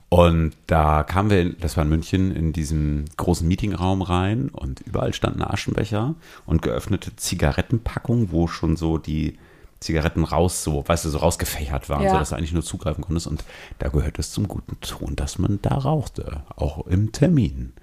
Und 0.09 0.53
da 0.67 1.03
kamen 1.03 1.29
wir, 1.29 1.53
das 1.53 1.75
war 1.75 1.83
in 1.83 1.89
München, 1.89 2.33
in 2.33 2.53
diesem 2.53 3.05
großen 3.17 3.45
Meetingraum 3.47 4.01
rein 4.01 4.49
und 4.49 4.79
überall 4.81 5.13
standen 5.13 5.41
Aschenbecher 5.43 6.15
und 6.45 6.61
geöffnete 6.61 7.15
Zigarettenpackungen, 7.15 8.31
wo 8.31 8.47
schon 8.47 8.77
so 8.77 8.97
die 8.97 9.37
Zigaretten 9.79 10.23
raus, 10.23 10.63
so, 10.63 10.83
weißt 10.87 11.05
du, 11.05 11.09
so 11.09 11.19
rausgefächert 11.19 11.89
waren, 11.89 12.03
Ja. 12.03 12.11
sodass 12.11 12.29
du 12.29 12.35
eigentlich 12.35 12.53
nur 12.53 12.63
zugreifen 12.63 13.03
konntest. 13.03 13.27
Und 13.27 13.43
da 13.79 13.89
gehört 13.89 14.17
es 14.17 14.31
zum 14.31 14.47
guten 14.47 14.79
Ton, 14.81 15.15
dass 15.15 15.37
man 15.37 15.59
da 15.61 15.75
rauchte, 15.75 16.41
auch 16.55 16.87
im 16.87 17.11
Termin. 17.11 17.73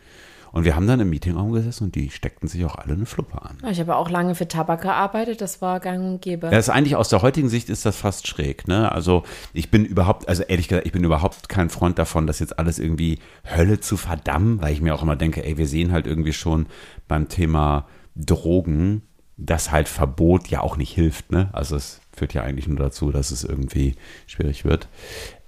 Und 0.54 0.62
wir 0.62 0.76
haben 0.76 0.86
dann 0.86 1.00
im 1.00 1.10
Meetingraum 1.10 1.50
gesessen 1.50 1.86
und 1.86 1.96
die 1.96 2.10
steckten 2.10 2.48
sich 2.48 2.64
auch 2.64 2.76
alle 2.76 2.92
eine 2.92 3.06
Fluppe 3.06 3.42
an. 3.42 3.58
Ich 3.72 3.80
habe 3.80 3.96
auch 3.96 4.08
lange 4.08 4.36
für 4.36 4.46
Tabak 4.46 4.82
gearbeitet, 4.82 5.40
das 5.40 5.60
war 5.60 5.80
gang 5.80 6.04
und 6.04 6.22
gäbe. 6.22 6.48
Das 6.48 6.68
ist 6.68 6.70
eigentlich 6.70 6.94
aus 6.94 7.08
der 7.08 7.22
heutigen 7.22 7.48
Sicht 7.48 7.68
ist 7.68 7.84
das 7.84 7.96
fast 7.96 8.28
schräg, 8.28 8.68
ne? 8.68 8.92
Also 8.92 9.24
ich 9.52 9.72
bin 9.72 9.84
überhaupt, 9.84 10.28
also 10.28 10.44
ehrlich 10.44 10.68
gesagt, 10.68 10.86
ich 10.86 10.92
bin 10.92 11.02
überhaupt 11.02 11.48
kein 11.48 11.70
Freund 11.70 11.98
davon, 11.98 12.28
das 12.28 12.38
jetzt 12.38 12.56
alles 12.56 12.78
irgendwie 12.78 13.18
Hölle 13.44 13.80
zu 13.80 13.96
verdammen, 13.96 14.62
weil 14.62 14.72
ich 14.72 14.80
mir 14.80 14.94
auch 14.94 15.02
immer 15.02 15.16
denke, 15.16 15.44
ey, 15.44 15.58
wir 15.58 15.66
sehen 15.66 15.90
halt 15.90 16.06
irgendwie 16.06 16.32
schon 16.32 16.66
beim 17.08 17.28
Thema 17.28 17.88
Drogen, 18.14 19.02
dass 19.36 19.72
halt 19.72 19.88
Verbot 19.88 20.46
ja 20.46 20.60
auch 20.60 20.76
nicht 20.76 20.92
hilft, 20.92 21.32
ne? 21.32 21.48
Also 21.52 21.74
es 21.74 22.00
führt 22.16 22.32
ja 22.32 22.42
eigentlich 22.42 22.68
nur 22.68 22.78
dazu, 22.78 23.10
dass 23.10 23.32
es 23.32 23.42
irgendwie 23.42 23.96
schwierig 24.28 24.64
wird. 24.64 24.86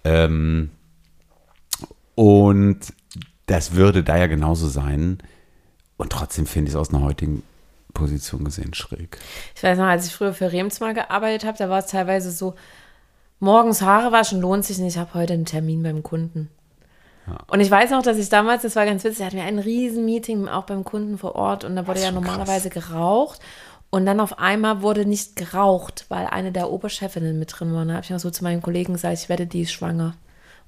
Ähm, 0.02 0.70
und 2.16 2.92
das 3.46 3.74
würde 3.74 4.02
da 4.02 4.16
ja 4.16 4.26
genauso 4.26 4.68
sein. 4.68 5.18
Und 5.96 6.10
trotzdem 6.10 6.46
finde 6.46 6.68
ich 6.68 6.74
es 6.74 6.80
aus 6.80 6.92
einer 6.92 7.02
heutigen 7.02 7.42
Position 7.94 8.44
gesehen 8.44 8.74
schräg. 8.74 9.18
Ich 9.54 9.62
weiß 9.62 9.78
noch, 9.78 9.86
als 9.86 10.06
ich 10.06 10.12
früher 10.12 10.34
für 10.34 10.52
Rems 10.52 10.80
mal 10.80 10.94
gearbeitet 10.94 11.46
habe, 11.46 11.56
da 11.56 11.70
war 11.70 11.78
es 11.78 11.86
teilweise 11.86 12.30
so, 12.30 12.54
morgens 13.40 13.80
Haare 13.82 14.12
waschen 14.12 14.40
lohnt 14.40 14.64
sich 14.64 14.78
nicht, 14.78 14.94
ich 14.94 15.00
habe 15.00 15.14
heute 15.14 15.32
einen 15.32 15.46
Termin 15.46 15.82
beim 15.82 16.02
Kunden. 16.02 16.50
Und 17.48 17.60
ich 17.60 17.70
weiß 17.70 17.90
noch, 17.90 18.02
dass 18.02 18.18
ich 18.18 18.28
damals, 18.28 18.62
das 18.62 18.76
war 18.76 18.86
ganz 18.86 19.02
witzig, 19.02 19.24
hatten 19.24 19.36
wir 19.36 19.42
ein 19.42 19.58
Riesen-Meeting 19.58 20.48
auch 20.48 20.64
beim 20.64 20.84
Kunden 20.84 21.18
vor 21.18 21.34
Ort 21.34 21.64
und 21.64 21.74
da 21.74 21.86
wurde 21.86 22.00
ja 22.00 22.12
normalerweise 22.12 22.70
geraucht. 22.70 23.40
Und 23.90 24.06
dann 24.06 24.20
auf 24.20 24.38
einmal 24.38 24.82
wurde 24.82 25.06
nicht 25.06 25.36
geraucht, 25.36 26.06
weil 26.08 26.26
eine 26.26 26.52
der 26.52 26.70
Oberchefinnen 26.70 27.38
mit 27.38 27.58
drin 27.58 27.72
war. 27.72 27.82
Und 27.82 27.88
da 27.88 27.94
habe 27.94 28.04
ich 28.04 28.10
noch 28.10 28.18
so 28.18 28.30
zu 28.30 28.44
meinem 28.44 28.62
Kollegen 28.62 28.92
gesagt, 28.92 29.18
ich 29.18 29.28
wette, 29.28 29.46
die 29.46 29.66
schwanger. 29.66 30.14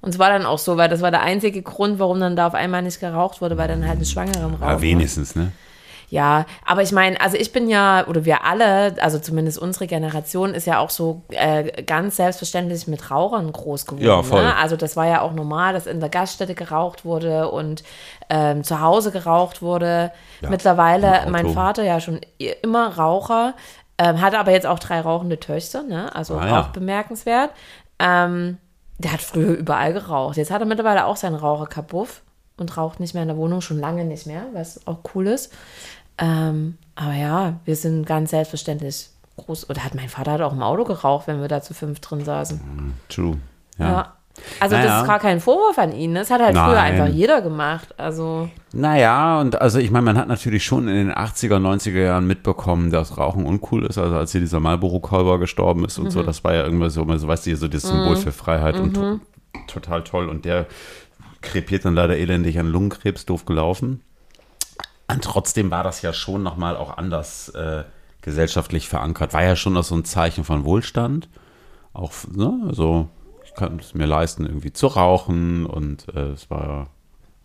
Und 0.01 0.09
es 0.11 0.19
war 0.19 0.29
dann 0.29 0.45
auch 0.45 0.59
so, 0.59 0.77
weil 0.77 0.87
das 0.89 1.01
war 1.01 1.11
der 1.11 1.21
einzige 1.21 1.61
Grund, 1.61 1.99
warum 1.99 2.19
dann 2.19 2.35
da 2.35 2.47
auf 2.47 2.53
einmal 2.53 2.81
nicht 2.81 2.99
geraucht 2.99 3.41
wurde, 3.41 3.57
weil 3.57 3.67
dann 3.67 3.85
halt 3.85 3.97
eine 3.97 4.05
Schwangere 4.05 4.39
im 4.45 4.53
Raum 4.55 4.61
war. 4.61 4.81
wenigstens, 4.81 5.35
ne? 5.35 5.51
Ja, 6.11 6.45
aber 6.65 6.81
ich 6.81 6.91
meine, 6.91 7.21
also 7.21 7.37
ich 7.37 7.51
bin 7.51 7.69
ja, 7.69 8.07
oder 8.07 8.25
wir 8.25 8.43
alle, 8.43 8.95
also 8.99 9.19
zumindest 9.19 9.59
unsere 9.59 9.85
Generation, 9.85 10.55
ist 10.55 10.65
ja 10.65 10.79
auch 10.79 10.89
so 10.89 11.21
äh, 11.29 11.83
ganz 11.83 12.15
selbstverständlich 12.15 12.87
mit 12.87 13.11
Rauchern 13.11 13.51
groß 13.51 13.85
geworden. 13.85 14.03
Ja, 14.07 14.23
voll. 14.23 14.41
Ne? 14.41 14.55
Also 14.55 14.75
das 14.75 14.95
war 14.95 15.05
ja 15.05 15.21
auch 15.21 15.33
normal, 15.33 15.73
dass 15.73 15.85
in 15.85 15.99
der 15.99 16.09
Gaststätte 16.09 16.55
geraucht 16.55 17.05
wurde 17.05 17.51
und 17.51 17.83
ähm, 18.31 18.63
zu 18.63 18.81
Hause 18.81 19.11
geraucht 19.11 19.61
wurde. 19.61 20.11
Ja, 20.41 20.49
Mittlerweile, 20.49 21.27
mein. 21.29 21.49
Vater 21.53 21.83
ja 21.83 21.99
schon 21.99 22.21
immer 22.63 22.87
Raucher, 22.97 23.53
ähm, 23.99 24.19
hat 24.19 24.33
aber 24.33 24.51
jetzt 24.51 24.65
auch 24.65 24.79
drei 24.79 25.01
rauchende 25.01 25.39
Töchter, 25.39 25.83
ne? 25.83 26.15
also 26.15 26.37
Ah, 26.39 26.47
ja. 26.47 26.61
auch 26.61 26.67
bemerkenswert. 26.69 27.51
Ähm, 27.99 28.57
der 28.99 29.13
hat 29.13 29.21
früher 29.21 29.53
überall 29.53 29.93
geraucht. 29.93 30.37
Jetzt 30.37 30.51
hat 30.51 30.61
er 30.61 30.67
mittlerweile 30.67 31.05
auch 31.05 31.15
seinen 31.15 31.35
Raucherkabuff 31.35 32.21
und 32.57 32.77
raucht 32.77 32.99
nicht 32.99 33.13
mehr 33.13 33.23
in 33.23 33.29
der 33.29 33.37
Wohnung, 33.37 33.61
schon 33.61 33.79
lange 33.79 34.05
nicht 34.05 34.27
mehr, 34.27 34.45
was 34.53 34.85
auch 34.85 34.99
cool 35.15 35.27
ist. 35.27 35.51
Ähm, 36.17 36.77
aber 36.95 37.13
ja, 37.13 37.59
wir 37.63 37.75
sind 37.77 38.05
ganz 38.05 38.31
selbstverständlich 38.31 39.09
groß. 39.37 39.69
Oder 39.69 39.85
hat 39.85 39.95
mein 39.95 40.09
Vater 40.09 40.33
hat 40.33 40.41
auch 40.41 40.51
im 40.51 40.61
Auto 40.61 40.83
geraucht, 40.83 41.27
wenn 41.27 41.39
wir 41.39 41.47
da 41.47 41.61
zu 41.61 41.73
fünf 41.73 42.01
drin 42.01 42.23
saßen. 42.23 42.93
True. 43.07 43.37
Ja. 43.77 43.89
Ja. 43.89 44.13
Also 44.59 44.75
das 44.75 44.85
Naja. 44.85 45.01
ist 45.01 45.07
gar 45.07 45.19
kein 45.19 45.39
Vorwurf 45.39 45.77
an 45.77 45.91
ihn. 45.93 46.15
Das 46.15 46.29
hat 46.31 46.41
halt 46.41 46.55
früher 46.57 46.73
Nein. 46.73 46.93
einfach 46.99 47.13
jeder 47.13 47.41
gemacht. 47.41 47.89
Also 47.97 48.49
Naja, 48.73 49.39
und 49.39 49.59
also 49.61 49.79
ich 49.79 49.91
meine, 49.91 50.05
man 50.05 50.17
hat 50.17 50.27
natürlich 50.27 50.63
schon 50.65 50.87
in 50.87 50.95
den 51.07 51.11
80er, 51.13 51.57
90er 51.59 52.01
Jahren 52.03 52.27
mitbekommen, 52.27 52.91
dass 52.91 53.17
Rauchen 53.17 53.45
uncool 53.45 53.85
ist. 53.85 53.97
Also 53.97 54.15
als 54.15 54.31
hier 54.31 54.41
dieser 54.41 54.59
Marlboro-Kolber 54.59 55.39
gestorben 55.39 55.85
ist 55.85 55.97
und 55.97 56.05
Mhm. 56.05 56.11
so, 56.11 56.23
das 56.23 56.43
war 56.43 56.53
ja 56.53 56.63
irgendwas 56.63 56.93
so, 56.93 57.05
so 57.17 57.27
weißt 57.27 57.47
du, 57.47 57.55
so 57.55 57.67
das 57.67 57.83
Symbol 57.83 58.15
für 58.15 58.31
Freiheit 58.31 58.79
und 58.79 58.93
to 58.93 59.19
total 59.67 60.03
toll. 60.03 60.27
Und 60.29 60.45
der 60.45 60.65
krepiert 61.41 61.85
dann 61.85 61.95
leider 61.95 62.17
elendig 62.17 62.59
an 62.59 62.67
Lungenkrebs, 62.67 63.25
doof 63.25 63.45
gelaufen. 63.45 64.01
Und 65.11 65.23
trotzdem 65.23 65.71
war 65.71 65.83
das 65.83 66.01
ja 66.01 66.13
schon 66.13 66.43
nochmal 66.43 66.75
auch 66.77 66.97
anders 66.97 67.49
äh, 67.49 67.83
gesellschaftlich 68.21 68.87
verankert. 68.89 69.33
War 69.33 69.43
ja 69.43 69.55
schon 69.55 69.73
noch 69.73 69.83
so 69.83 69.95
ein 69.95 70.05
Zeichen 70.05 70.43
von 70.43 70.65
Wohlstand. 70.65 71.29
Auch, 71.93 72.11
ne, 72.31 72.53
also 72.67 73.07
ich 73.49 73.55
kann 73.55 73.79
es 73.79 73.93
mir 73.93 74.05
leisten, 74.05 74.45
irgendwie 74.45 74.73
zu 74.73 74.87
rauchen 74.87 75.65
und 75.65 76.07
äh, 76.15 76.31
es 76.31 76.49
war 76.49 76.89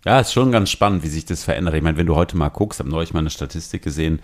ja, 0.04 0.20
ist 0.20 0.32
schon 0.32 0.52
ganz 0.52 0.70
spannend, 0.70 1.02
wie 1.02 1.08
sich 1.08 1.24
das 1.24 1.44
verändert. 1.44 1.74
Ich 1.74 1.82
meine, 1.82 1.96
wenn 1.96 2.06
du 2.06 2.14
heute 2.14 2.36
mal 2.36 2.50
guckst, 2.50 2.78
habe 2.78 2.90
neulich 2.90 3.14
mal 3.14 3.20
eine 3.20 3.30
Statistik 3.30 3.82
gesehen 3.82 4.20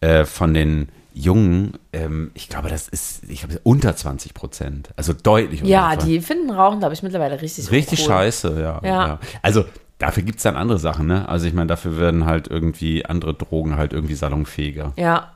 äh, 0.00 0.24
von 0.24 0.54
den 0.54 0.88
Jungen, 1.14 1.72
ähm, 1.92 2.30
ich 2.34 2.48
glaube, 2.48 2.68
das 2.68 2.88
ist, 2.88 3.24
ich 3.28 3.40
glaube, 3.40 3.58
unter 3.64 3.96
20 3.96 4.34
Prozent. 4.34 4.90
Also 4.96 5.14
deutlich 5.14 5.62
unter 5.62 5.72
ja, 5.72 5.88
20. 5.94 6.08
die 6.08 6.20
finden 6.20 6.50
Rauchen, 6.50 6.78
glaube 6.78 6.94
ich, 6.94 7.02
mittlerweile 7.02 7.40
richtig 7.40 7.70
Richtig 7.70 8.00
cool. 8.00 8.06
scheiße, 8.06 8.60
ja, 8.60 8.80
Ja. 8.84 9.06
ja. 9.06 9.18
Also 9.42 9.64
dafür 9.98 10.22
gibt 10.22 10.36
es 10.36 10.42
dann 10.44 10.56
andere 10.56 10.78
Sachen, 10.78 11.06
ne? 11.06 11.28
Also 11.28 11.46
ich 11.46 11.54
meine, 11.54 11.68
dafür 11.68 11.98
werden 11.98 12.26
halt 12.26 12.48
irgendwie 12.48 13.04
andere 13.06 13.34
Drogen 13.34 13.76
halt 13.76 13.92
irgendwie 13.94 14.14
salonfähiger. 14.14 14.92
Ja. 14.96 15.32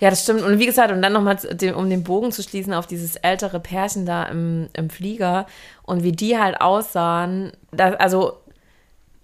Ja, 0.00 0.10
das 0.10 0.22
stimmt. 0.22 0.42
Und 0.42 0.58
wie 0.58 0.66
gesagt, 0.66 0.92
und 0.92 1.02
dann 1.02 1.12
nochmal, 1.12 1.38
um 1.74 1.88
den 1.88 2.04
Bogen 2.04 2.32
zu 2.32 2.42
schließen 2.42 2.74
auf 2.74 2.86
dieses 2.86 3.16
ältere 3.16 3.60
Pärchen 3.60 4.06
da 4.06 4.24
im, 4.24 4.68
im 4.72 4.90
Flieger 4.90 5.46
und 5.82 6.02
wie 6.02 6.12
die 6.12 6.38
halt 6.38 6.60
aussahen. 6.60 7.52
Da, 7.70 7.94
also, 7.94 8.38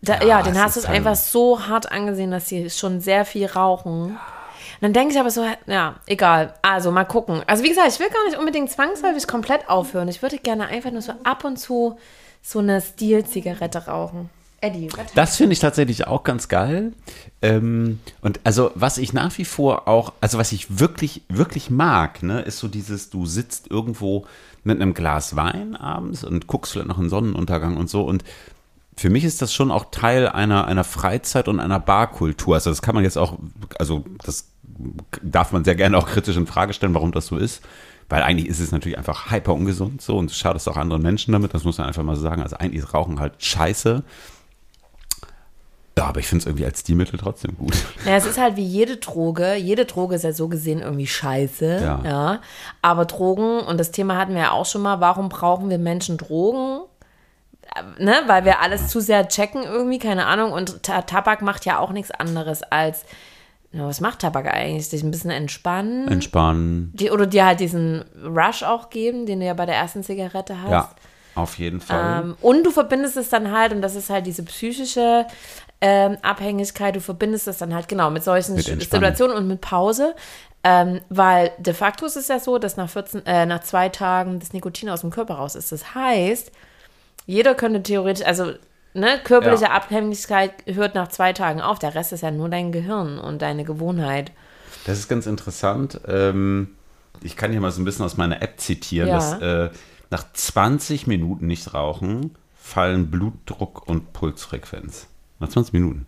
da, 0.03 0.19
Ja, 0.21 0.27
ja, 0.27 0.43
den 0.43 0.59
hast 0.61 0.77
du 0.77 0.81
es 0.81 0.87
einfach 0.87 1.17
so 1.17 1.67
hart 1.67 1.91
angesehen, 1.91 2.31
dass 2.31 2.49
sie 2.49 2.71
schon 2.71 3.01
sehr 3.01 3.25
viel 3.25 3.47
rauchen. 3.47 4.19
Und 4.81 4.83
dann 4.83 4.93
denke 4.93 5.13
ich 5.13 5.19
aber 5.19 5.31
so, 5.31 5.45
ja, 5.67 5.97
egal. 6.07 6.55
Also 6.63 6.93
mal 6.93 7.05
gucken. 7.05 7.43
Also 7.47 7.65
wie 7.65 7.69
gesagt, 7.69 7.89
ich 7.89 7.99
will 7.99 8.09
gar 8.11 8.25
nicht 8.27 8.39
unbedingt 8.39 8.71
zwangsläufig 8.71 9.27
komplett 9.27 9.69
aufhören. 9.69 10.09
Ich 10.09 10.23
würde 10.23 10.39
gerne 10.39 10.69
einfach 10.69 10.93
nur 10.93 11.03
so 11.03 11.13
ab 11.25 11.45
und 11.45 11.57
zu 11.57 11.99
so 12.43 12.61
eine 12.61 12.81
Stil-Zigarette 12.81 13.87
rauchen. 13.87 14.31
Eddie? 14.61 14.89
Das 15.15 15.37
finde 15.37 15.53
ich 15.53 15.61
tatsächlich 15.61 16.07
auch 16.07 16.25
ganz 16.25 16.49
geil. 16.49 16.93
Ähm, 17.43 18.01
und 18.21 18.41
also, 18.45 18.73
was 18.75 18.99
ich 18.99 19.13
nach 19.13 19.37
wie 19.39 19.45
vor 19.45 19.87
auch, 19.87 20.13
also 20.21 20.39
was 20.39 20.53
ich 20.53 20.79
wirklich, 20.79 21.23
wirklich 21.29 21.71
mag, 21.71 22.23
ne, 22.23 22.41
ist 22.41 22.59
so 22.59 22.67
dieses, 22.67 23.11
du 23.11 23.27
sitzt 23.27 23.71
irgendwo 23.71 24.27
mit 24.65 24.81
einem 24.81 24.95
Glas 24.95 25.37
Wein 25.37 25.77
abends 25.77 26.25
und 26.25 26.49
guckst 26.49 26.73
vielleicht 26.73 26.89
noch 26.89 26.99
einen 26.99 27.09
Sonnenuntergang 27.09 27.77
und 27.77 27.89
so. 27.89 28.03
Und 28.03 28.25
für 28.97 29.11
mich 29.11 29.23
ist 29.23 29.41
das 29.43 29.55
schon 29.55 29.71
auch 29.71 29.87
Teil 29.93 30.29
einer, 30.29 30.67
einer 30.67 30.85
Freizeit 30.85 31.47
und 31.47 31.61
einer 31.61 31.79
Barkultur. 31.79 32.57
Also, 32.57 32.71
das 32.71 32.83
kann 32.83 32.97
man 32.97 33.05
jetzt 33.05 33.19
auch, 33.19 33.39
also, 33.79 34.05
das 34.25 34.49
darf 35.23 35.53
man 35.53 35.65
sehr 35.65 35.77
gerne 35.77 35.97
auch 35.97 36.07
kritisch 36.07 36.37
in 36.37 36.47
Frage 36.47 36.73
stellen, 36.73 36.95
warum 36.95 37.13
das 37.13 37.27
so 37.27 37.37
ist. 37.37 37.63
Weil 38.09 38.23
eigentlich 38.23 38.49
ist 38.49 38.59
es 38.59 38.73
natürlich 38.73 38.97
einfach 38.97 39.31
hyper 39.31 39.55
ungesund 39.55 40.01
so 40.01 40.17
und 40.17 40.31
du 40.31 40.35
schadest 40.35 40.67
auch 40.69 40.79
anderen 40.79 41.03
Menschen 41.03 41.33
damit, 41.33 41.53
das 41.53 41.65
muss 41.65 41.77
man 41.77 41.87
einfach 41.87 42.03
mal 42.03 42.17
so 42.17 42.23
sagen. 42.23 42.43
Also 42.43 42.57
eigentlich 42.57 42.83
ist 42.83 42.95
Rauchen 42.95 43.21
halt 43.21 43.35
scheiße. 43.39 44.03
Ja, 45.99 46.07
aber 46.07 46.21
ich 46.21 46.29
finde 46.29 46.43
es 46.43 46.47
irgendwie 46.47 46.65
als 46.65 46.79
Stilmittel 46.81 47.19
trotzdem 47.19 47.57
gut. 47.57 47.75
Naja, 48.05 48.17
es 48.19 48.25
ist 48.27 48.39
halt 48.39 48.55
wie 48.55 48.65
jede 48.65 48.99
Droge. 48.99 49.57
Jede 49.57 49.85
Droge 49.85 50.15
ist 50.15 50.23
ja 50.23 50.33
so 50.33 50.47
gesehen 50.47 50.81
irgendwie 50.81 51.09
scheiße. 51.09 51.81
Ja. 51.83 52.01
Ja. 52.05 52.41
Aber 52.83 53.05
Drogen, 53.05 53.59
und 53.61 53.81
das 53.81 53.91
Thema 53.91 54.17
hatten 54.17 54.35
wir 54.35 54.43
ja 54.43 54.51
auch 54.53 54.65
schon 54.67 54.83
mal, 54.83 55.01
warum 55.01 55.29
brauchen 55.29 55.71
wir 55.71 55.79
Menschen 55.79 56.17
Drogen? 56.17 56.83
Äh, 57.75 58.03
Ne? 58.05 58.15
Weil 58.29 58.45
wir 58.45 58.61
alles 58.61 58.87
zu 58.89 59.01
sehr 59.01 59.27
checken 59.27 59.65
irgendwie, 59.65 59.99
keine 59.99 60.27
Ahnung. 60.27 60.53
Und 60.53 60.85
Ta 60.85 61.03
Tabak 61.03 61.43
macht 61.43 61.65
ja 61.65 61.81
auch 61.81 61.91
nichts 61.91 62.13
anderes 62.13 62.63
als, 62.63 63.05
na, 63.73 63.87
was 63.89 64.01
macht 64.01 64.21
Tabak 64.21 64.47
eigentlich? 64.47 64.89
Dich 64.91 65.03
ein 65.03 65.11
bisschen 65.11 65.31
entspannen. 65.31 66.07
Entspannen. 66.07 66.93
Die, 66.95 67.11
oder 67.11 67.27
dir 67.27 67.45
halt 67.45 67.59
diesen 67.59 68.05
Rush 68.25 68.63
auch 68.63 68.89
geben, 68.91 69.27
den 69.27 69.41
du 69.41 69.47
ja 69.47 69.55
bei 69.55 69.67
der 69.67 69.75
ersten 69.75 70.05
Zigarette 70.05 70.63
hast. 70.63 70.71
Ja, 70.71 70.91
auf 71.35 71.59
jeden 71.59 71.81
Fall. 71.81 72.23
Ähm, 72.23 72.37
und 72.41 72.65
du 72.65 72.71
verbindest 72.71 73.17
es 73.17 73.31
dann 73.31 73.51
halt, 73.51 73.73
und 73.73 73.83
das 73.83 73.97
ist 73.97 74.11
halt 74.11 74.27
diese 74.27 74.45
psychische 74.45 75.27
ähm, 75.81 76.17
Abhängigkeit, 76.23 76.97
du 76.97 77.01
verbindest 77.01 77.47
es 77.49 77.59
dann 77.59 77.75
halt 77.75 77.89
genau 77.89 78.11
mit 78.11 78.25
solchen 78.25 78.57
Mit. 78.57 78.65
Situationen 78.65 79.37
und 79.37 79.47
mit 79.47 79.61
Pause. 79.61 80.15
Ähm, 80.65 81.01
weil 81.09 81.53
de 81.59 81.73
facto 81.73 82.05
ist 82.05 82.17
es 82.17 82.27
ja 82.29 82.41
so, 82.41 82.59
dass 82.59 82.77
nach, 82.77 82.91
14, 82.91 83.25
äh, 83.27 83.47
nach 83.47 83.61
zwei 83.61 83.89
Tagen 83.89 84.41
das 84.41 84.53
Nikotin 84.53 84.91
aus 84.91 85.03
dem 85.03 85.11
Körper 85.11 85.35
raus 85.35 85.55
ist. 85.55 85.71
Das 85.71 85.95
heißt, 85.95 86.51
jeder 87.27 87.55
könnte 87.55 87.81
theoretisch, 87.83 88.27
also 88.27 88.53
ne, 88.93 89.21
körperliche 89.23 89.67
Ja. 89.67 89.71
Abhängigkeit 89.71 90.53
hört 90.67 90.97
nach 90.97 91.09
zwei 91.09 91.33
Tagen 91.33 91.61
auf. 91.61 91.79
Der 91.79 91.95
Rest 91.95 92.13
ist 92.13 92.23
ja 92.23 92.33
nur 92.33 92.49
dein 92.49 92.73
Gehirn 92.73 93.19
und 93.21 93.41
deine 93.41 93.63
Gewohnheit. 93.65 94.33
Das 94.85 94.99
ist 94.99 95.09
ganz 95.09 95.27
interessant. 95.27 96.01
Ähm, 96.09 96.75
ich 97.23 97.37
kann 97.37 97.53
hier 97.53 97.61
mal 97.61 97.71
so 97.71 97.81
ein 97.81 97.85
bisschen 97.85 98.05
aus 98.05 98.17
meiner 98.17 98.43
App 98.43 98.59
zitieren, 98.59 99.09
Ja. 99.11 99.15
dass 99.15 99.41
äh, 99.41 99.71
nach 100.11 100.25
20 100.33 101.07
Minuten 101.07 101.47
nicht 101.47 101.73
rauchen 101.73 102.35
fallen 102.61 103.11
Blutdruck 103.11 103.87
und 103.89 104.13
Pulsfrequenz. 104.13 105.07
Nach 105.41 105.49
20 105.49 105.73
Minuten. 105.73 106.07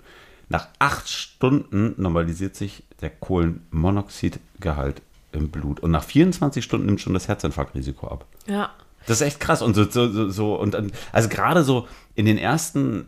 Nach 0.48 0.68
acht 0.78 1.08
Stunden 1.08 1.94
normalisiert 1.96 2.56
sich 2.56 2.84
der 3.00 3.10
Kohlenmonoxidgehalt 3.10 5.02
im 5.32 5.50
Blut. 5.50 5.80
Und 5.80 5.92
nach 5.92 6.04
24 6.04 6.64
Stunden 6.64 6.86
nimmt 6.86 7.00
schon 7.00 7.14
das 7.14 7.28
Herzinfarktrisiko 7.28 8.08
ab. 8.08 8.26
Ja. 8.46 8.70
Das 9.06 9.20
ist 9.20 9.26
echt 9.26 9.40
krass. 9.40 9.62
Und 9.62 9.74
so, 9.74 9.88
so, 9.88 10.10
so, 10.10 10.28
so 10.28 10.54
und 10.54 10.76
also 11.12 11.28
gerade 11.28 11.62
so 11.62 11.86
in 12.14 12.26
den 12.26 12.36
ersten 12.36 13.06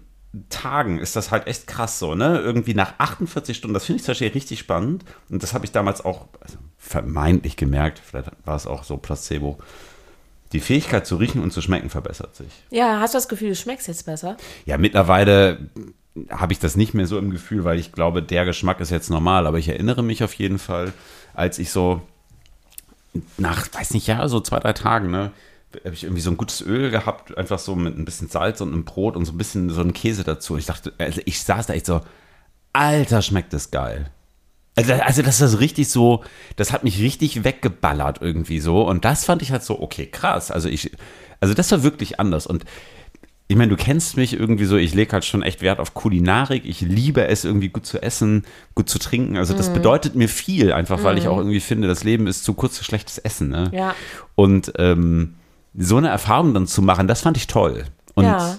Tagen 0.49 0.99
ist 0.99 1.15
das 1.15 1.31
halt 1.31 1.47
echt 1.47 1.67
krass 1.67 1.99
so, 1.99 2.15
ne? 2.15 2.39
Irgendwie 2.39 2.73
nach 2.73 2.95
48 2.99 3.55
Stunden, 3.57 3.75
das 3.75 3.85
finde 3.85 3.99
ich 3.99 4.05
zum 4.05 4.13
Beispiel 4.13 4.29
richtig 4.29 4.59
spannend. 4.59 5.05
Und 5.29 5.43
das 5.43 5.53
habe 5.53 5.67
ich 5.67 5.73
damals 5.73 6.03
auch 6.03 6.29
also 6.41 6.57
vermeintlich 6.79 7.57
gemerkt, 7.57 8.01
vielleicht 8.05 8.31
war 8.45 8.57
es 8.57 8.67
auch 8.67 8.85
so 8.85 8.97
Placebo. 8.97 9.59
Die 10.53 10.61
Fähigkeit 10.61 11.07
zu 11.07 11.17
riechen 11.17 11.43
und 11.43 11.53
zu 11.53 11.61
schmecken 11.61 11.91
verbessert 11.91 12.35
sich. 12.35 12.53
Ja, 12.71 13.01
hast 13.01 13.15
du 13.15 13.19
das 13.19 13.29
Gefühl, 13.29 13.51
du 13.51 13.57
schmeckst 13.57 13.89
jetzt 13.89 14.05
besser? 14.07 14.37
Ja, 14.65 14.79
mittlerweile 14.79 15.71
habe 16.31 16.53
ich 16.53 16.59
das 16.59 16.77
nicht 16.77 16.95
mehr 16.95 17.07
so 17.07 17.19
im 17.19 17.31
Gefühl, 17.31 17.65
weil 17.65 17.79
ich 17.79 17.93
glaube, 17.93 18.23
der 18.23 18.45
Geschmack 18.45 18.81
ist 18.81 18.91
jetzt 18.91 19.11
normal. 19.11 19.47
Aber 19.47 19.59
ich 19.59 19.69
erinnere 19.69 20.03
mich 20.03 20.23
auf 20.23 20.35
jeden 20.35 20.59
Fall, 20.59 20.93
als 21.35 21.59
ich 21.59 21.71
so 21.71 22.03
nach, 23.39 23.67
weiß 23.73 23.95
nicht, 23.95 24.07
ja, 24.07 24.27
so 24.29 24.41
zwei, 24.41 24.59
drei 24.59 24.73
Tagen, 24.73 25.11
ne, 25.11 25.33
habe 25.85 25.95
ich 25.95 26.05
irgendwie 26.05 26.23
so 26.23 26.31
ein 26.31 26.37
gutes 26.37 26.61
Öl 26.61 26.91
gehabt, 26.91 27.37
einfach 27.37 27.59
so 27.59 27.75
mit 27.75 27.99
ein 27.99 28.05
bisschen 28.05 28.29
Salz 28.29 28.61
und 28.61 28.73
einem 28.73 28.85
Brot 28.85 29.17
und 29.17 29.25
so 29.25 29.33
ein 29.33 29.39
bisschen 29.39 29.71
so 29.71 29.81
einen 29.81 29.95
Käse 29.95 30.25
dazu. 30.25 30.57
Ich 30.57 30.67
dachte, 30.67 30.93
also 30.99 31.21
ich 31.25 31.43
saß 31.43 31.67
da 31.67 31.75
echt 31.75 31.87
so, 31.87 32.03
Alter, 32.73 33.23
schmeckt 33.23 33.53
das 33.53 33.71
geil. 33.71 34.11
Also, 34.75 34.95
also 34.95 35.23
das 35.23 35.41
ist 35.41 35.61
richtig 35.61 35.91
so, 35.91 36.25
das 36.57 36.73
hat 36.73 36.85
mich 36.85 36.99
richtig 37.01 37.45
weggeballert 37.45 38.23
irgendwie 38.23 38.61
so. 38.61 38.87
Und 38.87 39.05
das 39.05 39.25
fand 39.25 39.43
ich 39.43 39.53
halt 39.53 39.63
so, 39.63 39.81
okay, 39.81 40.07
krass. 40.07 40.51
Also 40.51 40.69
ich, 40.69 40.91
also 41.41 41.53
das 41.53 41.71
war 41.71 41.83
wirklich 41.83 42.21
anders. 42.21 42.47
Und 42.47 42.65
ich 43.53 43.59
meine, 43.59 43.69
du 43.69 43.77
kennst 43.77 44.17
mich 44.17 44.33
irgendwie 44.33 44.65
so, 44.65 44.79
ich 44.79 44.95
lege 44.95 45.13
halt 45.13 45.27
schon 45.27 45.43
echt 45.43 45.61
Wert 45.61 45.79
auf 45.79 45.93
Kulinarik. 45.93 46.65
Ich 46.65 46.81
liebe 46.81 47.27
es 47.29 47.45
irgendwie 47.45 47.69
gut 47.69 47.85
zu 47.85 48.03
essen, 48.03 48.47
gut 48.75 48.89
zu 48.89 48.99
trinken. 48.99 49.37
Also 49.37 49.53
das 49.55 49.71
bedeutet 49.75 50.15
mir 50.15 50.31
viel, 50.31 50.73
einfach 50.73 51.05
weil 51.05 51.19
ich 51.19 51.29
auch 51.29 51.37
irgendwie 51.37 51.61
finde, 51.61 51.87
das 51.87 52.03
Leben 52.03 52.27
ist 52.27 52.45
zu 52.45 52.55
kurz 52.55 52.79
für 52.79 52.85
schlechtes 52.85 53.19
Essen. 53.19 53.51
Ne? 53.51 53.71
Ja. 53.75 53.95
Und 54.37 54.73
ähm, 54.79 55.35
so 55.77 55.99
eine 55.99 56.09
Erfahrung 56.09 56.55
dann 56.55 56.67
zu 56.67 56.81
machen, 56.81 57.09
das 57.09 57.21
fand 57.21 57.37
ich 57.37 57.47
toll. 57.47 57.85
Und 58.15 58.25
Ja. 58.25 58.57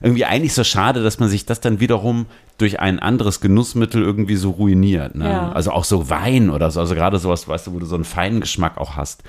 irgendwie 0.00 0.24
eigentlich 0.24 0.54
so 0.54 0.62
schade, 0.62 1.02
dass 1.02 1.18
man 1.18 1.28
sich 1.28 1.44
das 1.44 1.60
dann 1.60 1.80
wiederum 1.80 2.26
durch 2.58 2.78
ein 2.78 3.00
anderes 3.00 3.40
Genussmittel 3.40 4.02
irgendwie 4.04 4.36
so 4.36 4.50
ruiniert. 4.50 5.16
Ne? 5.16 5.28
Ja. 5.28 5.50
Also 5.50 5.72
auch 5.72 5.82
so 5.84 6.10
Wein 6.10 6.50
oder 6.50 6.70
so, 6.70 6.78
also 6.78 6.94
gerade 6.94 7.18
sowas, 7.18 7.48
weißt 7.48 7.66
du, 7.66 7.72
wo 7.72 7.80
du 7.80 7.86
so 7.86 7.96
einen 7.96 8.04
feinen 8.04 8.40
Geschmack 8.40 8.78
auch 8.78 8.94
hast. 8.94 9.24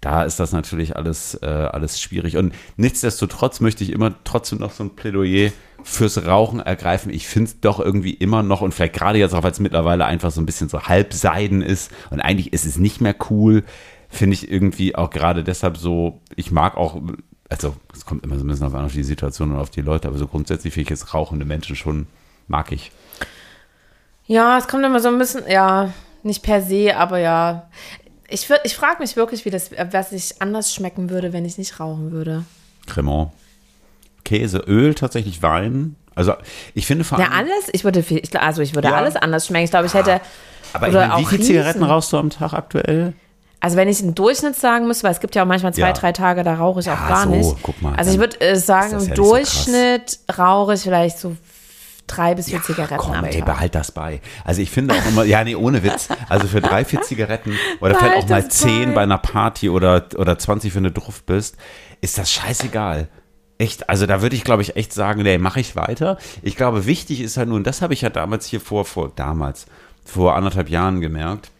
Da 0.00 0.22
ist 0.24 0.40
das 0.40 0.52
natürlich 0.52 0.96
alles, 0.96 1.34
äh, 1.42 1.46
alles 1.46 2.00
schwierig. 2.00 2.36
Und 2.36 2.54
nichtsdestotrotz 2.76 3.60
möchte 3.60 3.84
ich 3.84 3.92
immer 3.92 4.14
trotzdem 4.24 4.58
noch 4.58 4.72
so 4.72 4.84
ein 4.84 4.96
Plädoyer 4.96 5.50
fürs 5.82 6.26
Rauchen 6.26 6.60
ergreifen. 6.60 7.12
Ich 7.12 7.26
finde 7.26 7.50
es 7.50 7.60
doch 7.60 7.80
irgendwie 7.80 8.14
immer 8.14 8.42
noch 8.42 8.60
und 8.62 8.72
vielleicht 8.72 8.94
gerade 8.94 9.18
jetzt 9.18 9.34
auch, 9.34 9.42
weil 9.42 9.52
es 9.52 9.60
mittlerweile 9.60 10.06
einfach 10.06 10.30
so 10.30 10.40
ein 10.40 10.46
bisschen 10.46 10.68
so 10.68 10.82
halbseiden 10.82 11.62
ist 11.62 11.90
und 12.10 12.20
eigentlich 12.20 12.52
ist 12.52 12.66
es 12.66 12.78
nicht 12.78 13.00
mehr 13.00 13.14
cool, 13.30 13.64
finde 14.08 14.34
ich 14.34 14.50
irgendwie 14.50 14.94
auch 14.94 15.10
gerade 15.10 15.44
deshalb 15.44 15.76
so, 15.76 16.20
ich 16.36 16.50
mag 16.50 16.76
auch, 16.76 17.00
also 17.48 17.74
es 17.94 18.04
kommt 18.04 18.24
immer 18.24 18.36
so 18.36 18.44
ein 18.44 18.48
bisschen 18.48 18.74
auf, 18.74 18.92
die 18.92 19.02
Situation 19.02 19.52
und 19.52 19.58
auf 19.58 19.70
die 19.70 19.82
Leute, 19.82 20.08
aber 20.08 20.18
so 20.18 20.26
grundsätzlich 20.26 20.74
finde 20.74 20.84
ich 20.84 20.90
jetzt 20.90 21.14
rauchende 21.14 21.44
Menschen 21.44 21.76
schon, 21.76 22.06
mag 22.48 22.72
ich. 22.72 22.90
Ja, 24.26 24.58
es 24.58 24.68
kommt 24.68 24.84
immer 24.84 25.00
so 25.00 25.08
ein 25.08 25.18
bisschen, 25.18 25.42
ja, 25.48 25.92
nicht 26.22 26.42
per 26.42 26.62
se, 26.62 26.96
aber 26.96 27.18
ja. 27.18 27.68
Ich, 28.30 28.48
ich 28.64 28.76
frage 28.76 28.96
mich 29.00 29.16
wirklich, 29.16 29.44
wie 29.44 29.50
das, 29.50 29.70
was 29.90 30.12
ich 30.12 30.40
anders 30.40 30.72
schmecken 30.74 31.10
würde, 31.10 31.32
wenn 31.32 31.44
ich 31.44 31.58
nicht 31.58 31.78
rauchen 31.80 32.12
würde. 32.12 32.44
Cremant. 32.86 33.32
Käse, 34.24 34.58
Öl, 34.66 34.94
tatsächlich 34.94 35.42
Wein. 35.42 35.96
Also 36.14 36.34
ich 36.74 36.86
finde 36.86 37.04
vor 37.04 37.18
Ja, 37.18 37.26
allem. 37.26 37.48
alles? 37.50 37.68
Ich 37.72 37.84
würde 37.84 38.02
viel, 38.02 38.18
ich, 38.22 38.38
also 38.40 38.62
ich 38.62 38.74
würde 38.74 38.88
Ja. 38.88 38.94
alles 38.94 39.16
anders 39.16 39.46
schmecken. 39.46 39.64
Ich 39.64 39.70
glaube, 39.70 39.86
ich 39.86 39.94
hätte, 39.94 40.20
aber 40.72 40.88
ich 40.88 40.94
meine, 40.94 41.08
wie 41.18 41.24
auch 41.24 41.28
viele 41.28 41.42
Zigaretten 41.42 41.82
rauchst 41.82 42.12
du 42.12 42.18
am 42.18 42.30
Tag 42.30 42.52
aktuell? 42.52 43.12
also 43.62 43.76
wenn 43.76 43.88
ich 43.88 44.00
einen 44.02 44.14
Durchschnitt 44.14 44.56
sagen 44.56 44.86
müsste, 44.86 45.04
weil 45.04 45.12
es 45.12 45.20
gibt 45.20 45.34
ja 45.34 45.42
auch 45.42 45.46
manchmal 45.46 45.74
zwei, 45.74 45.88
Ja. 45.88 45.92
drei 45.92 46.12
Tage, 46.12 46.42
da 46.44 46.54
rauche 46.54 46.80
ich 46.80 46.90
auch 46.90 46.98
Ja, 46.98 47.08
gar 47.08 47.24
so, 47.24 47.30
nicht. 47.30 47.56
guck 47.62 47.82
mal, 47.82 47.94
also 47.94 48.10
ich 48.10 48.18
würde 48.18 48.40
äh, 48.40 48.56
sagen, 48.56 48.92
im 48.92 49.00
ja 49.00 49.04
nicht 49.08 49.16
so. 49.16 49.22
Durchschnitt 49.22 50.18
rauche 50.38 50.74
ich 50.74 50.80
vielleicht 50.80 51.18
so 51.18 51.36
drei 52.10 52.34
bis 52.34 52.46
vier 52.46 52.62
Zigaretten 52.62 52.98
Komm, 52.98 53.14
am 53.14 53.24
ey, 53.24 53.38
Tag. 53.38 53.46
behalt 53.46 53.74
das 53.74 53.92
bei. 53.92 54.20
Also 54.44 54.62
ich 54.62 54.70
finde 54.70 54.94
auch 54.94 55.06
immer, 55.06 55.24
ja, 55.24 55.44
nee, 55.44 55.54
ohne 55.54 55.82
Witz. 55.82 56.08
Also 56.28 56.46
für 56.46 56.60
drei, 56.60 56.84
vier 56.84 57.02
Zigaretten 57.02 57.56
oder 57.80 57.94
vielleicht 57.94 58.00
Behalt 58.00 58.24
auch 58.24 58.28
mal 58.28 58.48
zehn 58.48 58.90
bei. 58.90 58.96
bei 58.96 59.02
einer 59.02 59.18
Party 59.18 59.68
oder, 59.70 60.06
oder 60.16 60.38
20 60.38 60.72
für 60.72 60.78
eine 60.78 60.90
Druff 60.90 61.22
bist, 61.24 61.56
ist 62.00 62.18
das 62.18 62.30
scheißegal. 62.32 63.08
Echt, 63.58 63.90
also 63.90 64.06
da 64.06 64.22
würde 64.22 64.36
ich, 64.36 64.44
glaube 64.44 64.62
ich, 64.62 64.76
echt 64.76 64.92
sagen, 64.92 65.22
nee, 65.22 65.36
mache 65.36 65.60
ich 65.60 65.76
weiter. 65.76 66.16
Ich 66.42 66.56
glaube, 66.56 66.86
wichtig 66.86 67.20
ist 67.20 67.36
halt 67.36 67.48
nur, 67.48 67.58
und 67.58 67.66
das 67.66 67.82
habe 67.82 67.92
ich 67.92 68.00
ja 68.00 68.08
damals 68.08 68.46
hier 68.46 68.60
vor, 68.60 68.86
vor 68.86 69.12
damals, 69.14 69.66
vor 70.04 70.34
anderthalb 70.34 70.70
Jahren 70.70 71.00
gemerkt, 71.02 71.50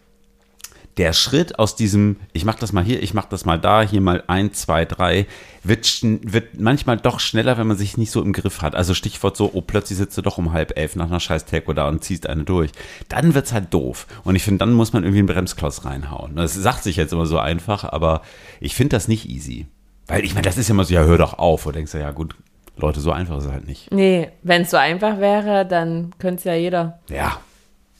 der 0.97 1.13
Schritt 1.13 1.57
aus 1.57 1.75
diesem, 1.75 2.17
ich 2.33 2.45
mache 2.45 2.59
das 2.59 2.73
mal 2.73 2.83
hier, 2.83 3.01
ich 3.01 3.13
mache 3.13 3.27
das 3.29 3.45
mal 3.45 3.57
da, 3.57 3.81
hier 3.81 4.01
mal 4.01 4.23
ein, 4.27 4.53
zwei, 4.53 4.85
drei, 4.85 5.25
wird, 5.63 5.87
wird 6.03 6.59
manchmal 6.59 6.97
doch 6.97 7.19
schneller, 7.19 7.57
wenn 7.57 7.67
man 7.67 7.77
sich 7.77 7.97
nicht 7.97 8.11
so 8.11 8.21
im 8.21 8.33
Griff 8.33 8.61
hat. 8.61 8.75
Also 8.75 8.93
Stichwort 8.93 9.37
so, 9.37 9.51
oh, 9.53 9.61
plötzlich 9.61 9.97
sitzt 9.97 10.17
du 10.17 10.21
doch 10.21 10.37
um 10.37 10.51
halb 10.51 10.77
elf 10.77 10.95
nach 10.95 11.07
einer 11.07 11.19
scheiß 11.19 11.45
Telco 11.45 11.73
da 11.73 11.87
und 11.87 12.03
ziehst 12.03 12.27
eine 12.27 12.43
durch. 12.43 12.71
Dann 13.09 13.33
wird's 13.33 13.53
halt 13.53 13.73
doof. 13.73 14.07
Und 14.23 14.35
ich 14.35 14.43
finde, 14.43 14.59
dann 14.59 14.73
muss 14.73 14.91
man 14.93 15.03
irgendwie 15.03 15.19
einen 15.19 15.27
Bremsklotz 15.27 15.85
reinhauen. 15.85 16.35
Das 16.35 16.53
sagt 16.53 16.83
sich 16.83 16.97
jetzt 16.97 17.13
immer 17.13 17.25
so 17.25 17.37
einfach, 17.39 17.83
aber 17.83 18.21
ich 18.59 18.75
finde 18.75 18.95
das 18.95 19.07
nicht 19.07 19.29
easy. 19.29 19.67
Weil 20.07 20.25
ich 20.25 20.33
meine, 20.33 20.45
das 20.45 20.57
ist 20.57 20.67
ja 20.67 20.73
immer 20.73 20.83
so, 20.83 20.93
ja, 20.93 21.03
hör 21.03 21.17
doch 21.17 21.37
auf. 21.37 21.65
Und 21.65 21.75
denkst 21.75 21.93
du, 21.93 21.99
ja 21.99 22.11
gut, 22.11 22.35
Leute, 22.75 22.99
so 22.99 23.11
einfach 23.11 23.37
ist 23.37 23.45
es 23.45 23.51
halt 23.51 23.67
nicht. 23.67 23.91
Nee, 23.91 24.29
wenn 24.43 24.63
es 24.63 24.71
so 24.71 24.77
einfach 24.77 25.19
wäre, 25.19 25.65
dann 25.65 26.11
könnte 26.19 26.39
es 26.39 26.43
ja 26.43 26.53
jeder. 26.55 26.99
Ja, 27.09 27.39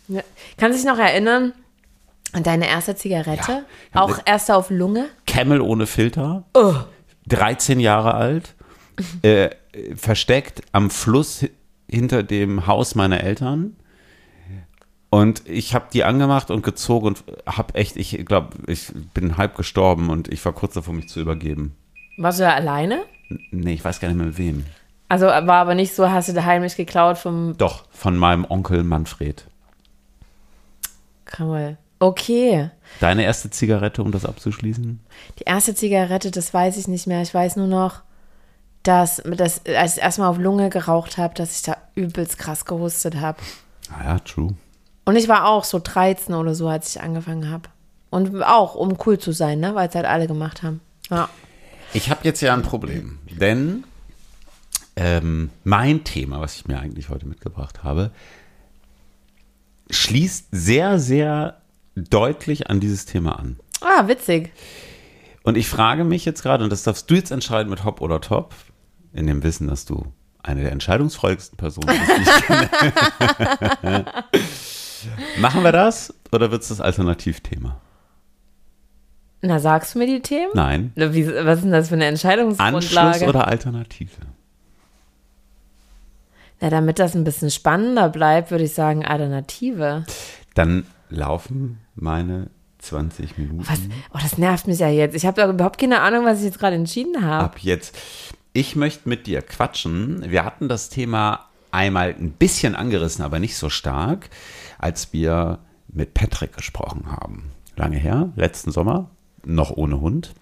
Ja. 0.08 0.22
Kannst 0.58 0.78
du 0.78 0.84
dich 0.84 0.92
noch 0.92 1.00
erinnern 1.00 1.54
an 2.34 2.44
deine 2.44 2.68
erste 2.68 2.96
Zigarette? 2.96 3.66
Ja. 3.94 4.02
Auch 4.02 4.20
erste 4.26 4.56
auf 4.56 4.70
Lunge? 4.70 5.08
Camel 5.28 5.62
ohne 5.62 5.88
Filter. 5.88 6.44
13 7.28 7.80
Jahre 7.80 8.14
alt. 8.16 8.56
Äh, 9.24 9.50
versteckt 9.96 10.62
am 10.74 10.92
Fluss 10.92 11.42
hi- 11.42 11.50
hinter 11.90 12.22
dem 12.24 12.68
Haus 12.68 12.94
meiner 12.94 13.22
Eltern. 13.24 13.76
Und 15.10 15.48
ich 15.48 15.74
habe 15.74 15.88
die 15.92 16.04
angemacht 16.04 16.52
und 16.52 16.62
gezogen 16.62 17.08
und 17.08 17.24
habe 17.48 17.74
echt, 17.76 17.96
ich 17.98 18.24
glaube, 18.26 18.50
ich 18.68 18.92
bin 19.16 19.38
halb 19.38 19.56
gestorben 19.56 20.10
und 20.10 20.28
ich 20.32 20.44
war 20.46 20.52
kurz 20.54 20.74
davor, 20.76 20.94
mich 20.94 21.10
zu 21.10 21.20
übergeben. 21.20 21.76
Warst 22.18 22.40
du 22.40 22.44
da 22.44 22.54
alleine? 22.54 23.02
Nee, 23.50 23.74
ich 23.74 23.84
weiß 23.84 24.00
gar 24.02 24.10
nicht 24.10 24.18
mehr 24.18 24.28
mit 24.28 24.38
wem. 24.38 24.66
Also 25.10 25.26
war 25.26 25.50
aber 25.50 25.74
nicht 25.74 25.96
so, 25.96 26.08
hast 26.12 26.30
du 26.30 26.34
da 26.34 26.44
heimlich 26.44 26.76
geklaut 26.76 27.18
vom 27.18 27.56
Doch, 27.58 27.86
von 27.92 28.18
meinem 28.18 28.46
Onkel 28.48 28.84
Manfred. 28.84 29.46
Kraul. 31.26 31.78
Okay. 32.02 32.72
Deine 33.00 33.24
erste 33.24 33.52
Zigarette, 33.52 34.02
um 34.02 34.12
das 34.12 34.26
abzuschließen? 34.26 35.00
Die 35.38 35.44
erste 35.44 35.76
Zigarette, 35.76 36.32
das 36.32 36.52
weiß 36.52 36.78
ich 36.78 36.88
nicht 36.88 37.06
mehr. 37.06 37.22
Ich 37.22 37.32
weiß 37.32 37.58
nur 37.58 37.68
noch, 37.68 38.02
dass, 38.82 39.22
dass 39.24 39.64
als 39.68 39.98
ich 39.98 40.04
erstmal 40.04 40.30
auf 40.30 40.40
Lunge 40.40 40.72
geraucht 40.72 41.20
habe, 41.20 41.36
dass 41.36 41.56
ich 41.56 41.62
da 41.62 41.78
übelst 41.94 42.40
krass 42.40 42.66
gehustet 42.66 43.18
habe. 43.18 43.38
Ah 43.92 44.04
ja, 44.04 44.20
true. 44.20 44.56
Und 45.06 45.16
ich 45.16 45.28
war 45.28 45.48
auch 45.48 45.64
so 45.64 45.80
13 45.80 46.34
oder 46.34 46.56
so, 46.56 46.68
als 46.68 46.90
ich 46.90 47.02
angefangen 47.02 47.52
habe. 47.52 47.70
Und 48.10 48.42
auch, 48.42 48.74
um 48.74 48.98
cool 49.06 49.20
zu 49.20 49.32
sein, 49.32 49.60
ne? 49.60 49.76
weil 49.76 49.88
es 49.88 49.94
halt 49.94 50.06
alle 50.06 50.26
gemacht 50.26 50.64
haben. 50.64 50.82
Ja. 51.12 51.30
Ich 51.94 52.10
habe 52.10 52.22
jetzt 52.24 52.42
ja 52.42 52.56
ein 52.56 52.64
Problem, 52.64 53.20
denn 53.30 53.84
ähm, 54.96 55.52
mein 55.64 56.04
Thema, 56.04 56.42
was 56.42 56.56
ich 56.56 56.68
mir 56.68 56.80
eigentlich 56.80 57.10
heute 57.10 57.28
mitgebracht 57.28 57.84
habe, 57.84 58.10
schließt 59.92 60.48
sehr, 60.52 60.98
sehr 60.98 61.61
deutlich 61.96 62.70
an 62.70 62.80
dieses 62.80 63.06
Thema 63.06 63.40
an. 63.40 63.60
Ah, 63.82 64.08
witzig. 64.08 64.52
Und 65.44 65.58
ich 65.58 65.68
frage 65.68 66.04
mich 66.04 66.26
jetzt 66.26 66.44
gerade, 66.44 66.64
und 66.64 66.70
das 66.70 66.84
darfst 66.84 67.10
du 67.10 67.16
jetzt 67.16 67.32
entscheiden 67.32 67.70
mit 67.70 67.84
Hop 67.84 68.02
oder 68.02 68.22
Top, 68.22 68.54
in 69.14 69.28
dem 69.28 69.44
Wissen, 69.44 69.68
dass 69.68 69.86
du 69.86 70.06
eine 70.44 70.62
der 70.62 70.72
entscheidungsfreudigsten 70.72 71.58
Personen 71.58 71.88
bist, 71.88 72.10
die 72.18 72.22
ich 72.22 73.82
kenne. 73.82 74.06
Machen 75.40 75.64
wir 75.64 75.72
das 75.72 76.14
oder 76.32 76.52
wird 76.52 76.62
es 76.62 76.70
das 76.70 76.82
Alternativthema? 76.82 77.80
Na, 79.42 79.60
sagst 79.60 79.96
du 79.96 80.00
mir 80.00 80.06
die 80.06 80.22
Themen? 80.22 80.52
Nein. 80.54 80.92
Wie, 80.96 81.28
was 81.28 81.58
ist 81.58 81.64
denn 81.64 81.72
das 81.72 81.90
für 81.90 81.96
eine 81.96 82.06
Entscheidungsgrundlage? 82.06 83.08
Anschluss 83.08 83.28
oder 83.28 83.48
Alternative? 83.48 84.22
Na, 86.60 86.70
damit 86.70 87.00
das 87.00 87.16
ein 87.16 87.24
bisschen 87.24 87.50
spannender 87.50 88.10
bleibt, 88.10 88.52
würde 88.52 88.66
ich 88.66 88.74
sagen 88.74 89.04
Alternative. 89.04 90.06
Dann 90.54 90.86
laufen 91.12 91.80
meine 91.96 92.50
20 92.80 93.38
Minuten. 93.38 93.68
Was? 93.68 93.80
Oh, 94.14 94.18
das 94.22 94.38
nervt 94.38 94.68
mich 94.68 94.80
ja 94.80 94.90
jetzt. 94.90 95.16
Ich 95.16 95.26
habe 95.26 95.44
überhaupt 95.44 95.80
keine 95.80 96.02
Ahnung, 96.02 96.26
was 96.26 96.40
ich 96.40 96.46
jetzt 96.46 96.60
gerade 96.60 96.76
entschieden 96.76 97.24
habe. 97.24 97.46
Ab 97.46 97.60
jetzt. 97.60 97.96
Ich 98.54 98.76
möchte 98.76 99.08
mit 99.08 99.28
dir 99.28 99.42
quatschen. 99.42 100.30
Wir 100.30 100.44
hatten 100.44 100.68
das 100.68 100.90
Thema 100.90 101.48
einmal 101.70 102.10
ein 102.20 102.32
bisschen 102.32 102.76
angerissen, 102.76 103.24
aber 103.24 103.40
nicht 103.40 103.56
so 103.56 103.70
stark, 103.70 104.30
als 104.80 105.14
wir 105.14 105.60
mit 105.88 106.14
Patrick 106.14 106.56
gesprochen 106.56 107.12
haben. 107.12 107.52
Lange 107.78 107.98
her, 107.98 108.30
letzten 108.36 108.72
Sommer, 108.72 109.10
noch 109.46 109.72
ohne 109.72 110.02
Hund. 110.02 110.34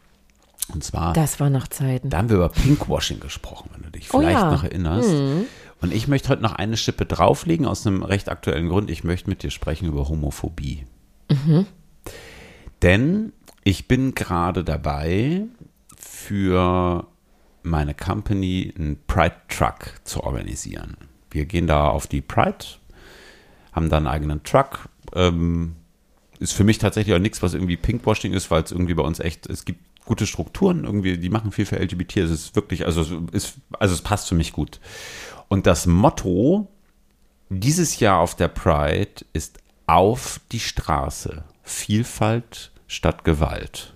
Und 0.73 0.83
zwar, 0.83 1.13
das 1.13 1.39
war 1.39 1.49
noch 1.49 1.67
Zeiten. 1.67 2.09
da 2.11 2.19
haben 2.19 2.29
wir 2.29 2.35
über 2.37 2.49
Pinkwashing 2.49 3.19
gesprochen, 3.19 3.71
wenn 3.73 3.83
du 3.83 3.89
dich 3.91 4.13
Oh 4.13 4.19
vielleicht 4.19 4.39
ja. 4.39 4.51
noch 4.51 4.63
erinnerst. 4.63 5.09
Und 5.81 5.93
ich 5.93 6.07
möchte 6.07 6.29
heute 6.29 6.41
noch 6.41 6.53
eine 6.53 6.77
Schippe 6.77 7.05
drauflegen, 7.05 7.65
aus 7.65 7.87
einem 7.87 8.03
recht 8.03 8.29
aktuellen 8.29 8.69
Grund. 8.69 8.89
Ich 8.89 9.03
möchte 9.03 9.29
mit 9.29 9.43
dir 9.43 9.51
sprechen 9.51 9.87
über 9.87 10.09
Homophobie. 10.09 10.85
Denn 12.81 13.33
ich 13.63 13.87
bin 13.87 14.15
gerade 14.15 14.63
dabei, 14.63 15.45
für 15.97 17.07
meine 17.63 17.93
Company 17.93 18.73
einen 18.77 18.97
Pride 19.07 19.35
Truck 19.47 19.93
zu 20.03 20.23
organisieren. 20.23 20.97
Wir 21.31 21.45
gehen 21.45 21.67
da 21.67 21.89
auf 21.89 22.07
die 22.07 22.21
Pride, 22.21 22.65
haben 23.71 23.89
da 23.89 23.97
einen 23.97 24.07
eigenen 24.07 24.43
Truck. 24.43 24.89
Ähm, 25.13 25.75
ist 26.39 26.53
für 26.53 26.63
mich 26.63 26.77
tatsächlich 26.77 27.15
auch 27.15 27.19
nichts, 27.19 27.43
was 27.43 27.53
irgendwie 27.53 27.77
Pinkwashing 27.77 28.33
ist, 28.33 28.49
weil 28.49 28.63
es 28.63 28.71
irgendwie 28.71 28.93
bei 28.93 29.03
uns 29.03 29.19
echt, 29.19 29.45
es 29.47 29.65
gibt 29.65 29.81
gute 30.09 30.25
Strukturen, 30.25 30.85
irgendwie, 30.85 31.19
die 31.19 31.29
machen 31.29 31.51
viel 31.51 31.67
für 31.67 31.77
LGBT. 31.77 32.17
Es 32.17 32.31
ist 32.31 32.55
wirklich, 32.55 32.87
also 32.87 33.01
es 33.01 33.11
ist, 33.31 33.53
also 33.77 33.93
es 33.93 34.01
passt 34.01 34.27
für 34.27 34.33
mich 34.33 34.53
gut. 34.53 34.79
Und 35.49 35.67
das 35.67 35.85
Motto 35.85 36.67
dieses 37.49 37.99
Jahr 37.99 38.19
auf 38.19 38.33
der 38.35 38.47
Pride 38.47 39.23
ist 39.33 39.59
auf 39.85 40.41
die 40.51 40.59
Straße. 40.59 41.43
Vielfalt 41.61 42.71
statt 42.87 43.23
Gewalt. 43.23 43.93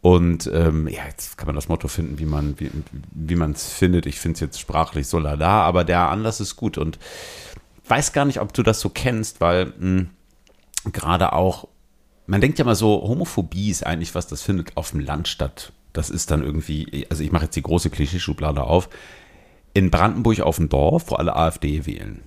Und 0.00 0.50
ähm, 0.54 0.88
ja, 0.88 1.04
jetzt 1.06 1.36
kann 1.36 1.46
man 1.46 1.56
das 1.56 1.68
Motto 1.68 1.88
finden, 1.88 2.18
wie 2.18 2.24
man 2.24 2.58
wie, 2.58 2.70
wie 3.12 3.34
es 3.34 3.68
findet. 3.70 4.06
Ich 4.06 4.18
finde 4.18 4.36
es 4.36 4.40
jetzt 4.40 4.60
sprachlich 4.60 5.08
so 5.08 5.18
lala, 5.18 5.62
aber 5.62 5.84
der 5.84 6.08
Anlass 6.08 6.40
ist 6.40 6.56
gut 6.56 6.78
und 6.78 6.98
weiß 7.86 8.14
gar 8.14 8.24
nicht, 8.24 8.40
ob 8.40 8.54
du 8.54 8.62
das 8.62 8.80
so 8.80 8.88
kennst, 8.88 9.42
weil 9.42 9.74
mh, 9.78 10.06
gerade 10.90 11.34
auch, 11.34 11.68
man 12.26 12.40
denkt 12.40 12.58
ja 12.58 12.64
mal 12.64 12.74
so, 12.74 13.02
Homophobie 13.02 13.70
ist 13.70 13.86
eigentlich 13.86 14.14
was, 14.14 14.26
das 14.26 14.42
findet 14.42 14.76
auf 14.76 14.90
dem 14.90 15.00
Land 15.00 15.28
statt. 15.28 15.72
Das 15.92 16.10
ist 16.10 16.30
dann 16.30 16.42
irgendwie, 16.42 17.06
also 17.08 17.22
ich 17.22 17.32
mache 17.32 17.44
jetzt 17.44 17.56
die 17.56 17.62
große 17.62 17.90
Klischeeschublade 17.90 18.62
auf. 18.62 18.88
In 19.72 19.90
Brandenburg 19.90 20.40
auf 20.40 20.56
dem 20.56 20.68
Dorf, 20.68 21.10
wo 21.10 21.14
alle 21.14 21.36
AfD 21.36 21.86
wählen. 21.86 22.22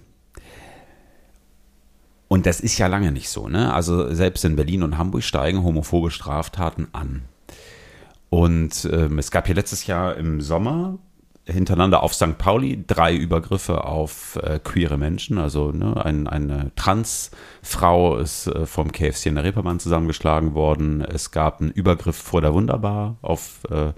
Und 2.27 2.45
das 2.45 2.59
ist 2.59 2.77
ja 2.77 2.88
lange 2.88 3.12
nicht 3.12 3.29
so, 3.29 3.47
ne? 3.47 3.73
Also 3.73 4.13
selbst 4.13 4.45
in 4.45 4.55
Berlin 4.55 4.83
und 4.83 4.97
Hamburg 4.97 5.23
steigen 5.23 5.63
homophobe 5.63 6.12
Straftaten 6.12 6.88
an. 6.93 7.23
Und 8.29 8.88
ähm, 8.91 9.17
es 9.17 9.31
gab 9.31 9.47
hier 9.47 9.55
letztes 9.55 9.88
Jahr 9.88 10.15
im 10.15 10.39
Sommer 10.39 10.99
hintereinander 11.51 12.03
auf 12.03 12.13
St. 12.13 12.38
Pauli 12.38 12.83
drei 12.85 13.15
Übergriffe 13.15 13.83
auf 13.83 14.38
äh, 14.43 14.59
queere 14.63 14.97
Menschen. 14.97 15.38
Also 15.38 15.71
ne, 15.71 16.03
ein, 16.03 16.27
eine 16.27 16.71
Transfrau 16.75 18.17
ist 18.17 18.47
äh, 18.47 18.65
vom 18.65 18.91
KFC 18.91 19.27
in 19.27 19.35
der 19.35 19.43
Reeperbahn 19.43 19.79
zusammengeschlagen 19.79 20.53
worden. 20.53 21.01
Es 21.01 21.31
gab 21.31 21.62
einen 21.62 21.71
Übergriff 21.71 22.15
vor 22.15 22.41
der 22.41 22.53
Wunderbar 22.53 23.17
auf 23.21 23.62
äh, 23.69 23.93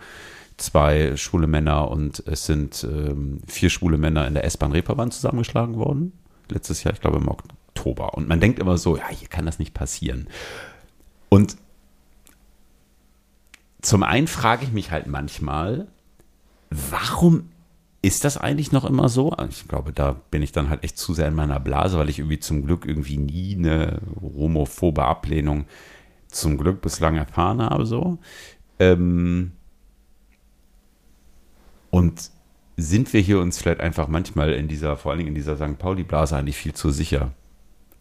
zwei 0.57 1.15
schwule 1.17 1.47
Männer 1.47 1.89
und 1.89 2.23
es 2.27 2.45
sind 2.45 2.83
ähm, 2.83 3.41
vier 3.47 3.69
schwule 3.69 3.97
Männer 3.97 4.27
in 4.27 4.33
der 4.33 4.45
S-Bahn 4.45 4.71
Reeperbahn 4.71 5.11
zusammengeschlagen 5.11 5.75
worden. 5.75 6.13
Letztes 6.49 6.83
Jahr, 6.83 6.93
ich 6.93 7.01
glaube 7.01 7.17
im 7.17 7.27
Oktober. 7.27 8.13
Und 8.13 8.27
man 8.27 8.39
denkt 8.39 8.59
immer 8.59 8.77
so, 8.77 8.97
ja, 8.97 9.09
hier 9.09 9.27
kann 9.27 9.45
das 9.45 9.59
nicht 9.59 9.73
passieren. 9.73 10.27
Und 11.29 11.57
zum 13.81 14.03
einen 14.03 14.27
frage 14.27 14.63
ich 14.63 14.71
mich 14.71 14.91
halt 14.91 15.07
manchmal, 15.07 15.87
warum 16.71 17.49
ist 18.01 18.23
das 18.23 18.37
eigentlich 18.37 18.71
noch 18.71 18.85
immer 18.85 19.09
so? 19.09 19.29
Also 19.31 19.51
Ich 19.61 19.67
glaube, 19.67 19.93
da 19.93 20.13
bin 20.31 20.41
ich 20.41 20.51
dann 20.51 20.69
halt 20.69 20.83
echt 20.83 20.97
zu 20.97 21.13
sehr 21.13 21.27
in 21.27 21.35
meiner 21.35 21.59
Blase, 21.59 21.99
weil 21.99 22.09
ich 22.09 22.19
irgendwie 22.19 22.39
zum 22.39 22.65
Glück 22.65 22.85
irgendwie 22.85 23.17
nie 23.17 23.55
eine 23.55 24.01
homophobe 24.21 25.03
Ablehnung 25.03 25.65
zum 26.27 26.57
Glück 26.57 26.81
bislang 26.81 27.15
erfahren 27.15 27.61
habe, 27.61 27.85
so. 27.85 28.17
Ähm 28.79 29.51
und 31.91 32.31
sind 32.77 33.13
wir 33.13 33.21
hier 33.21 33.39
uns 33.39 33.59
vielleicht 33.59 33.81
einfach 33.81 34.07
manchmal 34.07 34.53
in 34.53 34.67
dieser, 34.67 34.95
vor 34.95 35.11
allen 35.11 35.19
Dingen 35.19 35.29
in 35.29 35.35
dieser 35.35 35.57
St. 35.57 35.77
Pauli-Blase 35.77 36.35
eigentlich 36.35 36.57
viel 36.57 36.73
zu 36.73 36.89
sicher? 36.89 37.33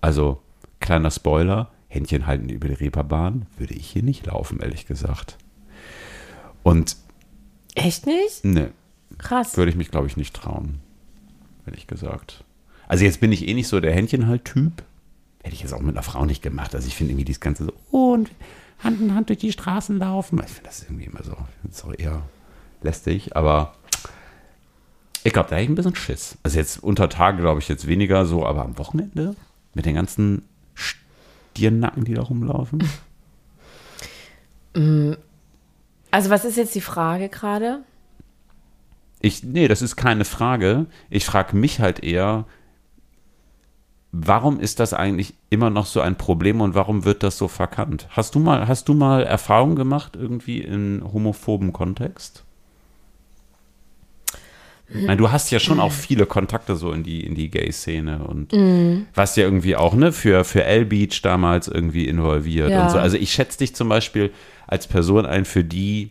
Also, 0.00 0.40
kleiner 0.78 1.11
Spoiler, 1.11 1.70
Händchen 1.88 2.26
halten 2.26 2.48
über 2.48 2.68
die 2.68 2.74
Reeperbahn, 2.74 3.46
würde 3.59 3.74
ich 3.74 3.88
hier 3.90 4.04
nicht 4.04 4.26
laufen, 4.26 4.61
ehrlich 4.61 4.87
gesagt. 4.87 5.37
Und 6.62 6.96
Echt 7.74 8.06
nicht? 8.06 8.44
ne, 8.44 8.70
Krass. 9.18 9.56
würde 9.56 9.70
ich 9.70 9.76
mich, 9.76 9.90
glaube 9.90 10.06
ich, 10.06 10.16
nicht 10.16 10.35
trauen. 10.35 10.80
Ehrlich 11.66 11.87
gesagt. 11.87 12.44
Also 12.88 13.04
jetzt 13.04 13.20
bin 13.20 13.33
ich 13.33 13.46
eh 13.46 13.54
nicht 13.54 13.68
so 13.68 13.80
der 13.80 13.92
Händchen-halt-Typ. 13.92 14.83
Hätte 15.42 15.54
ich 15.54 15.62
jetzt 15.62 15.72
auch 15.72 15.80
mit 15.80 15.94
einer 15.94 16.02
Frau 16.02 16.24
nicht 16.24 16.42
gemacht. 16.42 16.74
Also 16.74 16.88
ich 16.88 16.96
finde 16.96 17.12
irgendwie 17.12 17.24
dieses 17.24 17.40
Ganze 17.40 17.64
so, 17.64 17.72
oh, 17.92 18.12
und 18.14 18.30
Hand 18.83 19.00
in 19.00 19.14
Hand 19.14 19.28
durch 19.28 19.38
die 19.38 19.52
Straßen 19.52 19.98
laufen. 19.98 20.40
Ich 20.44 20.50
finde 20.50 20.68
das 20.68 20.83
irgendwie 20.83 21.04
immer 21.04 21.22
so, 21.22 21.33
ich 21.33 21.61
finde 21.61 21.76
es 21.76 21.85
auch 21.85 21.94
eher 21.96 22.22
lästig, 22.83 23.37
aber 23.37 23.74
ich 25.22 25.33
glaube, 25.33 25.50
da 25.50 25.56
hätte 25.56 25.64
ich 25.64 25.68
ein 25.70 25.74
bisschen 25.74 25.94
Schiss. 25.94 26.38
Also 26.42 26.59
jetzt 26.59 26.83
unter 26.83 27.09
Tage 27.09 27.42
glaube 27.42 27.61
ich 27.61 27.68
jetzt 27.68 27.87
weniger 27.87 28.24
so, 28.24 28.46
aber 28.46 28.64
am 28.64 28.78
Wochenende 28.78 29.37
mit 29.74 29.85
den 29.87 29.94
ganzen 29.94 30.42
Stirnnacken, 30.74 32.04
die 32.04 32.14
da 32.14 32.22
rumlaufen. 32.22 32.83
Also, 36.10 36.30
was 36.30 36.44
ist 36.44 36.56
jetzt 36.56 36.74
die 36.74 36.80
Frage 36.80 37.28
gerade? 37.28 37.80
Ich, 39.20 39.44
nee, 39.44 39.68
das 39.68 39.82
ist 39.82 39.96
keine 39.96 40.24
Frage. 40.24 40.86
Ich 41.10 41.24
frage 41.26 41.56
mich 41.56 41.78
halt 41.80 42.02
eher, 42.02 42.46
warum 44.12 44.58
ist 44.58 44.80
das 44.80 44.92
eigentlich 44.94 45.34
immer 45.50 45.70
noch 45.70 45.86
so 45.86 46.00
ein 46.00 46.16
Problem 46.16 46.60
und 46.60 46.74
warum 46.74 47.04
wird 47.04 47.22
das 47.22 47.36
so 47.38 47.46
verkannt? 47.48 48.08
Hast 48.10 48.34
du 48.34 48.38
mal, 48.40 48.66
hast 48.66 48.88
du 48.88 48.94
mal 48.94 49.22
Erfahrungen 49.22 49.76
gemacht 49.76 50.16
irgendwie 50.16 50.60
in 50.60 51.02
homophoben 51.12 51.72
Kontext? 51.72 52.44
Meine, 54.92 55.18
du 55.18 55.30
hast 55.30 55.52
ja 55.52 55.60
schon 55.60 55.78
auch 55.78 55.92
viele 55.92 56.26
Kontakte 56.26 56.74
so 56.74 56.90
in 56.90 57.04
die, 57.04 57.24
in 57.24 57.36
die 57.36 57.48
Gay-Szene 57.48 58.24
und 58.24 58.52
warst 59.14 59.36
ja 59.36 59.44
irgendwie 59.44 59.76
auch, 59.76 59.94
ne, 59.94 60.10
für, 60.10 60.42
für 60.42 60.64
L-Beach 60.64 61.22
damals 61.22 61.68
irgendwie 61.68 62.08
involviert 62.08 62.70
Ja. 62.70 62.82
und 62.84 62.90
so. 62.90 62.98
Also 62.98 63.16
ich 63.16 63.32
schätze 63.32 63.58
dich 63.58 63.72
zum 63.76 63.88
Beispiel 63.88 64.32
als 64.70 64.87
Person 64.87 65.26
ein, 65.26 65.44
für 65.44 65.64
die 65.64 66.11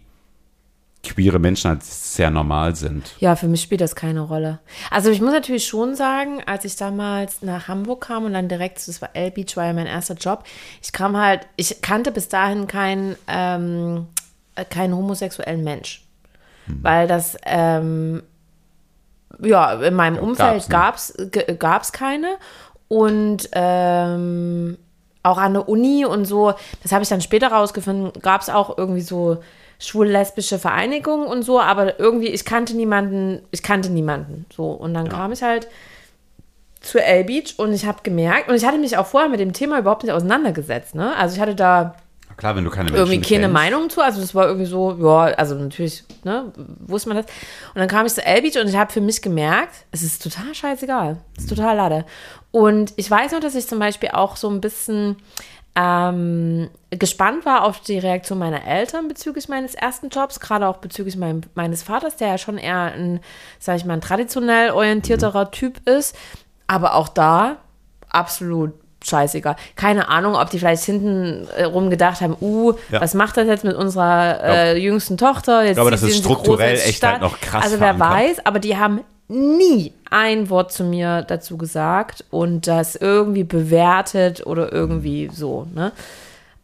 queere 1.01 1.39
Menschen 1.39 1.69
halt 1.69 1.81
sehr 1.81 2.29
normal 2.29 2.75
sind. 2.75 3.15
Ja, 3.19 3.37
für 3.37 3.47
mich 3.47 3.61
spielt 3.61 3.79
das 3.79 3.95
keine 3.95 4.19
Rolle. 4.19 4.59
Also 4.91 5.09
ich 5.09 5.21
muss 5.21 5.31
natürlich 5.31 5.65
schon 5.65 5.95
sagen, 5.95 6.43
als 6.45 6.65
ich 6.65 6.75
damals 6.75 7.41
nach 7.41 7.69
Hamburg 7.69 8.01
kam 8.01 8.25
und 8.25 8.33
dann 8.33 8.49
direkt, 8.49 8.85
das 8.85 9.01
war 9.01 9.09
L-Beach, 9.13 9.55
war 9.55 9.65
ja 9.67 9.73
mein 9.73 9.87
erster 9.87 10.15
Job, 10.15 10.43
ich 10.81 10.91
kam 10.91 11.15
halt, 11.15 11.47
ich 11.55 11.81
kannte 11.81 12.11
bis 12.11 12.27
dahin 12.27 12.67
keinen, 12.67 13.15
ähm, 13.29 14.07
äh, 14.55 14.65
keinen 14.65 14.93
homosexuellen 14.93 15.63
Mensch. 15.63 16.05
Hm. 16.65 16.79
Weil 16.83 17.07
das, 17.07 17.37
ähm, 17.45 18.21
ja, 19.41 19.71
in 19.81 19.93
meinem 19.93 20.17
Umfeld 20.17 20.67
gab's 20.67 21.13
gab's, 21.15 21.31
ge- 21.31 21.55
gab's 21.57 21.93
keine. 21.93 22.35
Und 22.89 23.47
ähm, 23.53 24.77
auch 25.29 25.37
an 25.37 25.53
der 25.53 25.69
Uni 25.69 26.05
und 26.05 26.25
so, 26.25 26.53
das 26.83 26.91
habe 26.91 27.03
ich 27.03 27.09
dann 27.09 27.21
später 27.21 27.47
rausgefunden, 27.47 28.21
gab 28.21 28.41
es 28.41 28.49
auch 28.49 28.77
irgendwie 28.77 29.01
so 29.01 29.37
schwul-lesbische 29.79 30.59
Vereinigungen 30.59 31.25
und 31.27 31.43
so, 31.43 31.59
aber 31.59 31.99
irgendwie, 31.99 32.27
ich 32.27 32.43
kannte 32.43 32.75
niemanden, 32.75 33.41
ich 33.51 33.63
kannte 33.63 33.89
niemanden. 33.89 34.45
So, 34.53 34.71
und 34.71 34.93
dann 34.93 35.07
kam 35.07 35.31
ich 35.31 35.41
halt 35.41 35.67
zur 36.81 37.01
L-Beach 37.01 37.55
und 37.57 37.73
ich 37.73 37.85
habe 37.85 37.99
gemerkt, 38.03 38.49
und 38.49 38.55
ich 38.55 38.65
hatte 38.65 38.77
mich 38.77 38.97
auch 38.97 39.05
vorher 39.05 39.29
mit 39.29 39.39
dem 39.39 39.53
Thema 39.53 39.79
überhaupt 39.79 40.03
nicht 40.03 40.11
auseinandergesetzt, 40.11 40.95
ne? 40.95 41.15
Also 41.15 41.35
ich 41.35 41.41
hatte 41.41 41.55
da 41.55 41.95
Klar, 42.39 42.55
wenn 42.55 42.63
du 42.63 42.69
keine 42.69 42.85
Menschen 42.89 42.95
irgendwie 42.95 43.19
keine 43.19 43.47
kennst. 43.47 43.53
Meinung 43.53 43.89
zu. 43.89 43.99
Also 43.99 44.21
das 44.21 44.33
war 44.33 44.47
irgendwie 44.47 44.65
so, 44.65 44.97
ja, 44.97 45.33
also 45.35 45.55
natürlich, 45.55 46.05
ne, 46.23 46.53
wusste 46.87 47.09
man 47.09 47.17
das. 47.17 47.25
Und 47.25 47.79
dann 47.79 47.89
kam 47.89 48.05
ich 48.05 48.13
zu 48.13 48.25
L-Beach 48.25 48.57
und 48.61 48.69
ich 48.69 48.77
habe 48.77 48.93
für 48.93 49.01
mich 49.01 49.21
gemerkt, 49.21 49.85
es 49.91 50.03
ist 50.03 50.23
total 50.23 50.55
scheißegal. 50.55 51.17
Es 51.35 51.43
ist 51.43 51.49
total 51.49 51.75
lade. 51.75 52.05
Und 52.51 52.93
ich 52.95 53.11
weiß 53.11 53.33
noch, 53.33 53.41
dass 53.41 53.55
ich 53.55 53.67
zum 53.67 53.79
Beispiel 53.79 54.11
auch 54.13 54.37
so 54.37 54.49
ein 54.49 54.61
bisschen 54.61 55.17
ähm, 55.75 56.69
gespannt 56.91 57.45
war 57.45 57.65
auf 57.65 57.81
die 57.81 57.99
Reaktion 57.99 58.39
meiner 58.39 58.65
Eltern 58.65 59.09
bezüglich 59.09 59.49
meines 59.49 59.75
ersten 59.75 60.07
Jobs, 60.07 60.39
gerade 60.39 60.69
auch 60.69 60.77
bezüglich 60.77 61.17
mein, 61.17 61.45
meines 61.55 61.83
Vaters, 61.83 62.15
der 62.15 62.29
ja 62.29 62.37
schon 62.37 62.57
eher 62.57 62.93
ein, 62.93 63.19
sag 63.59 63.75
ich 63.75 63.83
mal, 63.83 63.95
ein 63.95 64.01
traditionell 64.01 64.71
orientierterer 64.71 65.51
Typ 65.51 65.85
ist. 65.89 66.15
Aber 66.67 66.95
auch 66.95 67.09
da 67.09 67.57
absolut 68.07 68.71
scheißegal. 69.03 69.55
Keine 69.75 70.09
Ahnung, 70.09 70.35
ob 70.35 70.49
die 70.49 70.59
vielleicht 70.59 70.83
hinten 70.83 71.47
äh, 71.55 71.63
rum 71.63 71.89
gedacht 71.89 72.21
haben, 72.21 72.35
uh, 72.41 72.73
Ja. 72.91 73.01
was 73.01 73.13
macht 73.13 73.37
das 73.37 73.47
jetzt 73.47 73.63
mit 73.63 73.75
unserer 73.75 74.43
äh, 74.43 74.77
jüngsten 74.77 75.17
Tochter? 75.17 75.63
Jetzt 75.63 75.75
glaube, 75.75 75.91
das 75.91 76.03
ist 76.03 76.17
strukturell 76.17 76.75
echt 76.75 76.97
Stadt. 76.97 77.13
halt 77.13 77.21
noch 77.21 77.39
krass 77.39 77.63
Also 77.63 77.79
wer 77.79 77.99
weiß, 77.99 78.45
aber 78.45 78.59
die 78.59 78.77
haben 78.77 79.01
nie 79.27 79.93
ein 80.09 80.49
Wort 80.49 80.73
zu 80.73 80.83
mir 80.83 81.21
dazu 81.21 81.57
gesagt 81.57 82.25
und 82.31 82.65
das 82.67 82.95
irgendwie 82.95 83.43
bewertet 83.43 84.45
oder 84.45 84.71
irgendwie 84.73 85.29
so, 85.31 85.67
ne? 85.73 85.91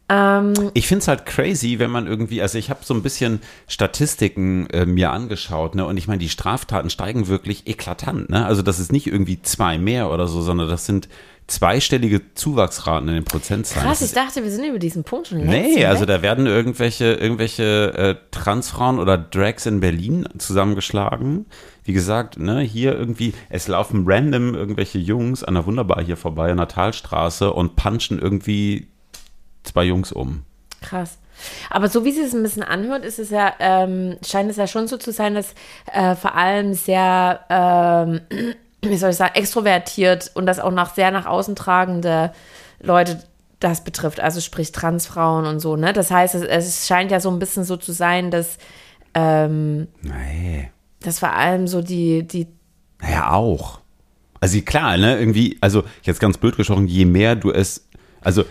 Ähm, 0.08 0.52
Ich 0.74 0.86
finde 0.86 1.02
es 1.02 1.08
halt 1.08 1.26
crazy, 1.26 1.78
wenn 1.78 1.90
man 1.90 2.06
irgendwie, 2.06 2.40
also 2.42 2.58
ich 2.58 2.70
habe 2.70 2.80
so 2.84 2.94
ein 2.94 3.02
bisschen 3.02 3.40
Statistiken 3.66 4.68
äh, 4.70 4.84
mir 4.86 5.10
angeschaut, 5.10 5.74
ne? 5.74 5.84
Und 5.86 5.96
ich 5.96 6.06
meine, 6.08 6.18
die 6.18 6.28
Straftaten 6.28 6.90
steigen 6.90 7.28
wirklich 7.28 7.66
eklatant, 7.66 8.30
ne? 8.30 8.46
Also 8.46 8.62
das 8.62 8.78
ist 8.78 8.92
nicht 8.92 9.06
irgendwie 9.06 9.40
zwei 9.42 9.78
mehr 9.78 10.10
oder 10.10 10.26
so, 10.28 10.42
sondern 10.42 10.68
das 10.68 10.86
sind 10.86 11.08
zweistellige 11.46 12.34
Zuwachsraten 12.34 13.08
in 13.08 13.14
den 13.14 13.24
Prozentzahlen. 13.24 13.86
krass, 13.86 14.02
ich 14.02 14.12
dachte, 14.12 14.42
wir 14.42 14.50
sind 14.50 14.64
über 14.64 14.78
diesen 14.78 15.04
Punkt 15.04 15.28
schon 15.28 15.38
längst 15.38 15.76
Nee, 15.76 15.86
also 15.86 16.04
da 16.04 16.20
werden 16.22 16.46
irgendwelche, 16.46 17.14
irgendwelche 17.14 17.92
äh, 17.94 18.14
Transfrauen 18.32 18.98
oder 18.98 19.16
Drags 19.16 19.66
in 19.66 19.80
Berlin 19.80 20.28
zusammengeschlagen. 20.38 21.46
Wie 21.84 21.92
gesagt, 21.92 22.38
ne, 22.38 22.60
hier 22.60 22.98
irgendwie, 22.98 23.32
es 23.48 23.68
laufen 23.68 24.04
random 24.06 24.54
irgendwelche 24.54 24.98
Jungs 24.98 25.44
an 25.44 25.54
der 25.54 25.66
Wunderbar 25.66 26.02
hier 26.02 26.16
vorbei, 26.16 26.50
an 26.50 26.56
der 26.56 26.68
Talstraße 26.68 27.52
und 27.52 27.76
punchen 27.76 28.18
irgendwie 28.18 28.88
zwei 29.62 29.84
Jungs 29.84 30.10
um. 30.10 30.42
Krass. 30.80 31.18
Aber 31.70 31.88
so 31.88 32.04
wie 32.04 32.12
sie 32.12 32.22
es 32.22 32.34
ein 32.34 32.42
bisschen 32.42 32.62
anhört, 32.62 33.04
ist 33.04 33.18
es 33.18 33.30
ja, 33.30 33.52
ähm, 33.60 34.16
scheint 34.24 34.50
es 34.50 34.56
ja 34.56 34.66
schon 34.66 34.88
so 34.88 34.96
zu 34.96 35.12
sein, 35.12 35.34
dass 35.34 35.54
äh, 35.92 36.16
vor 36.16 36.34
allem 36.34 36.74
sehr, 36.74 37.40
ähm, 37.50 38.20
wie 38.90 38.96
soll 38.96 39.10
ich 39.10 39.16
sagen, 39.16 39.34
extrovertiert 39.34 40.30
und 40.34 40.46
das 40.46 40.58
auch 40.58 40.70
nach 40.72 40.94
sehr 40.94 41.10
nach 41.10 41.26
außen 41.26 41.56
tragende 41.56 42.32
Leute 42.80 43.22
das 43.60 43.84
betrifft, 43.84 44.20
also 44.20 44.40
sprich 44.40 44.72
Transfrauen 44.72 45.46
und 45.46 45.60
so, 45.60 45.76
ne? 45.76 45.92
Das 45.92 46.10
heißt, 46.10 46.34
es, 46.34 46.42
es 46.42 46.86
scheint 46.86 47.10
ja 47.10 47.20
so 47.20 47.30
ein 47.30 47.38
bisschen 47.38 47.64
so 47.64 47.76
zu 47.76 47.92
sein, 47.92 48.30
dass, 48.30 48.58
ähm, 49.14 49.88
Nee. 50.02 50.70
dass 51.00 51.18
vor 51.18 51.32
allem 51.32 51.66
so 51.66 51.80
die, 51.80 52.26
die 52.26 52.48
Naja, 53.00 53.30
auch. 53.32 53.80
Also 54.40 54.60
klar, 54.60 54.98
ne, 54.98 55.18
irgendwie, 55.18 55.56
also 55.62 55.84
jetzt 56.02 56.20
ganz 56.20 56.36
blöd 56.36 56.56
gesprochen, 56.56 56.86
je 56.86 57.06
mehr 57.06 57.34
du 57.34 57.50
es, 57.50 57.88
also 58.20 58.44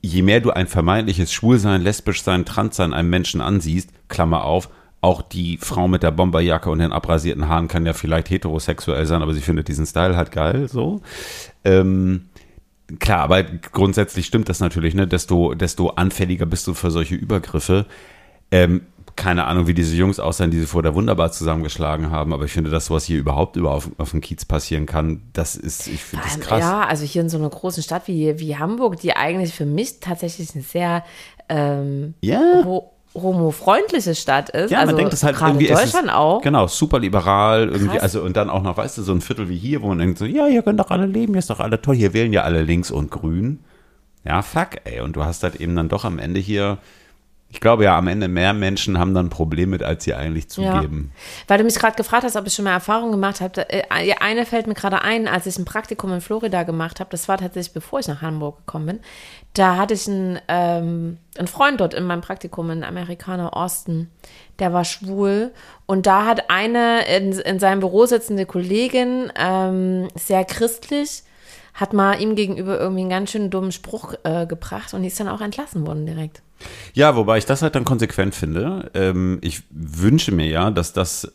je 0.00 0.22
mehr 0.22 0.40
du 0.40 0.50
ein 0.50 0.66
vermeintliches 0.66 1.32
Schwulsein, 1.32 1.82
Lesbischsein, 1.82 2.44
Transsein 2.44 2.92
einem 2.92 3.10
Menschen 3.10 3.40
ansiehst, 3.40 3.90
Klammer 4.08 4.42
auf, 4.42 4.68
auch 5.00 5.22
die 5.22 5.58
Frau 5.58 5.86
mit 5.88 6.02
der 6.02 6.10
Bomberjacke 6.10 6.70
und 6.70 6.80
den 6.80 6.92
abrasierten 6.92 7.48
Haaren 7.48 7.68
kann 7.68 7.86
ja 7.86 7.92
vielleicht 7.92 8.30
heterosexuell 8.30 9.06
sein, 9.06 9.22
aber 9.22 9.32
sie 9.32 9.40
findet 9.40 9.68
diesen 9.68 9.86
Style 9.86 10.16
halt 10.16 10.32
geil, 10.32 10.68
so. 10.68 11.00
Ähm, 11.64 12.28
klar, 12.98 13.20
aber 13.20 13.44
grundsätzlich 13.44 14.26
stimmt 14.26 14.48
das 14.48 14.60
natürlich, 14.60 14.94
ne, 14.94 15.06
desto, 15.06 15.54
desto 15.54 15.90
anfälliger 15.90 16.46
bist 16.46 16.66
du 16.66 16.74
für 16.74 16.90
solche 16.90 17.14
Übergriffe. 17.14 17.86
Ähm, 18.50 18.82
keine 19.14 19.46
Ahnung, 19.46 19.66
wie 19.66 19.74
diese 19.74 19.96
Jungs 19.96 20.20
aussehen, 20.20 20.50
die 20.52 20.60
sie 20.60 20.66
vor 20.66 20.82
der 20.82 20.94
Wunderbar 20.94 21.32
zusammengeschlagen 21.32 22.10
haben, 22.10 22.32
aber 22.32 22.44
ich 22.44 22.52
finde, 22.52 22.70
dass 22.70 22.86
sowas 22.86 23.04
hier 23.04 23.18
überhaupt 23.18 23.56
über 23.56 23.72
auf, 23.72 23.90
auf 23.98 24.12
dem 24.12 24.20
Kiez 24.20 24.44
passieren 24.44 24.86
kann, 24.86 25.22
das 25.32 25.56
ist, 25.56 25.88
ich 25.88 26.02
finde 26.02 26.24
das 26.24 26.40
krass. 26.40 26.60
Ja, 26.60 26.82
also 26.86 27.04
hier 27.04 27.22
in 27.22 27.28
so 27.28 27.36
einer 27.36 27.50
großen 27.50 27.82
Stadt 27.82 28.06
wie, 28.06 28.38
wie 28.38 28.56
Hamburg, 28.56 29.00
die 29.00 29.14
eigentlich 29.14 29.54
für 29.54 29.66
mich 29.66 30.00
tatsächlich 30.00 30.54
eine 30.54 30.62
sehr 30.62 31.04
ähm, 31.48 32.14
Ja. 32.20 32.64
Homofreundliche 33.22 34.14
Stadt 34.14 34.50
ist. 34.50 34.70
Ja, 34.70 34.80
also 34.80 34.92
man 34.92 34.96
denkt 34.96 35.12
es 35.12 35.22
halt 35.22 35.36
gerade 35.36 35.52
irgendwie. 35.52 35.66
in 35.68 35.74
Deutschland 35.74 36.06
ist, 36.06 36.14
auch. 36.14 36.42
Genau, 36.42 36.66
super 36.66 36.98
liberal. 36.98 37.68
Irgendwie, 37.68 37.88
Krass. 37.88 38.02
also 38.02 38.22
und 38.22 38.36
dann 38.36 38.50
auch 38.50 38.62
noch, 38.62 38.76
weißt 38.76 38.98
du, 38.98 39.02
so 39.02 39.12
ein 39.12 39.20
Viertel 39.20 39.48
wie 39.48 39.56
hier, 39.56 39.82
wo 39.82 39.88
man 39.88 39.98
denkt 39.98 40.18
so, 40.18 40.24
ja, 40.24 40.46
hier 40.46 40.62
können 40.62 40.78
doch 40.78 40.90
alle 40.90 41.06
leben, 41.06 41.34
hier 41.34 41.40
ist 41.40 41.50
doch 41.50 41.60
alle 41.60 41.80
toll, 41.80 41.96
hier 41.96 42.12
wählen 42.12 42.32
ja 42.32 42.42
alle 42.42 42.62
links 42.62 42.90
und 42.90 43.10
grün. 43.10 43.60
Ja, 44.24 44.42
fuck, 44.42 44.70
ey. 44.84 45.00
Und 45.00 45.16
du 45.16 45.24
hast 45.24 45.42
halt 45.42 45.56
eben 45.56 45.74
dann 45.76 45.88
doch 45.88 46.04
am 46.04 46.18
Ende 46.18 46.40
hier, 46.40 46.78
ich 47.50 47.60
glaube 47.60 47.84
ja, 47.84 47.96
am 47.96 48.08
Ende 48.08 48.28
mehr 48.28 48.52
Menschen 48.52 48.98
haben 48.98 49.14
dann 49.14 49.26
ein 49.26 49.30
Problem 49.30 49.70
mit, 49.70 49.82
als 49.82 50.04
sie 50.04 50.12
eigentlich 50.12 50.50
zugeben. 50.50 51.12
Weil 51.46 51.56
du 51.56 51.64
mich 51.64 51.76
gerade 51.76 51.96
gefragt 51.96 52.24
hast, 52.24 52.36
ob 52.36 52.46
ich 52.46 52.52
schon 52.52 52.66
mal 52.66 52.72
Erfahrung 52.72 53.10
gemacht 53.10 53.40
habe. 53.40 53.70
äh, 53.70 54.06
ja, 54.06 54.16
Eine 54.20 54.44
fällt 54.44 54.66
mir 54.66 54.74
gerade 54.74 55.00
ein, 55.00 55.26
als 55.26 55.46
ich 55.46 55.58
ein 55.58 55.64
Praktikum 55.64 56.12
in 56.12 56.20
Florida 56.20 56.64
gemacht 56.64 57.00
habe. 57.00 57.08
Das 57.10 57.26
war 57.26 57.38
tatsächlich, 57.38 57.72
bevor 57.72 58.00
ich 58.00 58.08
nach 58.08 58.20
Hamburg 58.20 58.58
gekommen 58.58 58.86
bin. 58.86 59.00
Da 59.54 59.76
hatte 59.76 59.94
ich 59.94 60.06
einen, 60.06 60.38
ähm, 60.48 61.16
einen 61.38 61.48
Freund 61.48 61.80
dort 61.80 61.94
in 61.94 62.04
meinem 62.04 62.20
Praktikum, 62.20 62.68
einen 62.68 62.84
Amerikaner 62.84 63.56
Austin. 63.56 64.10
Der 64.58 64.74
war 64.74 64.84
schwul. 64.84 65.52
Und 65.86 66.06
da 66.06 66.26
hat 66.26 66.50
eine 66.50 67.06
in, 67.08 67.32
in 67.32 67.58
seinem 67.58 67.80
Büro 67.80 68.04
sitzende 68.04 68.44
Kollegin, 68.44 69.32
ähm, 69.36 70.08
sehr 70.14 70.44
christlich, 70.44 71.22
hat 71.72 71.94
mal 71.94 72.20
ihm 72.20 72.34
gegenüber 72.34 72.78
irgendwie 72.78 73.00
einen 73.00 73.10
ganz 73.10 73.30
schön 73.30 73.48
dummen 73.48 73.72
Spruch 73.72 74.14
äh, 74.24 74.44
gebracht 74.46 74.92
und 74.92 75.00
die 75.00 75.08
ist 75.08 75.18
dann 75.18 75.28
auch 75.28 75.40
entlassen 75.40 75.86
worden 75.86 76.04
direkt. 76.04 76.42
Ja, 76.94 77.16
wobei 77.16 77.38
ich 77.38 77.46
das 77.46 77.62
halt 77.62 77.74
dann 77.74 77.84
konsequent 77.84 78.34
finde. 78.34 78.90
Ähm, 78.94 79.38
ich 79.42 79.62
wünsche 79.70 80.32
mir 80.32 80.46
ja, 80.46 80.70
dass 80.70 80.92
das 80.92 81.32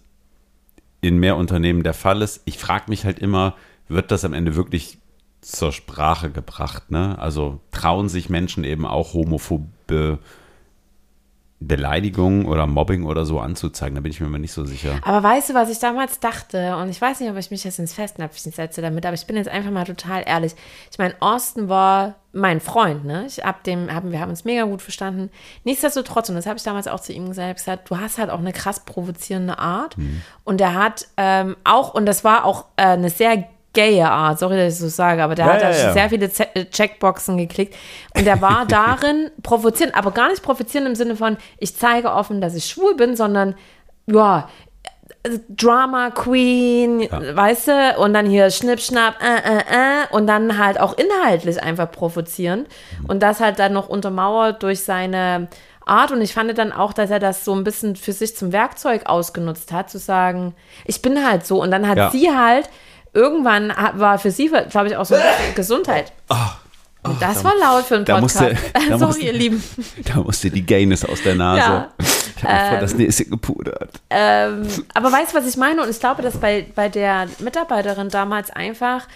in 1.01 1.17
mehr 1.17 1.37
Unternehmen 1.37 1.83
der 1.83 1.93
Fall 1.93 2.21
ist. 2.21 2.41
Ich 2.45 2.57
frage 2.57 2.85
mich 2.87 3.05
halt 3.05 3.19
immer, 3.19 3.55
wird 3.87 4.11
das 4.11 4.25
am 4.25 4.33
Ende 4.33 4.55
wirklich 4.55 4.97
zur 5.41 5.71
Sprache 5.71 6.31
gebracht? 6.31 6.91
Ne? 6.91 7.17
Also 7.19 7.59
trauen 7.71 8.09
sich 8.09 8.29
Menschen 8.29 8.63
eben 8.63 8.85
auch 8.85 9.13
homophobe 9.13 10.19
Beleidigungen 11.67 12.45
oder 12.45 12.67
Mobbing 12.67 13.05
oder 13.05 13.25
so 13.25 13.39
anzuzeigen? 13.39 13.95
Da 13.95 14.01
bin 14.01 14.11
ich 14.11 14.19
mir 14.19 14.27
immer 14.27 14.39
nicht 14.39 14.53
so 14.53 14.65
sicher. 14.65 14.99
Aber 15.03 15.23
weißt 15.23 15.49
du, 15.49 15.53
was 15.53 15.69
ich 15.69 15.79
damals 15.79 16.19
dachte? 16.19 16.75
Und 16.77 16.89
ich 16.89 16.99
weiß 16.99 17.19
nicht, 17.19 17.29
ob 17.29 17.37
ich 17.37 17.51
mich 17.51 17.63
jetzt 17.63 17.79
ins 17.79 17.93
Festnäpfchen 17.93 18.51
setze 18.51 18.81
damit, 18.81 19.05
aber 19.05 19.15
ich 19.15 19.25
bin 19.25 19.35
jetzt 19.35 19.49
einfach 19.49 19.71
mal 19.71 19.85
total 19.85 20.23
ehrlich. 20.25 20.53
Ich 20.91 20.97
meine, 20.97 21.15
Austin 21.19 21.69
war 21.69 22.15
mein 22.31 22.59
Freund, 22.59 23.05
ne? 23.05 23.25
Ich 23.27 23.43
hab 23.43 23.63
dem, 23.63 23.93
haben, 23.93 24.11
wir 24.11 24.19
haben 24.19 24.31
uns 24.31 24.43
mega 24.43 24.63
gut 24.63 24.81
verstanden. 24.81 25.29
Nichtsdestotrotz, 25.63 26.29
und 26.29 26.35
das 26.35 26.47
habe 26.47 26.57
ich 26.57 26.63
damals 26.63 26.87
auch 26.87 26.99
zu 26.99 27.13
ihm 27.13 27.27
gesagt, 27.27 27.57
gesagt, 27.57 27.89
du 27.89 27.99
hast 27.99 28.17
halt 28.17 28.31
auch 28.31 28.39
eine 28.39 28.53
krass 28.53 28.79
provozierende 28.81 29.59
Art. 29.59 29.97
Mhm. 29.97 30.21
Und 30.43 30.59
er 30.59 30.73
hat 30.73 31.07
ähm, 31.17 31.55
auch, 31.63 31.93
und 31.93 32.05
das 32.05 32.23
war 32.23 32.45
auch 32.45 32.65
äh, 32.75 32.83
eine 32.83 33.11
sehr 33.11 33.47
gaye 33.73 34.03
Art, 34.03 34.39
sorry, 34.39 34.57
dass 34.57 34.73
ich 34.73 34.79
so 34.79 34.87
sage, 34.87 35.23
aber 35.23 35.35
der 35.35 35.45
Ja, 35.47 35.53
hat 35.53 35.61
ja, 35.61 35.69
ja. 35.71 35.93
sehr 35.93 36.09
viele 36.09 36.29
Z 36.31 36.47
Checkboxen 36.71 37.37
geklickt. 37.37 37.75
Und 38.15 38.25
der 38.25 38.41
war 38.41 38.65
darin 38.67 39.31
provozierend, 39.41 39.95
aber 39.95 40.11
gar 40.11 40.29
nicht 40.29 40.43
provozierend 40.43 40.89
im 40.89 40.95
Sinne 40.95 41.15
von, 41.15 41.37
ich 41.57 41.75
zeige 41.75 42.11
offen, 42.11 42.39
dass 42.41 42.55
ich 42.55 42.65
schwul 42.65 42.95
bin, 42.95 43.15
sondern 43.15 43.55
ja, 44.07 44.49
Drama 45.49 46.09
Queen, 46.11 47.07
weißt 47.09 47.67
du, 47.69 47.95
und 47.99 48.13
dann 48.13 48.25
hier 48.25 48.51
Schnipp, 48.51 48.81
Schnapp, 48.81 49.15
äh, 49.21 49.37
äh, 49.37 49.59
äh, 49.59 50.07
und 50.11 50.27
dann 50.27 50.57
halt 50.57 50.79
auch 50.79 50.95
inhaltlich 50.97 51.61
einfach 51.63 51.89
provozieren. 51.89 52.65
Und 53.07 53.23
das 53.23 53.39
halt 53.39 53.57
dann 53.59 53.71
noch 53.71 53.87
untermauert 53.87 54.61
durch 54.63 54.83
seine 54.83 55.47
Art. 55.85 56.11
Und 56.11 56.21
ich 56.21 56.33
fand 56.33 56.57
dann 56.57 56.73
auch, 56.73 56.91
dass 56.91 57.09
er 57.09 57.19
das 57.19 57.45
so 57.45 57.53
ein 57.55 57.63
bisschen 57.63 57.95
für 57.95 58.11
sich 58.11 58.35
zum 58.35 58.51
Werkzeug 58.51 59.03
ausgenutzt 59.05 59.71
hat, 59.71 59.89
zu 59.89 59.97
sagen, 59.97 60.55
ich 60.85 61.01
bin 61.01 61.25
halt 61.25 61.45
so. 61.45 61.61
Und 61.61 61.71
dann 61.71 61.87
hat 61.87 61.97
Ja. 61.97 62.09
sie 62.09 62.29
halt, 62.35 62.69
irgendwann 63.13 63.73
war 63.95 64.17
für 64.19 64.31
sie, 64.31 64.51
glaube 64.69 64.87
ich, 64.87 64.95
auch 64.97 65.05
so 65.05 65.15
ein 65.15 65.21
bisschen 65.21 65.55
Gesundheit. 65.55 66.11
und 67.03 67.21
das 67.21 67.43
war 67.43 67.53
laut 67.59 67.83
für 67.85 67.95
einen 67.95 68.05
Podcast. 68.05 68.41
musste- 68.41 68.57
da 68.73 68.79
Sorry, 68.97 69.05
musste- 69.05 69.21
ihr 69.25 69.33
Lieben. 69.33 69.63
Da 70.05 70.15
musste 70.21 70.49
die 70.49 70.65
Gayness 70.65 71.05
aus 71.05 71.21
der 71.21 71.35
Nase. 71.35 71.59
Ja. 71.59 71.87
Ich 72.35 72.43
habe 72.43 72.69
voll 72.71 72.79
das 72.79 72.95
Näschen 72.95 73.29
gepudert. 73.29 73.89
Ähm, 74.09 74.67
aber 74.93 75.11
weißt 75.11 75.33
du, 75.33 75.37
was 75.37 75.47
ich 75.47 75.55
meine? 75.57 75.81
Und 75.81 75.89
ich 75.89 75.99
glaube, 75.99 76.21
dass 76.21 76.37
bei, 76.37 76.65
bei 76.75 76.89
der 76.89 77.27
Mitarbeiterin 77.39 78.09
damals 78.09 78.49
einfach 78.51 79.07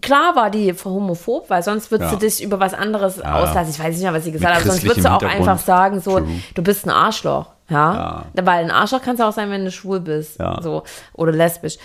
klar 0.00 0.34
war 0.36 0.50
die 0.50 0.72
homophob, 0.84 1.48
weil 1.50 1.62
sonst 1.62 1.90
würdest 1.90 2.12
Ja. 2.12 2.18
du 2.18 2.24
dich 2.26 2.42
über 2.42 2.58
was 2.60 2.74
anderes 2.74 3.20
auslassen. 3.20 3.70
Ich 3.70 3.78
weiß 3.78 3.94
nicht 3.94 4.02
mehr, 4.02 4.12
was 4.14 4.24
sie 4.24 4.32
gesagt 4.32 4.54
hat, 4.54 4.62
aber 4.62 4.70
sonst 4.70 4.84
würdest 4.84 5.04
du 5.06 5.10
auch 5.12 5.22
einfach 5.22 5.58
sagen, 5.58 6.00
so, 6.00 6.18
True. 6.18 6.28
du 6.54 6.62
bist 6.62 6.86
ein 6.86 6.90
Arschloch. 6.90 7.46
Ja? 7.68 8.24
Weil 8.34 8.64
ein 8.64 8.70
Arschloch 8.70 9.00
kannst 9.02 9.20
du 9.20 9.26
auch 9.26 9.32
sein, 9.32 9.50
wenn 9.50 9.64
du 9.64 9.70
schwul 9.70 10.00
bist. 10.00 10.38
Ja. 10.38 10.60
So. 10.62 10.82
Oder 11.14 11.32
lesbisch. 11.32 11.76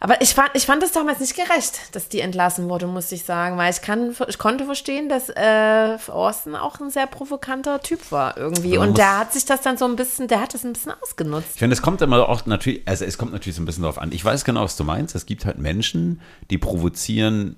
Aber 0.00 0.20
ich 0.22 0.34
fand, 0.34 0.50
ich 0.54 0.64
fand 0.64 0.80
das 0.82 0.92
damals 0.92 1.18
nicht 1.18 1.34
gerecht, 1.34 1.80
dass 1.92 2.08
die 2.08 2.20
entlassen 2.20 2.68
wurde, 2.68 2.86
muss 2.86 3.10
ich 3.10 3.24
sagen, 3.24 3.56
weil 3.56 3.72
ich, 3.72 3.82
kann, 3.82 4.14
ich 4.28 4.38
konnte 4.38 4.64
verstehen, 4.64 5.08
dass 5.08 5.28
äh, 5.28 5.98
Austin 6.06 6.54
auch 6.54 6.78
ein 6.78 6.90
sehr 6.90 7.08
provokanter 7.08 7.80
Typ 7.80 8.12
war 8.12 8.36
irgendwie. 8.36 8.78
Man 8.78 8.90
Und 8.90 8.98
der 8.98 9.18
hat 9.18 9.32
sich 9.32 9.44
das 9.44 9.62
dann 9.62 9.76
so 9.76 9.86
ein 9.86 9.96
bisschen, 9.96 10.28
der 10.28 10.40
hat 10.40 10.54
das 10.54 10.64
ein 10.64 10.72
bisschen 10.72 10.92
ausgenutzt. 11.02 11.48
Ich 11.54 11.58
finde, 11.58 11.74
es 11.74 11.82
kommt 11.82 12.00
immer 12.00 12.28
auch 12.28 12.46
natürlich, 12.46 12.82
also 12.86 13.04
es 13.04 13.18
kommt 13.18 13.32
natürlich 13.32 13.56
so 13.56 13.62
ein 13.62 13.66
bisschen 13.66 13.82
darauf 13.82 13.98
an. 13.98 14.12
Ich 14.12 14.24
weiß 14.24 14.44
genau, 14.44 14.62
was 14.62 14.76
du 14.76 14.84
meinst. 14.84 15.16
Es 15.16 15.26
gibt 15.26 15.44
halt 15.44 15.58
Menschen, 15.58 16.20
die 16.50 16.58
provozieren 16.58 17.56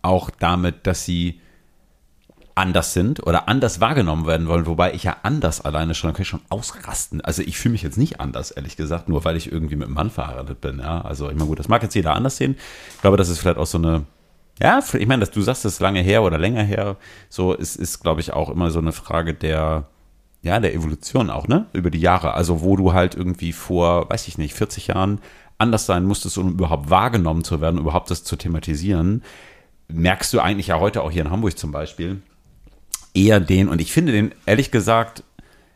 auch 0.00 0.30
damit, 0.30 0.86
dass 0.86 1.04
sie 1.04 1.41
anders 2.54 2.92
sind 2.92 3.26
oder 3.26 3.48
anders 3.48 3.80
wahrgenommen 3.80 4.26
werden 4.26 4.46
wollen, 4.46 4.66
wobei 4.66 4.92
ich 4.94 5.04
ja 5.04 5.16
anders 5.22 5.60
alleine 5.60 5.94
schon, 5.94 6.08
dann 6.08 6.14
kann 6.14 6.22
ich 6.22 6.28
schon 6.28 6.42
ausrasten. 6.48 7.20
Also 7.20 7.42
ich 7.42 7.58
fühle 7.58 7.72
mich 7.72 7.82
jetzt 7.82 7.98
nicht 7.98 8.20
anders, 8.20 8.50
ehrlich 8.50 8.76
gesagt, 8.76 9.08
nur 9.08 9.24
weil 9.24 9.36
ich 9.36 9.50
irgendwie 9.50 9.76
mit 9.76 9.86
einem 9.86 9.94
Mann 9.94 10.10
verheiratet 10.10 10.60
bin. 10.60 10.78
Ja? 10.78 11.00
Also 11.02 11.28
ich 11.30 11.36
meine, 11.36 11.48
gut, 11.48 11.58
das 11.58 11.68
mag 11.68 11.82
jetzt 11.82 11.94
jeder 11.94 12.14
anders 12.14 12.36
sehen. 12.36 12.56
Ich 12.94 13.00
glaube, 13.00 13.16
das 13.16 13.28
ist 13.28 13.38
vielleicht 13.38 13.58
auch 13.58 13.66
so 13.66 13.78
eine, 13.78 14.04
ja, 14.60 14.80
ich 14.92 15.06
meine, 15.06 15.20
dass 15.20 15.30
du 15.30 15.40
sagst, 15.40 15.64
das 15.64 15.74
ist 15.74 15.80
lange 15.80 16.00
her 16.00 16.22
oder 16.22 16.38
länger 16.38 16.62
her. 16.62 16.96
So 17.28 17.54
ist, 17.54 17.76
ist 17.76 18.00
glaube 18.00 18.20
ich, 18.20 18.32
auch 18.32 18.50
immer 18.50 18.70
so 18.70 18.80
eine 18.80 18.92
Frage 18.92 19.34
der, 19.34 19.88
ja, 20.42 20.60
der 20.60 20.74
Evolution 20.74 21.30
auch, 21.30 21.48
ne? 21.48 21.66
Über 21.72 21.90
die 21.90 22.00
Jahre. 22.00 22.34
Also 22.34 22.60
wo 22.60 22.76
du 22.76 22.92
halt 22.92 23.14
irgendwie 23.14 23.52
vor, 23.52 24.10
weiß 24.10 24.28
ich 24.28 24.38
nicht, 24.38 24.54
40 24.54 24.88
Jahren 24.88 25.20
anders 25.58 25.86
sein 25.86 26.04
musstest, 26.04 26.36
um 26.38 26.50
überhaupt 26.50 26.90
wahrgenommen 26.90 27.44
zu 27.44 27.60
werden, 27.60 27.80
überhaupt 27.80 28.10
das 28.10 28.24
zu 28.24 28.36
thematisieren, 28.36 29.22
merkst 29.88 30.32
du 30.32 30.40
eigentlich 30.40 30.68
ja 30.68 30.80
heute 30.80 31.02
auch 31.02 31.10
hier 31.10 31.22
in 31.22 31.30
Hamburg 31.30 31.56
zum 31.56 31.70
Beispiel 31.70 32.20
eher 33.14 33.40
den, 33.40 33.68
und 33.68 33.80
ich 33.80 33.92
finde 33.92 34.12
den 34.12 34.34
ehrlich 34.46 34.70
gesagt 34.70 35.24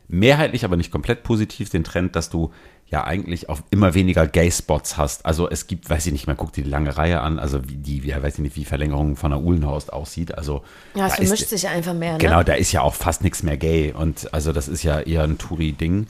mehrheitlich, 0.08 0.64
aber 0.64 0.76
nicht 0.76 0.90
komplett 0.90 1.22
positiv, 1.22 1.70
den 1.70 1.84
Trend, 1.84 2.16
dass 2.16 2.30
du 2.30 2.52
ja 2.88 3.02
eigentlich 3.04 3.48
auch 3.48 3.60
immer 3.70 3.94
weniger 3.94 4.26
Gay-Spots 4.28 4.96
hast. 4.96 5.26
Also 5.26 5.50
es 5.50 5.66
gibt, 5.66 5.90
weiß 5.90 6.06
ich 6.06 6.12
nicht 6.12 6.26
mehr, 6.28 6.36
guck 6.36 6.52
dir 6.52 6.62
die 6.62 6.70
lange 6.70 6.96
Reihe 6.96 7.20
an, 7.20 7.38
also 7.40 7.68
wie 7.68 7.76
die, 7.76 7.98
ja, 8.06 8.22
weiß 8.22 8.34
ich 8.34 8.40
nicht, 8.40 8.54
wie 8.56 8.64
Verlängerung 8.64 9.16
von 9.16 9.32
der 9.32 9.40
Uhlenhorst 9.40 9.92
aussieht. 9.92 10.36
Also 10.38 10.62
Ja, 10.94 11.08
es 11.08 11.14
vermischt 11.14 11.42
ist- 11.42 11.50
sich 11.50 11.68
einfach 11.68 11.94
mehr, 11.94 12.12
ne? 12.12 12.18
Genau, 12.18 12.42
da 12.44 12.52
ist 12.54 12.70
ja 12.70 12.82
auch 12.82 12.94
fast 12.94 13.22
nichts 13.24 13.42
mehr 13.42 13.56
gay. 13.56 13.92
Und 13.92 14.32
also 14.32 14.52
das 14.52 14.68
ist 14.68 14.84
ja 14.84 15.00
eher 15.00 15.24
ein 15.24 15.36
Touri-Ding. 15.38 16.06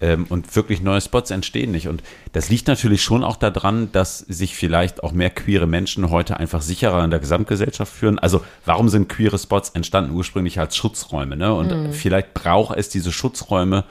Ähm, 0.00 0.26
und 0.28 0.54
wirklich 0.54 0.80
neue 0.80 1.00
Spots 1.00 1.32
entstehen 1.32 1.72
nicht. 1.72 1.88
Und 1.88 2.04
das 2.32 2.50
liegt 2.50 2.68
natürlich 2.68 3.02
schon 3.02 3.24
auch 3.24 3.34
daran, 3.34 3.90
dass 3.90 4.18
sich 4.18 4.54
vielleicht 4.54 5.02
auch 5.02 5.10
mehr 5.12 5.30
queere 5.30 5.66
Menschen 5.66 6.10
heute 6.10 6.36
einfach 6.36 6.62
sicherer 6.62 7.02
in 7.02 7.10
der 7.10 7.18
Gesamtgesellschaft 7.18 7.92
führen. 7.92 8.18
Also 8.20 8.44
warum 8.64 8.88
sind 8.90 9.08
queere 9.08 9.38
Spots 9.38 9.70
entstanden 9.70 10.14
ursprünglich 10.14 10.60
als 10.60 10.76
Schutzräume? 10.76 11.36
Ne? 11.36 11.52
Und 11.52 11.94
vielleicht 11.94 12.32
braucht 12.34 12.76
es 12.76 12.90
diese 12.90 13.10
Schutzräume 13.10 13.84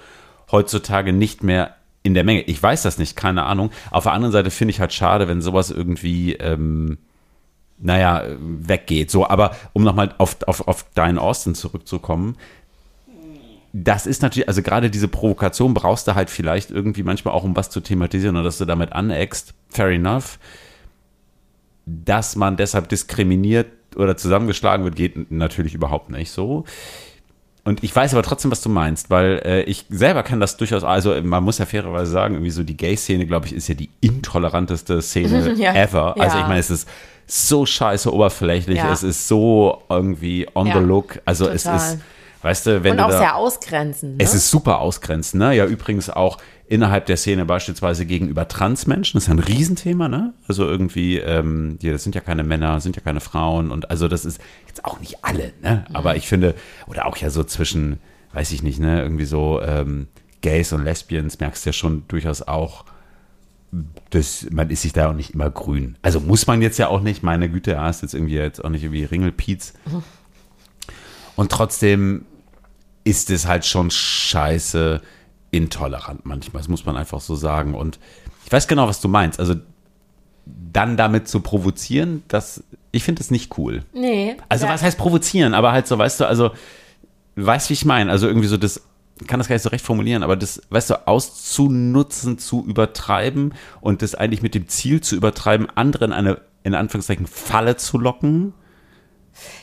heutzutage 0.52 1.12
nicht 1.12 1.44
mehr 1.44 1.76
in 2.08 2.16
der 2.16 2.24
Menge. 2.24 2.42
Ich 2.42 2.62
weiß 2.62 2.82
das 2.82 2.98
nicht, 2.98 3.16
keine 3.16 3.44
Ahnung. 3.44 3.70
Auf 3.92 4.04
der 4.04 4.14
anderen 4.14 4.32
Seite 4.32 4.50
finde 4.50 4.72
ich 4.72 4.80
halt 4.80 4.94
schade, 4.94 5.28
wenn 5.28 5.42
sowas 5.42 5.70
irgendwie 5.70 6.34
ähm, 6.34 6.98
naja, 7.78 8.24
weggeht. 8.40 9.12
So, 9.12 9.28
aber 9.28 9.56
um 9.74 9.84
nochmal 9.84 10.16
auf, 10.18 10.38
auf, 10.48 10.68
auf 10.68 10.86
Diane 10.96 11.22
Austin 11.22 11.54
zurückzukommen, 11.54 12.36
das 13.74 14.08
ist 14.08 14.22
natürlich, 14.22 14.48
also 14.48 14.64
gerade 14.64 14.90
diese 14.90 15.08
Provokation 15.08 15.74
brauchst 15.74 16.08
du 16.08 16.16
halt 16.16 16.30
vielleicht 16.30 16.72
irgendwie 16.72 17.04
manchmal 17.04 17.34
auch, 17.34 17.44
um 17.44 17.56
was 17.56 17.70
zu 17.70 17.82
thematisieren 17.82 18.36
und 18.36 18.44
dass 18.44 18.58
du 18.58 18.66
damit 18.66 18.94
aneckst, 18.94 19.54
fair 19.70 19.90
enough. 19.90 20.40
Dass 21.86 22.36
man 22.36 22.58
deshalb 22.58 22.90
diskriminiert 22.90 23.68
oder 23.96 24.18
zusammengeschlagen 24.18 24.84
wird, 24.84 24.96
geht 24.96 25.32
natürlich 25.32 25.76
überhaupt 25.76 26.10
nicht 26.10 26.32
so. 26.32 26.66
Und 27.68 27.84
ich 27.84 27.94
weiß 27.94 28.14
aber 28.14 28.24
trotzdem, 28.24 28.50
was 28.50 28.62
du 28.62 28.70
meinst, 28.70 29.10
weil 29.10 29.42
äh, 29.44 29.62
ich 29.64 29.86
selber 29.90 30.24
kann 30.24 30.40
das 30.40 30.56
durchaus, 30.56 30.86
also 30.86 31.14
man 31.22 31.44
muss 31.44 31.58
ja 31.58 31.66
fairerweise 31.66 32.10
sagen, 32.10 32.36
irgendwie 32.36 32.52
so 32.52 32.64
die 32.64 32.78
Gay-Szene, 32.78 33.26
glaube 33.26 33.46
ich, 33.48 33.54
ist 33.54 33.68
ja 33.68 33.76
die 33.76 33.90
intoleranteste 34.00 35.02
Szene 35.02 35.54
Ja. 35.58 35.74
ever. 35.74 36.16
Also 36.18 36.38
Ja. 36.38 36.44
ich 36.44 36.48
meine, 36.48 36.60
es 36.62 36.70
ist 36.70 36.88
so 37.26 37.66
scheiße 37.66 38.14
oberflächlich, 38.14 38.78
Ja. 38.78 38.94
es 38.94 39.04
ist 39.04 39.28
so 39.28 39.84
irgendwie 39.90 40.48
on 40.56 40.72
the 40.72 40.80
look. 40.80 41.20
Also 41.26 41.50
es 41.50 41.64
total. 41.64 41.78
ist, 41.96 41.98
weißt 42.42 42.66
du, 42.66 42.84
wenn 42.84 42.92
Und 42.92 42.98
du 42.98 43.06
auch 43.06 43.10
da, 43.10 43.18
sehr 43.18 43.36
ausgrenzend. 43.36 44.18
Ne? 44.18 44.24
es 44.24 44.34
ist 44.34 44.50
super 44.50 44.80
ausgrenzend, 44.80 45.40
ne? 45.42 45.56
Ja, 45.56 45.66
übrigens 45.66 46.10
auch 46.10 46.38
innerhalb 46.68 47.06
der 47.06 47.18
Szene 47.18 47.46
beispielsweise 47.46 48.06
gegenüber 48.06 48.48
Transmenschen, 48.48 49.18
das 49.18 49.24
ist 49.24 49.28
ja 49.28 49.34
ein 49.34 49.40
Riesenthema, 49.40 50.08
ne? 50.08 50.34
Also 50.48 50.66
irgendwie, 50.66 51.18
ähm, 51.18 51.78
die, 51.82 51.92
das 51.92 52.04
sind 52.04 52.16
ja 52.16 52.22
keine 52.22 52.44
Männer, 52.44 52.80
sind 52.82 52.96
ja 52.96 53.02
keine 53.02 53.22
Frauen 53.22 53.72
und 53.72 53.90
also 53.90 54.08
das 54.08 54.26
ist 54.26 54.40
jetzt 54.68 54.86
auch 54.86 55.00
nicht 55.00 55.24
alle, 55.24 55.54
ne? 55.62 55.86
Aber 55.94 56.16
ich 56.16 56.28
finde, 56.28 56.56
oder 56.88 57.06
auch 57.06 57.18
ja 57.18 57.30
so 57.30 57.44
zwischen, 57.44 58.00
weiß 58.34 58.52
ich 58.52 58.64
nicht, 58.64 58.80
ne? 58.80 59.02
Irgendwie 59.02 59.26
so 59.26 59.62
ähm, 59.62 60.08
Gays 60.42 60.74
und 60.74 60.84
Lesbians 60.84 61.40
merkst 61.40 61.66
du 61.66 61.70
ja 61.70 61.74
schon 61.74 62.04
durchaus 62.08 62.42
auch, 62.42 62.86
das, 64.10 64.48
man 64.52 64.70
ist 64.70 64.82
sich 64.82 64.94
da 64.94 65.10
auch 65.10 65.14
nicht 65.14 65.32
immer 65.34 65.50
grün. 65.50 65.98
Also 66.02 66.20
muss 66.20 66.48
man 66.48 66.62
jetzt 66.62 66.78
ja 66.80 66.88
auch 66.88 67.02
nicht, 67.02 67.24
meine 67.24 67.50
Güte, 67.50 67.72
ja, 67.72 67.90
ist 67.90 68.02
jetzt 68.02 68.14
irgendwie 68.14 68.36
jetzt 68.36 68.64
auch 68.64 68.70
nicht 68.70 68.84
irgendwie 68.84 69.04
Ringelpiez. 69.04 69.74
Und 71.38 71.52
trotzdem 71.52 72.26
ist 73.06 73.30
es 73.30 73.48
halt 73.48 73.66
schon 73.66 73.90
scheiße 73.90 75.02
intolerant 75.52 76.26
manchmal. 76.26 76.62
Das 76.62 76.68
muss 76.68 76.86
man 76.86 76.98
einfach 76.98 77.22
so 77.22 77.36
sagen. 77.36 77.74
Und 77.74 78.00
ich 78.46 78.52
weiß 78.52 78.68
genau, 78.68 78.88
was 78.90 79.00
du 79.00 79.08
meinst. 79.08 79.40
Also 79.40 79.56
dann 80.46 80.98
damit 80.98 81.28
zu 81.28 81.42
provozieren, 81.42 82.24
das, 82.28 82.64
ich 82.92 83.04
finde 83.04 83.20
das 83.20 83.32
nicht 83.32 83.58
cool. 83.58 83.84
nee. 83.94 84.36
Also 84.50 84.66
ja. 84.66 84.74
was 84.74 84.82
heißt 84.82 84.98
provozieren? 84.98 85.54
Aber 85.54 85.72
halt 85.72 85.88
so, 85.88 85.98
weißt 85.98 86.22
du, 86.22 86.28
also, 86.28 86.52
weißt 87.36 87.70
wie 87.70 87.74
ich 87.74 87.86
meine? 87.86 88.12
Also 88.12 88.28
irgendwie 88.28 88.48
so 88.48 88.58
das, 88.58 88.82
ich 89.20 89.28
kann 89.28 89.40
das 89.40 89.48
gar 89.48 89.56
nicht 89.56 89.64
so 89.64 89.70
recht 89.70 89.86
formulieren, 89.86 90.24
aber 90.24 90.36
das, 90.36 90.62
weißt 90.70 90.90
du, 90.92 91.08
auszunutzen, 91.08 92.38
zu 92.38 92.66
übertreiben 92.66 93.54
und 93.82 94.02
das 94.02 94.16
eigentlich 94.16 94.42
mit 94.42 94.56
dem 94.56 94.68
Ziel 94.68 95.02
zu 95.02 95.16
übertreiben, 95.16 95.68
anderen 95.76 96.14
eine, 96.14 96.42
in 96.64 96.76
Anführungszeichen, 96.76 97.28
Falle 97.28 97.78
zu 97.78 97.98
locken. 97.98 98.54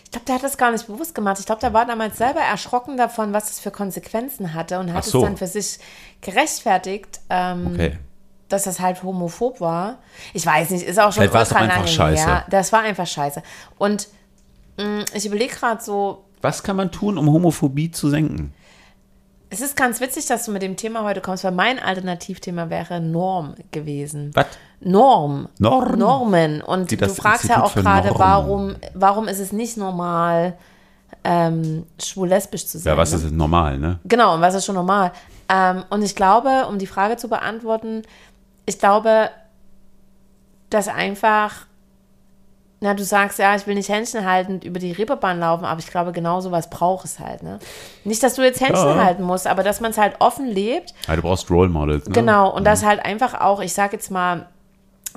Ich 0.04 0.10
glaube, 0.10 0.26
der 0.26 0.34
hat 0.36 0.42
das 0.42 0.56
gar 0.56 0.70
nicht 0.70 0.86
bewusst 0.86 1.14
gemacht. 1.14 1.38
Ich 1.40 1.46
glaube, 1.46 1.60
der 1.60 1.72
war 1.72 1.86
damals 1.86 2.16
selber 2.18 2.40
erschrocken 2.40 2.96
davon, 2.96 3.32
was 3.32 3.46
das 3.46 3.60
für 3.60 3.70
Konsequenzen 3.70 4.54
hatte 4.54 4.78
und 4.78 4.92
hat 4.92 5.04
so. 5.04 5.18
es 5.18 5.24
dann 5.24 5.36
für 5.36 5.46
sich 5.46 5.78
gerechtfertigt, 6.20 7.20
ähm, 7.30 7.68
Okay. 7.72 7.98
dass 8.48 8.64
das 8.64 8.80
halt 8.80 9.02
homophob 9.02 9.60
war. 9.60 9.98
Ich 10.32 10.44
weiß 10.46 10.70
nicht, 10.70 10.84
ist 10.86 10.98
auch 10.98 11.12
schon 11.12 11.22
Vielleicht 11.28 11.34
war 11.34 11.42
es 11.42 11.52
einfach 11.52 11.88
scheiße. 11.88 12.26
her. 12.26 12.44
Das 12.50 12.72
war 12.72 12.80
einfach 12.80 13.06
scheiße. 13.06 13.42
Und 13.78 14.08
mh, 14.78 15.04
ich 15.14 15.26
überlege 15.26 15.54
gerade 15.54 15.82
so, 15.82 16.24
Was 16.42 16.62
kann 16.62 16.76
man 16.76 16.90
tun, 16.92 17.18
um 17.18 17.30
Homophobie 17.32 17.90
zu 17.90 18.08
senken? 18.10 18.52
es 19.50 19.60
ist 19.60 19.76
ganz 19.76 20.00
witzig, 20.00 20.26
dass 20.26 20.46
du 20.46 20.50
mit 20.50 20.62
dem 20.62 20.76
Thema 20.76 21.04
heute 21.04 21.20
kommst, 21.20 21.44
weil 21.44 21.52
mein 21.52 21.78
Alternativthema 21.78 22.70
wäre 22.70 23.00
Norm 23.00 23.54
gewesen. 23.70 24.32
Was? 24.34 24.46
Norm. 24.84 25.48
Norm? 25.58 25.98
Normen. 25.98 26.60
Und 26.62 26.90
du 26.90 27.08
fragst 27.08 27.48
ja 27.48 27.56
Institut 27.56 27.64
auch 27.64 27.70
für 27.70 27.82
gerade, 27.82 28.10
warum, 28.16 28.76
warum 28.94 29.28
ist 29.28 29.40
es 29.40 29.52
nicht 29.52 29.76
normal, 29.76 30.54
ähm, 31.24 31.86
schwul-lesbisch 32.02 32.66
zu 32.66 32.78
sein? 32.78 32.92
Ja, 32.92 32.96
was 32.96 33.12
ne? 33.12 33.18
ist 33.18 33.30
normal, 33.32 33.78
ne? 33.78 33.98
Genau, 34.04 34.34
und 34.34 34.40
was 34.40 34.54
ist 34.54 34.66
schon 34.66 34.74
normal? 34.74 35.12
Ähm, 35.48 35.84
und 35.90 36.02
ich 36.02 36.14
glaube, 36.14 36.66
um 36.68 36.78
die 36.78 36.86
Frage 36.86 37.16
zu 37.16 37.28
beantworten, 37.28 38.02
ich 38.66 38.78
glaube, 38.78 39.30
dass 40.70 40.88
einfach, 40.88 41.66
na, 42.80 42.94
du 42.94 43.04
sagst 43.04 43.38
ja, 43.38 43.54
ich 43.54 43.66
will 43.66 43.74
nicht 43.74 43.88
händchenhaltend 43.88 44.64
über 44.64 44.80
die 44.80 44.92
Reeperbahn 44.92 45.38
laufen, 45.38 45.64
aber 45.64 45.80
ich 45.80 45.86
glaube, 45.86 46.12
genau 46.12 46.40
sowas 46.40 46.68
braucht 46.68 47.04
es 47.04 47.18
halt. 47.18 47.42
Ne? 47.42 47.58
Nicht, 48.04 48.22
dass 48.22 48.34
du 48.34 48.42
jetzt 48.42 48.60
Händchen 48.60 48.96
Ja. 48.96 49.04
halten 49.04 49.22
musst, 49.22 49.46
aber 49.46 49.62
dass 49.62 49.80
man 49.80 49.92
es 49.92 49.98
halt 49.98 50.16
offen 50.18 50.46
lebt 50.46 50.92
Ja, 51.06 51.16
du 51.16 51.22
brauchst 51.22 51.50
Role 51.50 51.68
Models, 51.68 52.06
ne? 52.06 52.12
Genau, 52.12 52.50
und 52.54 52.64
das 52.64 52.84
halt 52.84 53.04
einfach 53.04 53.40
auch, 53.40 53.60
ich 53.60 53.72
sag 53.72 53.92
jetzt 53.92 54.10
mal, 54.10 54.46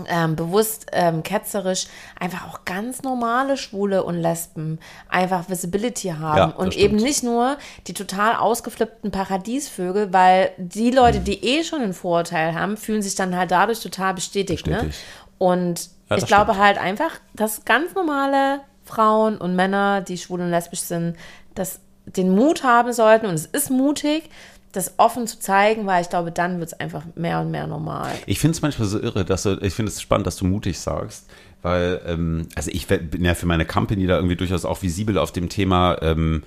ähm, 0.07 0.35
bewusst 0.35 0.87
ähm, 0.91 1.23
ketzerisch, 1.23 1.87
einfach 2.19 2.47
auch 2.47 2.65
ganz 2.65 3.01
normale 3.03 3.57
Schwule 3.57 4.03
und 4.03 4.15
Lesben 4.15 4.79
einfach 5.09 5.49
Visibility 5.49 6.09
haben 6.09 6.37
Ja, 6.37 6.45
und 6.55 6.73
stimmt. 6.73 6.85
eben 6.85 6.95
nicht 6.97 7.23
nur 7.23 7.57
die 7.87 7.93
total 7.93 8.35
ausgeflippten 8.35 9.11
Paradiesvögel, 9.11 10.13
weil 10.13 10.51
die 10.57 10.91
Leute, 10.91 11.19
die 11.19 11.43
eh 11.43 11.63
schon 11.63 11.81
einen 11.81 11.93
Vorurteil 11.93 12.53
haben, 12.53 12.77
fühlen 12.77 13.01
sich 13.01 13.15
dann 13.15 13.35
halt 13.35 13.51
dadurch 13.51 13.79
total 13.79 14.13
bestätigt. 14.13 14.67
Ne? 14.67 14.73
Bestätigt. 14.73 14.99
Und 15.39 15.89
Ja, 16.09 16.17
ich 16.17 16.25
glaube 16.25 16.51
stimmt. 16.53 16.65
halt 16.65 16.77
einfach, 16.77 17.11
dass 17.33 17.65
ganz 17.65 17.93
normale 17.95 18.61
Frauen 18.83 19.37
und 19.37 19.55
Männer, 19.55 20.01
die 20.01 20.17
schwul 20.17 20.41
und 20.41 20.49
lesbisch 20.51 20.79
sind, 20.81 21.15
das 21.55 21.79
den 22.05 22.33
Mut 22.33 22.63
haben 22.63 22.93
sollten, 22.93 23.25
und 23.25 23.33
es 23.33 23.45
ist 23.45 23.69
mutig, 23.69 24.29
das 24.71 24.95
offen 24.97 25.27
zu 25.27 25.39
zeigen, 25.39 25.85
weil 25.85 26.01
ich 26.01 26.09
glaube, 26.09 26.31
dann 26.31 26.59
wird 26.59 26.73
es 26.73 26.79
einfach 26.79 27.03
mehr 27.15 27.41
und 27.41 27.51
mehr 27.51 27.67
normal. 27.67 28.11
Ich 28.25 28.39
finde 28.39 28.55
es 28.55 28.61
manchmal 28.61 28.87
so 28.87 28.99
irre, 28.99 29.25
dass 29.25 29.43
du, 29.43 29.57
ich 29.61 29.73
finde 29.73 29.91
es 29.91 30.01
spannend, 30.01 30.27
dass 30.27 30.35
du 30.37 30.45
mutig 30.45 30.79
sagst, 30.79 31.27
weil, 31.61 32.01
ähm, 32.05 32.47
also 32.55 32.69
ich 32.71 32.87
bin 32.87 33.23
ja 33.23 33.33
für 33.33 33.45
meine 33.45 33.65
Company 33.65 34.07
da 34.07 34.17
irgendwie 34.17 34.35
durchaus 34.35 34.65
auch 34.65 34.81
visibel 34.81 35.17
auf 35.17 35.31
dem 35.31 35.49
Thema, 35.49 35.97
ähm, 36.01 36.43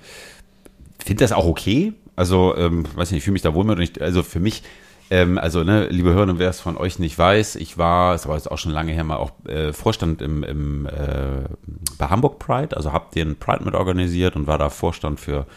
finde 1.03 1.23
das 1.23 1.31
auch 1.31 1.45
okay. 1.45 1.93
Also, 2.15 2.55
ähm, 2.55 2.85
weiß 2.95 3.11
nicht, 3.11 3.19
ich 3.19 3.23
fühle 3.23 3.33
mich 3.33 3.41
da 3.41 3.53
wohl 3.53 3.65
mit 3.65 3.79
ich, 3.79 4.01
also 4.01 4.21
für 4.21 4.39
mich, 4.39 4.63
ähm, 5.09 5.37
also, 5.37 5.63
ne, 5.63 5.87
liebe 5.87 6.13
Hörer, 6.13 6.37
wer 6.39 6.49
es 6.49 6.59
von 6.59 6.77
euch 6.77 6.99
nicht 6.99 7.17
weiß, 7.17 7.55
ich 7.55 7.77
war, 7.77 8.15
es 8.15 8.27
war 8.27 8.35
jetzt 8.35 8.49
auch 8.51 8.57
schon 8.57 8.71
lange 8.71 8.93
her 8.93 9.03
mal 9.03 9.17
auch 9.17 9.31
äh, 9.47 9.73
Vorstand 9.73 10.21
im, 10.21 10.43
im 10.43 10.85
äh, 10.85 11.49
bei 11.97 12.07
Hamburg 12.07 12.39
Pride, 12.39 12.77
also 12.77 12.93
hab 12.93 13.11
den 13.11 13.37
Pride 13.37 13.63
mit 13.63 13.73
organisiert 13.73 14.35
und 14.35 14.47
war 14.47 14.57
da 14.57 14.69
Vorstand 14.69 15.19
für 15.19 15.47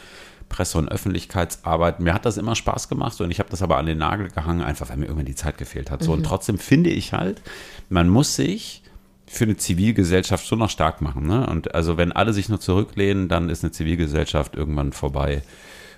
Presse- 0.48 0.78
und 0.78 0.88
Öffentlichkeitsarbeit. 0.88 2.00
Mir 2.00 2.14
hat 2.14 2.26
das 2.26 2.36
immer 2.36 2.54
Spaß 2.54 2.88
gemacht 2.88 3.20
und 3.20 3.30
ich 3.30 3.38
habe 3.38 3.50
das 3.50 3.62
aber 3.62 3.76
an 3.76 3.86
den 3.86 3.98
Nagel 3.98 4.28
gehangen, 4.28 4.62
einfach 4.62 4.88
weil 4.88 4.96
mir 4.96 5.06
irgendwann 5.06 5.26
die 5.26 5.34
Zeit 5.34 5.58
gefehlt 5.58 5.90
hat. 5.90 6.02
So, 6.02 6.12
und 6.12 6.24
trotzdem 6.24 6.58
finde 6.58 6.90
ich 6.90 7.12
halt, 7.12 7.42
man 7.88 8.08
muss 8.08 8.36
sich 8.36 8.82
für 9.26 9.44
eine 9.44 9.56
Zivilgesellschaft 9.56 10.46
schon 10.46 10.58
noch 10.58 10.70
stark 10.70 11.00
machen. 11.00 11.26
Ne? 11.26 11.46
Und 11.46 11.74
also 11.74 11.96
wenn 11.96 12.12
alle 12.12 12.32
sich 12.32 12.48
nur 12.48 12.60
zurücklehnen, 12.60 13.28
dann 13.28 13.48
ist 13.48 13.64
eine 13.64 13.72
Zivilgesellschaft 13.72 14.54
irgendwann 14.54 14.92
vorbei. 14.92 15.42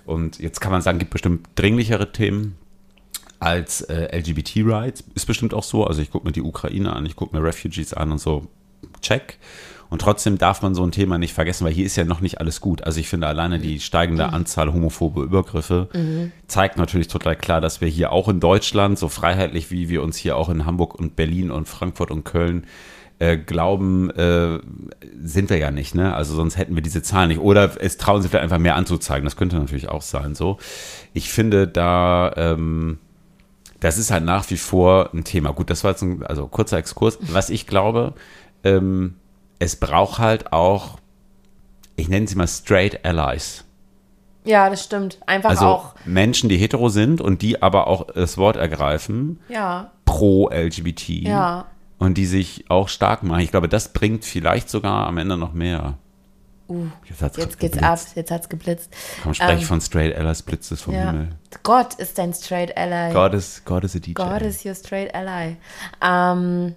Und 0.04 0.38
jetzt 0.38 0.60
kann 0.60 0.72
man 0.72 0.82
sagen, 0.82 0.98
gibt 0.98 1.10
bestimmt 1.10 1.48
dringlichere 1.56 2.12
Themen 2.12 2.56
als 3.40 3.82
äh, 3.82 4.16
LGBT-Rights. 4.16 5.04
Ist 5.14 5.26
bestimmt 5.26 5.52
auch 5.52 5.64
so. 5.64 5.84
Also 5.84 6.00
ich 6.00 6.10
gucke 6.10 6.26
mir 6.26 6.32
die 6.32 6.42
Ukraine 6.42 6.94
an, 6.94 7.04
ich 7.04 7.16
gucke 7.16 7.36
mir 7.36 7.42
Refugees 7.42 7.92
an 7.92 8.12
und 8.12 8.18
so. 8.18 8.46
check. 9.02 9.38
Und 9.88 10.00
trotzdem 10.00 10.38
darf 10.38 10.62
man 10.62 10.74
so 10.74 10.84
ein 10.84 10.90
Thema 10.90 11.18
nicht 11.18 11.32
vergessen, 11.32 11.64
weil 11.64 11.72
hier 11.72 11.86
ist 11.86 11.96
ja 11.96 12.04
noch 12.04 12.20
nicht 12.20 12.40
alles 12.40 12.60
gut. 12.60 12.82
Also 12.82 13.00
ich 13.00 13.08
finde 13.08 13.26
alleine 13.26 13.58
die 13.58 13.80
steigende 13.80 14.32
Anzahl 14.32 14.72
homophobe 14.72 15.22
Übergriffe 15.22 15.88
zeigt 16.48 16.76
natürlich 16.76 17.08
total 17.08 17.36
klar, 17.36 17.60
dass 17.60 17.80
wir 17.80 17.88
hier 17.88 18.12
auch 18.12 18.28
in 18.28 18.40
Deutschland, 18.40 18.98
so 18.98 19.08
freiheitlich 19.08 19.70
wie 19.70 19.88
wir 19.88 20.02
uns 20.02 20.16
hier 20.16 20.36
auch 20.36 20.48
in 20.48 20.66
Hamburg 20.66 20.94
und 20.94 21.16
Berlin 21.16 21.50
und 21.50 21.68
Frankfurt 21.68 22.10
und 22.10 22.24
Köln 22.24 22.66
äh, 23.18 23.38
glauben, 23.38 24.10
äh, 24.10 24.58
sind 25.22 25.48
wir 25.48 25.56
ja 25.56 25.70
nicht, 25.70 25.94
ne? 25.94 26.14
Also 26.14 26.34
sonst 26.34 26.58
hätten 26.58 26.74
wir 26.74 26.82
diese 26.82 27.02
Zahlen 27.02 27.28
nicht. 27.28 27.40
Oder 27.40 27.80
es 27.80 27.96
trauen 27.96 28.20
sie 28.20 28.28
vielleicht 28.28 28.44
einfach 28.44 28.58
mehr 28.58 28.76
anzuzeigen. 28.76 29.24
Das 29.24 29.36
könnte 29.36 29.56
natürlich 29.56 29.88
auch 29.88 30.02
sein. 30.02 30.34
So, 30.34 30.58
ich 31.14 31.30
finde 31.30 31.66
da, 31.66 32.32
ähm, 32.36 32.98
das 33.80 33.96
ist 33.96 34.10
halt 34.10 34.24
nach 34.24 34.48
wie 34.50 34.58
vor 34.58 35.10
ein 35.14 35.24
Thema. 35.24 35.52
Gut, 35.52 35.70
das 35.70 35.82
war 35.82 35.92
jetzt 35.92 36.02
ein 36.02 36.24
also 36.24 36.46
kurzer 36.46 36.76
Exkurs. 36.76 37.18
Was 37.20 37.48
ich 37.48 37.66
glaube, 37.66 38.12
ähm, 38.64 39.14
es 39.58 39.76
braucht 39.76 40.18
halt 40.18 40.52
auch, 40.52 40.98
ich 41.96 42.08
nenne 42.08 42.26
sie 42.26 42.34
mal 42.36 42.46
Straight 42.48 43.04
Allies. 43.04 43.64
Ja, 44.44 44.70
das 44.70 44.84
stimmt. 44.84 45.18
Einfach 45.26 45.50
Also 45.50 45.66
auch. 45.66 45.94
Menschen, 46.04 46.48
die 46.48 46.56
hetero 46.56 46.88
sind 46.88 47.20
und 47.20 47.42
die 47.42 47.62
aber 47.62 47.88
auch 47.88 48.06
das 48.14 48.38
Wort 48.38 48.56
ergreifen, 48.56 49.40
Ja, 49.48 49.90
pro 50.04 50.48
LGBT. 50.50 51.08
ja. 51.24 51.66
Und 51.98 52.18
die 52.18 52.26
sich 52.26 52.66
auch 52.68 52.88
stark 52.88 53.22
machen. 53.22 53.40
Ich 53.40 53.50
glaube, 53.50 53.68
das 53.70 53.92
bringt 53.94 54.24
vielleicht 54.24 54.68
sogar 54.68 55.06
am 55.06 55.16
Ende 55.16 55.36
noch 55.38 55.54
mehr. 55.54 55.94
Uh, 56.68 56.86
Jetzt, 57.08 57.22
hat's 57.22 57.36
jetzt 57.38 57.58
geht's 57.58 57.78
ab. 57.78 57.94
geblitzt. 57.96 58.16
Jetzt 58.16 58.30
hat's 58.30 58.48
geblitzt. 58.48 58.92
Komm, 59.22 59.32
sprech 59.34 59.60
Ähm, 59.62 59.66
von 59.66 59.80
Straight 59.80 60.14
Allies, 60.16 60.42
Blitz 60.42 60.70
es 60.72 60.82
vom 60.82 60.94
Ja. 60.94 61.06
Himmel. 61.12 61.28
Gott 61.62 61.94
ist 61.94 62.18
dein 62.18 62.34
Straight 62.34 62.76
Ally. 62.76 63.12
God 63.14 63.34
is, 63.34 63.62
God 63.64 63.84
is 63.84 63.96
a 63.96 63.98
DJ. 64.00 64.12
God 64.14 64.42
is 64.42 64.64
your 64.64 64.74
straight 64.74 65.14
ally. 65.14 65.56
Ähm, 66.02 66.74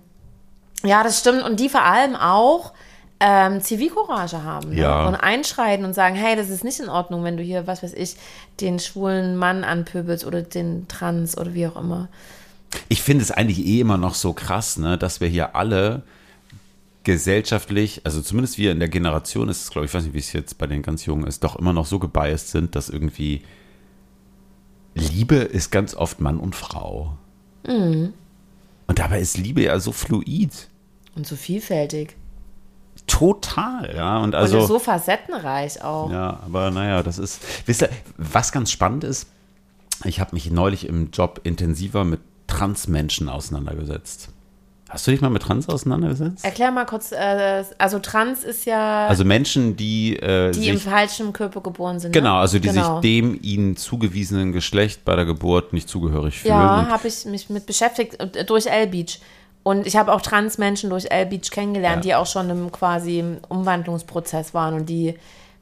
ja, 0.84 1.04
das 1.04 1.20
stimmt. 1.20 1.44
Und 1.44 1.60
die 1.60 1.70
vor 1.70 1.84
allem 1.84 2.16
auch 2.16 2.74
ähm, 3.20 3.62
Zivilcourage 3.62 4.44
haben. 4.44 4.76
Ja. 4.76 5.04
Ne? 5.04 5.10
Und 5.10 5.16
einschreiten 5.16 5.86
und 5.86 5.94
sagen, 5.94 6.16
hey, 6.16 6.36
das 6.36 6.50
ist 6.50 6.64
nicht 6.64 6.80
in 6.80 6.90
Ordnung, 6.90 7.24
wenn 7.24 7.38
du 7.38 7.44
hier, 7.44 7.68
was 7.68 7.84
weiß 7.84 7.94
ich, 7.94 8.16
den 8.62 8.80
schwulen 8.80 9.36
Mann 9.36 9.64
anpöbelst 9.64 10.26
oder 10.26 10.42
den 10.42 10.88
Trans 10.88 11.38
oder 11.38 11.54
wie 11.54 11.68
auch 11.68 11.76
immer. 11.76 12.08
Ich 12.88 13.02
finde 13.02 13.24
es 13.24 13.32
eigentlich 13.32 13.66
eh 13.66 13.82
immer 13.82 13.98
noch 13.98 14.16
so 14.16 14.34
krass, 14.34 14.78
ne, 14.78 14.98
dass 14.98 15.22
wir 15.22 15.28
hier 15.28 15.56
alle 15.56 16.04
gesellschaftlich, 17.04 18.02
also 18.04 18.22
zumindest 18.22 18.58
wir 18.58 18.72
in 18.72 18.80
der 18.80 18.90
Generation 18.90 19.50
ist 19.50 19.64
es, 19.64 19.72
glaube 19.72 19.86
ich, 19.86 19.92
ich 19.92 19.96
weiß 19.96 20.04
nicht, 20.04 20.14
wie 20.14 20.20
es 20.20 20.34
jetzt 20.34 20.58
bei 20.58 20.68
den 20.68 20.82
ganz 20.84 21.06
Jungen 21.06 21.26
ist, 21.26 21.44
doch 21.44 21.56
immer 21.56 21.74
noch 21.74 21.86
so 21.86 21.98
gebiased 21.98 22.50
sind, 22.50 22.76
dass 22.76 22.90
irgendwie 22.90 23.42
Liebe 24.94 25.38
ist 25.38 25.72
ganz 25.72 25.96
oft 25.96 26.20
Mann 26.20 26.38
und 26.38 26.56
Frau. 26.56 27.18
Mhm. 27.66 28.14
Und 28.90 28.98
dabei 28.98 29.20
ist 29.20 29.38
Liebe 29.38 29.62
ja 29.62 29.80
so 29.80 29.92
fluid. 29.92 30.68
Und 31.16 31.28
so 31.28 31.36
vielfältig. 31.36 32.18
Total, 33.06 33.96
ja. 33.96 34.18
Und 34.18 34.24
und 34.24 34.36
also. 34.36 34.58
ist 34.58 34.68
so 34.68 34.80
facettenreich 34.80 35.84
auch. 35.84 36.12
Ja, 36.12 36.40
aber 36.44 36.72
naja, 36.72 37.04
das 37.04 37.20
ist. 37.20 37.40
Wisst 37.68 37.84
ihr, 37.84 37.90
was 38.18 38.52
ganz 38.52 38.72
spannend 38.72 39.04
ist, 39.04 39.28
ich 40.06 40.20
habe 40.20 40.34
mich 40.34 40.50
neulich 40.50 40.88
im 40.88 41.12
Job 41.12 41.40
intensiver 41.44 42.04
mit 42.04 42.20
Transmenschen 42.48 43.30
auseinandergesetzt. 43.30 44.30
Hast 44.90 45.06
du 45.06 45.12
dich 45.12 45.22
mal 45.22 45.30
mit 45.30 45.44
Trans 45.44 45.70
auseinandergesetzt? 45.70 46.44
Erklär 46.44 46.72
mal 46.72 46.86
kurz, 46.86 47.12
äh, 47.12 47.64
also 47.78 48.00
Trans 48.00 48.44
ist 48.44 48.66
ja, 48.66 49.08
Also 49.08 49.24
Menschen, 49.24 49.78
die, 49.78 50.16
äh, 50.18 50.52
die 50.52 50.68
im 50.70 50.78
sich, 50.78 50.84
falschen 50.90 51.32
Körper 51.32 51.62
geboren 51.62 52.00
sind. 52.00 52.12
genau, 52.12 52.34
ne? 52.36 52.40
also 52.40 52.58
die 52.58 52.68
Genau. 52.70 52.96
sich 52.96 53.02
dem 53.02 53.40
ihnen 53.42 53.78
zugewiesenen 53.78 54.52
Geschlecht 54.52 55.06
bei 55.06 55.16
der 55.16 55.26
Geburt 55.26 55.74
nicht 55.74 55.88
zugehörig 55.88 56.40
fühlen. 56.40 56.56
Ja, 56.56 56.88
habe 56.90 57.08
ich 57.08 57.24
mich 57.26 57.50
mit 57.52 57.68
beschäftigt 57.68 58.20
äh, 58.20 58.44
durch 58.46 58.66
L-Beach. 58.66 59.20
Und 59.62 59.86
ich 59.86 59.96
habe 59.96 60.12
auch 60.12 60.22
Trans-Menschen 60.22 60.90
durch 60.90 61.12
L-Beach 61.12 61.52
kennengelernt, 61.52 62.04
Ja. 62.06 62.10
die 62.10 62.16
auch 62.16 62.26
schon 62.26 62.50
im 62.50 62.72
quasi 62.72 63.20
im 63.20 63.38
Umwandlungsprozess 63.50 64.54
waren 64.56 64.74
und 64.74 64.88
die. 64.90 65.16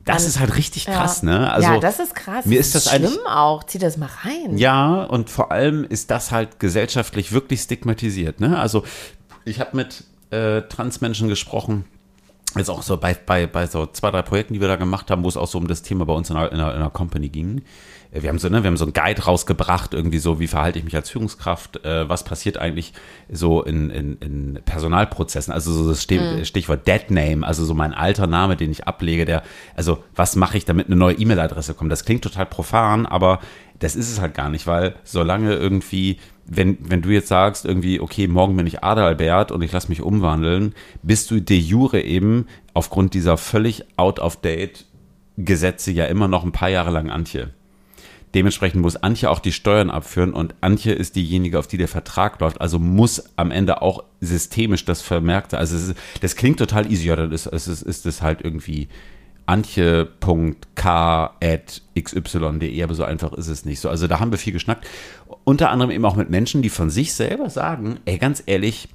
das 0.05 0.17
dann- 0.21 0.28
ist 0.28 0.39
halt 0.39 0.55
richtig 0.55 0.86
ja. 0.86 0.93
krass, 0.93 1.21
ne? 1.21 1.51
Also, 1.51 1.67
ja, 1.73 1.80
das 1.80 1.99
ist 1.99 2.15
krass. 2.15 2.45
mir 2.45 2.59
ist 2.61 2.73
das 2.75 2.89
schlimm 2.89 3.17
auch. 3.28 3.65
Zieh 3.65 3.78
das 3.80 3.97
mal 3.97 4.07
rein. 4.23 4.57
Ja, 4.57 5.03
und 5.03 5.30
vor 5.30 5.51
allem 5.51 5.84
ist 5.84 6.11
das 6.11 6.32
halt 6.32 6.61
gesellschaftlich 6.61 7.34
wirklich 7.34 7.59
stigmatisiert. 7.61 8.39
Ne? 8.39 8.57
Also 8.57 8.84
ich 9.47 9.59
habe 9.59 9.75
mit 9.75 10.03
äh, 10.31 10.61
Transmenschen 10.63 11.29
gesprochen, 11.29 11.85
jetzt 12.55 12.69
auch 12.69 12.81
so 12.81 12.97
bei, 12.97 13.13
bei, 13.13 13.45
bei 13.47 13.67
so 13.67 13.85
zwei, 13.85 14.11
drei 14.11 14.21
Projekten, 14.21 14.53
die 14.53 14.61
wir 14.61 14.67
da 14.67 14.77
gemacht 14.77 15.11
haben, 15.11 15.23
wo 15.23 15.27
es 15.27 15.37
auch 15.37 15.47
so 15.47 15.57
um 15.57 15.67
das 15.67 15.81
Thema 15.81 16.05
bei 16.05 16.13
uns 16.13 16.29
in 16.29 16.37
einer, 16.37 16.51
in 16.51 16.59
einer 16.59 16.89
Company 16.89 17.29
ging. 17.29 17.61
Äh, 18.11 18.21
Wir 18.21 18.29
haben, 18.29 18.39
so, 18.39 18.49
ne, 18.49 18.63
wir 18.63 18.67
haben 18.67 18.77
so 18.77 18.85
einen 18.85 18.93
Guide 18.93 19.23
rausgebracht, 19.23 19.93
irgendwie 19.93 20.17
so, 20.17 20.39
wie 20.39 20.47
verhalte 20.47 20.79
ich 20.79 20.85
mich 20.85 20.95
als 20.95 21.09
Führungskraft, 21.09 21.85
äh, 21.85 22.09
was 22.09 22.23
passiert 22.23 22.57
eigentlich 22.57 22.93
so 23.29 23.63
in, 23.63 23.89
in, 23.89 24.17
in 24.17 24.59
Personalprozessen, 24.65 25.53
also 25.53 25.71
so 25.71 25.89
das 25.89 26.01
Ste 26.01 26.45
Stichwort 26.45 26.87
Dead 26.87 27.09
Name, 27.09 27.45
also 27.45 27.65
so 27.65 27.73
mein 27.73 27.93
alter 27.93 28.27
Name, 28.27 28.55
den 28.55 28.71
ich 28.71 28.87
ablege, 28.87 29.25
der, 29.25 29.43
also 29.75 30.03
was 30.15 30.35
mache 30.35 30.57
ich, 30.57 30.65
damit 30.65 30.87
eine 30.87 30.95
neue 30.95 31.15
E-Mail-Adresse 31.15 31.73
kommt. 31.73 31.91
Das 31.91 32.05
klingt 32.05 32.23
total 32.23 32.45
profan, 32.45 33.05
aber 33.05 33.39
das 33.79 33.95
ist 33.95 34.11
es 34.11 34.19
halt 34.19 34.33
gar 34.33 34.49
nicht, 34.49 34.65
weil 34.65 34.95
solange 35.03 35.53
irgendwie, 35.53 36.17
wenn, 36.47 36.77
wenn 36.81 37.01
du 37.01 37.09
jetzt 37.09 37.27
sagst, 37.27 37.65
irgendwie, 37.65 37.99
okay, 37.99 38.27
morgen 38.27 38.55
bin 38.55 38.67
ich 38.67 38.83
Adalbert 38.83 39.51
und 39.51 39.61
ich 39.61 39.71
lasse 39.71 39.89
mich 39.89 40.01
umwandeln, 40.01 40.73
bist 41.03 41.29
du 41.29 41.41
de 41.41 41.57
jure 41.57 42.01
eben 42.01 42.47
aufgrund 42.73 43.13
dieser 43.13 43.37
völlig 43.37 43.83
out-of-date 43.97 44.85
Gesetze 45.37 45.91
ja 45.91 46.05
immer 46.05 46.27
noch 46.27 46.43
ein 46.43 46.51
paar 46.51 46.69
Jahre 46.69 46.91
lang 46.91 47.09
Antje. 47.09 47.49
Dementsprechend 48.33 48.81
muss 48.81 48.97
Antje 48.97 49.29
auch 49.29 49.39
die 49.39 49.51
Steuern 49.51 49.89
abführen 49.89 50.33
und 50.33 50.55
Antje 50.61 50.93
ist 50.93 51.15
diejenige, 51.15 51.59
auf 51.59 51.67
die 51.67 51.77
der 51.77 51.87
Vertrag 51.87 52.39
läuft. 52.39 52.59
Also 52.59 52.77
muss 52.79 53.23
am 53.35 53.51
Ende 53.51 53.81
auch 53.81 54.03
systemisch 54.19 54.85
das 54.85 55.01
vermerkt 55.01 55.51
sein. 55.51 55.59
Also 55.59 55.75
ist, 55.75 55.95
das 56.21 56.35
klingt 56.35 56.59
total 56.59 56.91
easy, 56.91 57.09
ist, 57.09 57.45
ist, 57.47 57.67
ist, 57.67 57.81
ist 57.83 58.05
das 58.05 58.21
halt 58.21 58.41
irgendwie 58.41 58.89
antje.k.xy.de, 59.47 60.43
aber 62.83 62.93
so 62.93 63.03
einfach 63.05 63.31
ist 63.33 63.47
es 63.47 63.63
nicht. 63.65 63.79
So, 63.79 63.89
also 63.89 64.07
da 64.07 64.19
haben 64.19 64.31
wir 64.31 64.37
viel 64.37 64.53
geschnackt. 64.53 64.85
Unter 65.47 65.69
anderem 65.69 65.91
eben 65.91 66.03
auch 66.03 66.17
mit 66.17 66.29
Menschen, 66.29 66.61
die 66.61 66.69
von 66.69 66.89
sich 66.89 67.13
selber 67.13 67.49
sagen, 67.49 68.01
ey, 68.03 68.17
ganz 68.17 68.43
ehrlich, 68.47 68.89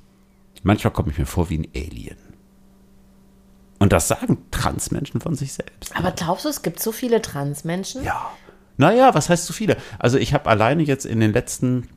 manchmal 0.62 0.92
komme 0.92 1.10
ich 1.10 1.16
mir 1.16 1.24
vor 1.24 1.48
wie 1.48 1.56
ein 1.56 1.68
Alien. 1.74 2.18
Und 3.78 3.94
das 3.94 4.06
sagen 4.08 4.36
Transmenschen 4.50 5.22
von 5.22 5.34
sich 5.34 5.54
selbst. 5.54 5.96
Aber 5.96 6.10
glaubst 6.10 6.44
du, 6.44 6.50
es 6.50 6.60
gibt 6.60 6.78
so 6.78 6.92
viele 6.92 7.22
Trans-Menschen? 7.22 8.04
Ja. 8.04 8.30
Naja, 8.76 9.14
was 9.14 9.30
heißt 9.30 9.46
so 9.46 9.54
viele? 9.54 9.78
Also 9.98 10.18
ich 10.18 10.34
habe 10.34 10.50
alleine 10.50 10.82
jetzt 10.82 11.06
in 11.06 11.20
den 11.20 11.32
letzten 11.32 11.88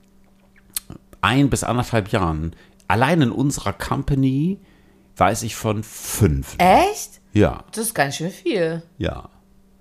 ein 1.20 1.50
bis 1.50 1.66
anderthalb 1.66 2.14
Jahren, 2.14 2.56
allein 2.88 3.22
in 3.24 3.32
unserer 3.32 3.74
Company, 3.74 4.62
weiß 5.18 5.44
ich 5.44 5.58
von 5.58 5.84
fünf. 5.84 6.56
Echt? 6.60 7.20
Ja, 7.34 7.66
Das 7.74 7.88
ist 7.88 7.94
ganz 7.94 8.16
schön 8.16 8.32
viel. 8.32 8.84
ja. 9.00 9.28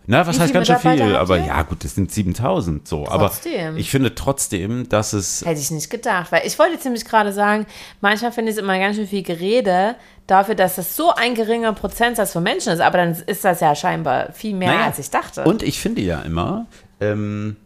Na, 0.07 0.27
was 0.27 0.39
heißt 0.39 0.53
ganz 0.53 0.67
schön 0.67 0.79
viel? 0.79 1.17
Aber 1.17 1.39
ja, 1.39 1.63
gut, 1.63 1.83
das 1.83 1.95
sind 1.95 2.13
7000 2.13 2.87
so. 2.87 3.05
Trotzdem. 3.05 3.69
Aber 3.69 3.79
ich 3.79 3.91
finde 3.91 4.15
trotzdem, 4.15 4.89
dass 4.89 5.15
es 5.15 5.45
Hätte 5.45 5.61
ich 5.61 5.71
nicht 5.71 5.89
gedacht, 5.89 6.31
weil 6.31 6.47
ich 6.47 6.59
wollte 6.59 6.75
jetzt 6.75 6.85
nämlich 6.85 7.05
gerade 7.05 7.33
sagen, 7.33 7.67
manchmal 8.01 8.33
finde 8.33 8.51
ich 8.51 8.59
es 8.59 8.63
immer 8.63 8.79
ganz 8.79 8.97
schön 8.97 9.09
viel 9.09 9.23
Gerede 9.23 9.97
dafür, 10.27 10.55
dass 10.55 10.77
das 10.77 10.95
so 10.97 11.15
ein 11.15 11.35
geringer 11.35 11.73
Prozentsatz 11.73 12.33
von 12.33 12.43
Menschen 12.43 12.73
ist, 12.73 12.81
aber 12.81 12.99
dann 12.99 13.13
ist 13.27 13.45
das 13.45 13.61
ja 13.61 13.75
scheinbar 13.75 14.33
viel 14.33 14.55
mehr, 14.55 14.73
Naja, 14.73 14.87
als 14.87 14.99
ich 14.99 15.11
dachte. 15.11 15.45
Und 15.45 15.63
ich 15.63 15.79
finde 15.79 16.03
ja 16.03 16.21
immer, 16.21 16.67
ähm, 17.01 17.57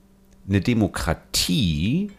eine 0.48 0.60
Demokratie 0.60 2.10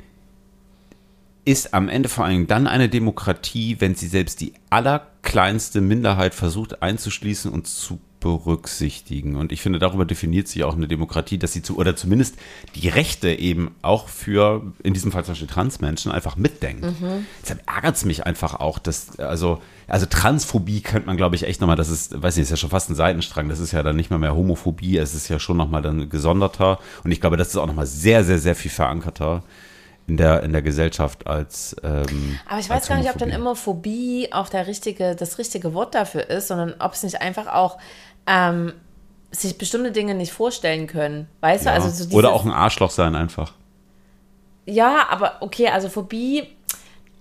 ist 1.46 1.74
am 1.74 1.90
Ende 1.90 2.10
vor 2.10 2.26
allem 2.26 2.46
dann 2.46 2.68
eine 2.68 2.90
Demokratie, 2.90 3.78
wenn 3.80 3.96
sie 3.96 4.08
selbst 4.08 4.42
die 4.42 4.54
allerkleinste 4.70 5.82
Minderheit 5.82 6.36
versucht 6.36 6.84
einzuschließen 6.84 7.52
und 7.52 7.68
zu 7.68 8.00
berücksichtigen. 8.20 9.36
Und 9.36 9.52
ich 9.52 9.62
finde, 9.62 9.80
darüber 9.80 10.06
definiert 10.06 10.48
sich 10.48 10.64
auch 10.64 10.76
eine 10.76 10.88
Demokratie, 10.88 11.38
dass 11.38 11.54
sie 11.54 11.62
zu, 11.62 11.78
oder 11.78 11.96
zumindest 11.96 12.36
die 12.76 12.90
Rechte 12.90 13.30
eben 13.30 13.72
auch 13.82 14.08
für, 14.08 14.62
in 14.84 14.94
diesem 14.94 15.12
Fall 15.12 15.24
zum 15.24 15.34
Beispiel 15.34 15.48
Transmenschen, 15.48 16.12
einfach 16.12 16.36
mitdenkt. 16.36 16.86
Deshalb 17.42 17.62
ärgert 17.68 17.96
es 17.96 18.06
mich 18.06 18.26
einfach 18.26 18.56
auch, 18.56 18.80
dass, 18.80 19.18
also, 19.20 19.62
also 19.88 20.06
Transphobie 20.06 20.82
könnte 20.82 21.08
man, 21.08 21.18
glaube 21.18 21.36
ich, 21.36 21.44
echt 21.44 21.62
nochmal, 21.62 21.78
das 21.78 21.90
ist, 21.90 22.22
weiß 22.22 22.36
nicht, 22.36 22.44
ist 22.44 22.52
ja 22.52 22.58
schon 22.58 22.70
fast 22.70 22.90
ein 22.90 22.96
Seitenstrang, 22.96 23.50
das 23.50 23.60
ist 23.60 23.72
ja 23.72 23.84
dann 23.84 23.96
nicht 23.96 24.12
mal 24.12 24.20
mehr 24.20 24.36
Homophobie, 24.36 24.98
es 24.98 25.16
ist 25.16 25.30
ja 25.30 25.40
schon 25.40 25.58
nochmal 25.58 25.82
dann 25.82 26.10
gesonderter. 26.10 26.80
Und 27.04 27.12
ich 27.12 27.22
glaube, 27.22 27.38
das 27.38 27.50
ist 27.50 27.58
auch 27.58 27.68
nochmal 27.68 27.88
sehr, 27.88 28.24
sehr, 28.24 28.40
sehr 28.40 28.56
viel 28.56 28.72
verankerter 28.72 29.44
in 30.10 30.18
der, 30.18 30.44
in 30.44 30.52
der 30.52 30.62
Gesellschaft 30.62 31.28
als. 31.28 31.76
Ähm, 31.84 32.40
aber 32.48 32.60
ich 32.60 32.70
weiß 32.70 32.88
gar 32.88 32.98
nicht, 32.98 33.10
ob 33.10 33.18
dann 33.18 33.30
immer 33.30 33.56
Phobie 33.56 34.30
auch 34.32 34.50
der 34.50 34.68
richtige, 34.68 35.16
das 35.16 35.38
richtige 35.38 35.74
Wort 35.74 35.96
dafür 35.96 36.30
ist, 36.30 36.48
sondern 36.48 36.74
ob 36.80 36.94
es 36.94 37.04
nicht 37.04 37.22
einfach 37.22 37.48
auch 37.48 37.78
ähm, 38.28 38.74
sich 39.32 39.58
bestimmte 39.58 39.92
Dinge 39.92 40.16
nicht 40.16 40.32
vorstellen 40.34 40.88
können. 40.88 41.28
Weißt 41.42 41.66
Ja. 41.66 41.72
du, 41.72 41.76
also 41.78 41.90
so 41.90 42.04
dieses, 42.06 42.14
Oder 42.14 42.34
auch 42.34 42.46
ein 42.46 42.52
Arschloch 42.52 42.92
sein 42.92 43.16
einfach. 43.16 43.54
Ja, 44.66 45.08
aber 45.10 45.38
okay, 45.42 45.68
also 45.70 45.90
Phobie, 45.90 46.44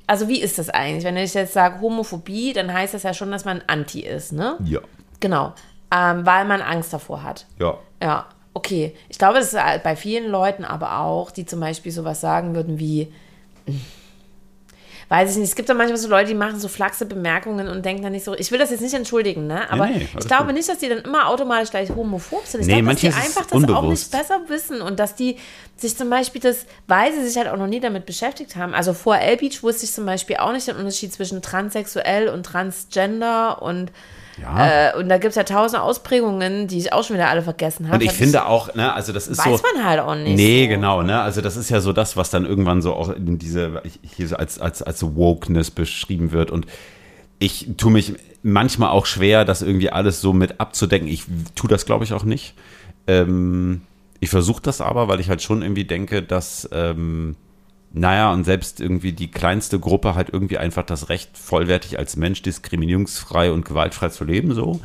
also 0.07 0.29
wie 0.29 0.41
ist 0.41 0.59
das 0.59 0.71
eigentlich? 0.71 1.05
Wenn 1.05 1.17
ich 1.17 1.35
jetzt 1.35 1.53
sage 1.55 1.81
Homophobie, 1.81 2.53
dann 2.53 2.73
heißt 2.73 2.95
das 2.95 3.03
ja 3.03 3.15
schon, 3.15 3.31
dass 3.31 3.45
man 3.45 3.63
anti 3.67 4.01
ist, 4.01 4.33
ne? 4.33 4.57
Ja. 4.65 4.81
Genau, 5.21 5.53
ähm, 5.95 6.25
weil 6.27 6.45
man 6.45 6.61
Angst 6.63 6.93
davor 6.93 7.23
hat. 7.23 7.47
Ja. 7.59 7.79
Ja, 8.03 8.27
okay. 8.55 8.95
Ich 9.09 9.19
glaube, 9.19 9.35
das 9.39 9.53
ist 9.53 9.59
bei 9.83 9.97
vielen 9.97 10.31
Leuten 10.31 10.65
aber 10.65 10.99
auch, 11.01 11.31
die 11.31 11.45
zum 11.47 11.61
Beispiel 11.61 11.93
sowas 11.93 12.21
sagen 12.21 12.55
würden 12.55 12.79
wie, 12.79 13.13
weiß 15.09 15.33
ich 15.33 15.37
nicht. 15.39 15.49
Es 15.49 15.57
gibt 15.57 15.69
doch 15.69 15.75
manchmal 15.75 15.97
so 15.97 16.09
Leute, 16.09 16.29
die 16.29 16.35
machen 16.35 16.61
so 16.61 16.69
flachse 16.69 17.07
Bemerkungen 17.07 17.69
und 17.69 17.85
denken 17.85 18.03
dann 18.03 18.13
nicht 18.13 18.25
so. 18.25 18.35
Ich 18.35 18.51
will 18.53 18.59
das 18.59 18.71
jetzt 18.71 18.81
nicht 18.83 18.95
entschuldigen, 18.95 19.47
ne? 19.47 19.71
Aber 19.71 19.87
Nee, 19.87 19.99
nee, 19.99 20.09
ich 20.19 20.27
glaube 20.27 20.47
gut. 20.47 20.55
nicht, 20.55 20.69
dass 20.69 20.79
die 20.79 20.89
dann 20.89 20.99
immer 20.99 21.29
automatisch 21.29 21.71
gleich 21.71 21.89
homophob 21.91 22.47
sind. 22.47 22.61
Ich 22.61 22.67
Nee, 22.67 22.75
glaube, 22.83 22.91
dass 22.93 23.01
die 23.01 23.07
einfach 23.09 23.47
das 23.47 23.53
auch 23.53 23.59
nicht 23.61 23.71
unbewusst. 23.71 24.13
besser 24.13 24.41
wissen 24.49 24.81
und 24.83 24.99
dass 24.99 25.15
die 25.15 25.39
sich 25.77 25.97
zum 25.97 26.11
Beispiel 26.11 26.41
das, 26.41 26.67
weil 26.87 27.13
sie 27.13 27.25
sich 27.27 27.37
halt 27.37 27.49
auch 27.49 27.57
noch 27.57 27.67
nie 27.69 27.81
damit 27.81 28.05
beschäftigt 28.05 28.57
haben. 28.57 28.75
Also 28.75 28.93
vor 28.95 29.17
L-Beach 29.19 29.63
wusste 29.63 29.85
ich 29.85 29.93
zum 29.93 30.05
Beispiel 30.07 30.37
auch 30.37 30.53
nicht 30.53 30.67
den 30.69 30.77
Unterschied 30.77 31.13
zwischen 31.13 31.41
transsexuell 31.43 32.29
und 32.29 32.45
transgender 32.45 33.63
und 33.63 33.93
Ja. 34.41 34.91
äh, 34.91 34.97
und 34.97 35.09
da 35.09 35.19
gibt 35.19 35.31
es 35.31 35.37
ja 35.37 35.45
tausend 35.45 35.83
Ausprägungen, 35.83 36.69
die 36.69 36.79
ich 36.79 36.93
auch 36.93 37.05
schon 37.05 37.15
wieder 37.15 37.29
alle 37.29 37.43
vergessen 37.43 37.87
habe. 37.89 37.97
und 37.97 38.03
ich 38.03 38.13
finde 38.13 38.47
auch, 38.47 38.75
ne, 38.75 38.93
also 38.93 39.13
das 39.13 39.29
ist 39.29 39.39
weiß 39.39 39.61
so. 39.61 39.67
man 39.75 39.85
halt 39.85 40.01
auch 40.01 40.15
nicht. 40.15 40.37
Nee, 40.37 40.65
so. 40.65 40.69
genau, 40.69 41.03
ne? 41.03 41.21
Also 41.21 41.41
das 41.41 41.57
ist 41.57 41.71
ja 41.71 41.81
so 41.81 41.93
das, 41.93 42.17
was 42.17 42.31
dann 42.31 42.47
irgendwann 42.47 42.83
so 42.83 42.95
auch 42.95 43.09
in 43.11 43.39
diese, 43.39 43.83
hier 44.03 44.29
so 44.29 44.37
als, 44.37 44.59
als, 44.61 44.83
als 44.83 45.03
Wokeness 45.17 45.71
beschrieben 45.71 46.33
wird. 46.33 46.51
Und 46.51 46.67
ich 47.39 47.69
tue 47.77 47.93
mich 47.93 48.15
manchmal 48.43 48.91
auch 48.91 49.07
schwer, 49.07 49.45
das 49.45 49.63
irgendwie 49.63 49.91
alles 49.91 50.21
so 50.21 50.33
mit 50.33 50.61
abzudecken. 50.61 51.09
Ich 51.09 51.25
tue 51.55 51.69
das, 51.69 51.87
glaube 51.87 52.05
ich, 52.05 52.13
auch 52.13 52.25
nicht. 52.25 52.55
Ähm, 53.07 53.83
ich 54.21 54.31
versuche 54.31 54.63
das 54.63 54.81
aber, 54.81 55.09
weil 55.09 55.21
ich 55.21 55.29
halt 55.29 55.43
schon 55.43 55.63
irgendwie 55.63 55.85
denke, 55.85 56.23
dass, 56.23 56.69
ähm, 56.73 57.37
naja, 57.91 58.33
und 58.33 58.45
selbst 58.45 58.81
irgendwie 58.81 59.13
die 59.13 59.31
kleinste 59.31 59.79
Gruppe 59.81 60.15
hat 60.15 60.29
irgendwie 60.31 60.59
einfach 60.59 60.85
das 60.85 61.09
Recht, 61.09 61.37
vollwertig 61.39 61.99
als 61.99 62.17
Mensch 62.17 62.43
diskriminierungsfrei 62.43 63.51
und 63.51 63.65
gewaltfrei 63.65 64.11
zu 64.11 64.25
leben, 64.25 64.55
so. 64.55 64.81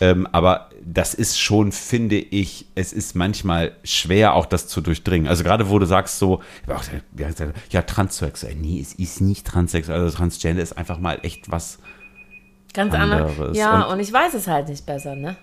Ähm, 0.00 0.26
aber 0.32 0.70
das 0.84 1.14
ist 1.14 1.38
schon, 1.38 1.72
finde 1.72 2.16
ich, 2.16 2.66
es 2.74 2.92
ist 2.92 3.14
manchmal 3.16 3.72
schwer, 3.84 4.34
auch 4.34 4.46
das 4.46 4.66
zu 4.68 4.80
durchdringen. 4.80 5.28
Also 5.28 5.44
gerade 5.44 5.68
wo 5.70 5.78
du 5.78 5.86
sagst 5.86 6.18
so, 6.18 6.42
ja, 7.70 7.82
transsexuell, 7.82 8.54
nee, 8.54 8.80
es 8.80 8.94
ist 8.94 9.20
nicht 9.20 9.46
transsexuell, 9.46 10.00
also 10.00 10.16
transgender 10.16 10.62
ist 10.62 10.76
einfach 10.76 10.98
mal 10.98 11.18
echt 11.22 11.50
was. 11.50 11.78
Ganz 12.72 12.92
anders. 12.94 13.30
anderes. 13.32 13.56
Ja, 13.56 13.84
Und- 13.84 13.94
und, 13.94 14.00
ich 14.00 14.12
weiß 14.12 14.34
es 14.34 14.48
halt 14.48 14.68
nicht 14.68 14.84
besser, 14.84 15.14
ne? 15.14 15.36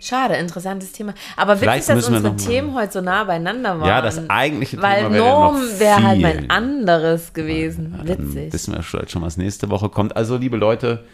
Schade, 0.00 0.34
interessantes 0.34 0.92
Thema. 0.92 1.14
Aber 1.36 1.60
witzig, 1.60 1.86
dass 1.86 2.08
unsere 2.08 2.36
Themen 2.36 2.74
heute 2.74 2.92
so 2.92 3.00
nah 3.00 3.24
beieinander 3.24 3.80
waren. 3.80 3.88
Ja, 3.88 4.00
das 4.00 4.30
eigentliche 4.30 4.80
Weil 4.80 5.02
Thema 5.02 5.14
wäre 5.14 5.24
Norm 5.24 5.56
wäre 5.78 6.02
halt 6.02 6.20
mein 6.20 6.50
anderes 6.50 7.32
gewesen. 7.32 7.94
Ja, 7.98 8.08
Witzig. 8.08 8.52
wissen 8.52 8.74
wir 8.74 8.82
vielleicht 8.82 9.10
schon, 9.10 9.22
was 9.22 9.36
nächste 9.36 9.70
Woche 9.70 9.88
kommt. 9.88 10.16
Also, 10.16 10.36
liebe 10.36 10.56
Leute, 10.56 11.04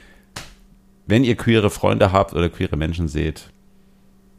wenn 1.06 1.24
ihr 1.24 1.36
queere 1.36 1.70
Freunde 1.70 2.12
habt 2.12 2.34
oder 2.34 2.48
queere 2.50 2.76
Menschen 2.76 3.08
seht, 3.08 3.50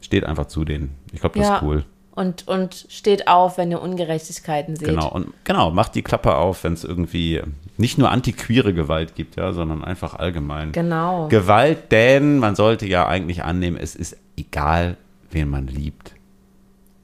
steht 0.00 0.24
einfach 0.24 0.46
zu 0.46 0.64
denen. 0.64 0.96
Ich 1.12 1.20
glaube, 1.20 1.38
das 1.38 1.48
ja. 1.48 1.56
ist 1.56 1.62
cool. 1.62 1.84
Und, 2.16 2.48
und 2.48 2.86
steht 2.88 3.28
auf, 3.28 3.58
wenn 3.58 3.70
ihr 3.70 3.80
Ungerechtigkeiten 3.80 4.74
seht. 4.74 4.88
Genau, 4.88 5.10
und 5.10 5.34
genau, 5.44 5.70
macht 5.70 5.94
die 5.94 6.02
Klappe 6.02 6.34
auf, 6.34 6.64
wenn 6.64 6.72
es 6.72 6.82
irgendwie 6.82 7.42
nicht 7.76 7.98
nur 7.98 8.10
antiqueere 8.10 8.72
Gewalt 8.72 9.14
gibt, 9.14 9.36
ja, 9.36 9.52
sondern 9.52 9.84
einfach 9.84 10.14
allgemein. 10.14 10.72
Genau. 10.72 11.28
Gewalt, 11.28 11.92
denn 11.92 12.38
man 12.38 12.56
sollte 12.56 12.86
ja 12.86 13.06
eigentlich 13.06 13.44
annehmen, 13.44 13.76
es 13.78 13.94
ist 13.94 14.16
egal, 14.36 14.96
wen 15.30 15.50
man 15.50 15.66
liebt. 15.66 16.14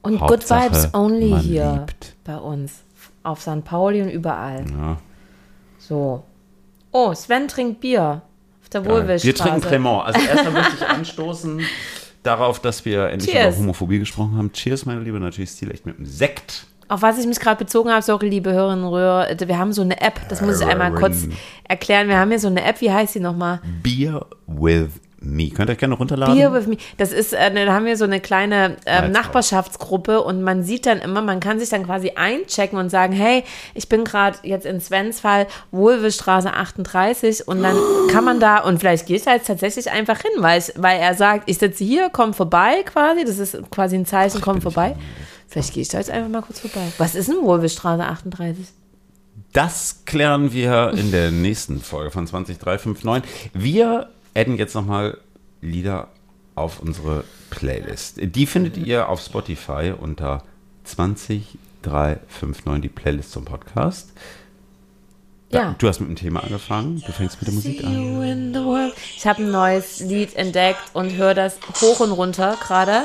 Und 0.01 0.19
Good 0.19 0.31
Hauptsache, 0.31 0.65
Vibes 0.65 0.93
only 0.93 1.39
hier 1.39 1.85
liebt. 1.87 2.15
bei 2.23 2.37
uns. 2.37 2.81
Auf 3.21 3.39
St. 3.39 3.63
Pauli 3.63 4.01
und 4.01 4.09
überall. 4.09 4.65
Ja. 4.69 4.97
So. 5.77 6.23
Oh, 6.91 7.13
Sven 7.13 7.47
trinkt 7.47 7.81
Bier. 7.81 8.21
Auf 8.61 8.69
der 8.69 8.83
Wohlwillstraße. 8.83 9.25
Wir 9.25 9.35
trinken 9.35 9.61
Clement. 9.61 10.05
Also 10.05 10.27
erstmal 10.27 10.53
möchte 10.53 10.75
ich 10.77 10.87
anstoßen 10.87 11.61
darauf, 12.23 12.59
dass 12.59 12.85
wir 12.85 13.09
endlich 13.09 13.31
Cheers. 13.31 13.55
über 13.55 13.63
Homophobie 13.63 13.99
gesprochen 13.99 14.37
haben. 14.37 14.51
Cheers, 14.51 14.85
meine 14.85 15.01
Liebe, 15.01 15.19
natürlich 15.19 15.51
Stil 15.51 15.71
echt 15.71 15.85
mit 15.85 15.97
einem 15.97 16.05
Sekt. 16.05 16.65
Auf 16.87 17.01
was 17.01 17.17
ich 17.17 17.25
mich 17.25 17.39
gerade 17.39 17.63
bezogen 17.63 17.89
habe, 17.89 18.01
sorry, 18.01 18.29
liebe 18.29 18.51
Hörerinnen 18.51 18.83
und 18.83 18.91
Hörer, 18.91 19.27
wir 19.39 19.57
haben 19.57 19.73
so 19.73 19.81
eine 19.81 20.01
App, 20.01 20.19
das 20.29 20.41
muss 20.41 20.59
ich 20.59 20.67
einmal 20.67 20.93
kurz 20.93 21.27
erklären. 21.67 22.07
Wir 22.07 22.17
haben 22.17 22.29
hier 22.29 22.39
so 22.39 22.49
eine 22.49 22.63
App, 22.63 22.81
wie 22.81 22.91
heißt 22.91 23.13
sie 23.13 23.19
nochmal? 23.19 23.61
Beer 23.81 24.25
with 24.47 24.89
me. 25.23 25.49
Könnt 25.49 25.69
ihr 25.69 25.75
gerne 25.75 25.95
runterladen? 25.95 26.35
Beer 26.35 26.53
with 26.53 26.67
me. 26.67 26.77
Das 26.97 27.11
ist, 27.11 27.33
äh, 27.33 27.53
da 27.53 27.73
haben 27.73 27.85
wir 27.85 27.97
so 27.97 28.03
eine 28.03 28.19
kleine 28.19 28.77
Als 28.85 29.11
Nachbarschaftsgruppe 29.11 30.21
und 30.21 30.41
man 30.41 30.63
sieht 30.63 30.85
dann 30.85 30.99
immer, 30.99 31.21
man 31.21 31.39
kann 31.39 31.59
sich 31.59 31.69
dann 31.69 31.85
quasi 31.85 32.11
einchecken 32.15 32.77
und 32.77 32.89
sagen, 32.89 33.13
hey, 33.13 33.43
ich 33.73 33.89
bin 33.89 34.03
gerade 34.03 34.37
jetzt 34.43 34.65
in 34.65 34.79
Svens 34.81 35.19
Fall 35.19 35.47
Wohlwillstraße 35.71 36.53
38 36.53 37.47
und 37.47 37.61
dann 37.63 37.75
kann 38.11 38.23
man 38.23 38.39
da, 38.39 38.59
und 38.59 38.79
vielleicht 38.79 39.05
gehe 39.05 39.17
ich 39.17 39.23
da 39.23 39.33
jetzt 39.33 39.47
tatsächlich 39.47 39.91
einfach 39.91 40.19
hin, 40.19 40.31
weil, 40.37 40.59
ich, 40.59 40.71
weil 40.77 40.99
er 40.99 41.15
sagt, 41.15 41.49
ich 41.49 41.57
sitze 41.57 41.83
hier, 41.83 42.09
komm 42.11 42.33
vorbei 42.33 42.83
quasi, 42.85 43.23
das 43.25 43.37
ist 43.39 43.57
quasi 43.71 43.95
ein 43.95 44.05
Zeichen, 44.05 44.41
komm 44.41 44.61
vorbei. 44.61 44.95
Vielleicht 45.47 45.73
gehe 45.73 45.83
ich 45.83 45.89
da 45.89 45.99
jetzt 45.99 46.09
einfach 46.09 46.29
mal 46.29 46.41
kurz 46.41 46.59
vorbei. 46.59 46.91
Was 46.97 47.13
ist 47.13 47.29
denn 47.29 47.43
Wohlwillstraße 47.43 48.03
38? 48.03 48.65
Das 49.51 50.03
klären 50.05 50.51
wir 50.51 50.93
in 50.97 51.11
der 51.11 51.29
nächsten 51.29 51.79
Folge 51.79 52.09
von 52.09 52.25
20359. 52.25 53.51
Wir 53.53 54.09
adden 54.35 54.57
jetzt 54.57 54.75
nochmal 54.75 55.17
Lieder 55.61 56.09
auf 56.55 56.79
unsere 56.79 57.23
Playlist. 57.49 58.17
Die 58.21 58.45
findet 58.45 58.77
ihr 58.77 59.09
auf 59.09 59.21
Spotify 59.21 59.93
unter 59.97 60.43
20359, 60.85 62.81
die 62.81 62.89
Playlist 62.89 63.31
zum 63.31 63.45
Podcast. 63.45 64.11
Ja. 65.49 65.75
Du 65.77 65.87
hast 65.87 65.99
mit 65.99 66.09
dem 66.09 66.15
Thema 66.15 66.43
angefangen. 66.43 67.01
Du 67.05 67.11
fängst 67.11 67.39
mit 67.39 67.47
der 67.47 67.53
Musik 67.53 67.83
an. 67.83 68.91
Ich 69.15 69.27
habe 69.27 69.43
ein 69.43 69.51
neues 69.51 69.99
Lied 69.99 70.35
entdeckt 70.35 70.81
und 70.93 71.13
höre 71.13 71.35
das 71.35 71.59
hoch 71.79 71.99
und 71.99 72.11
runter 72.11 72.57
gerade 72.59 73.03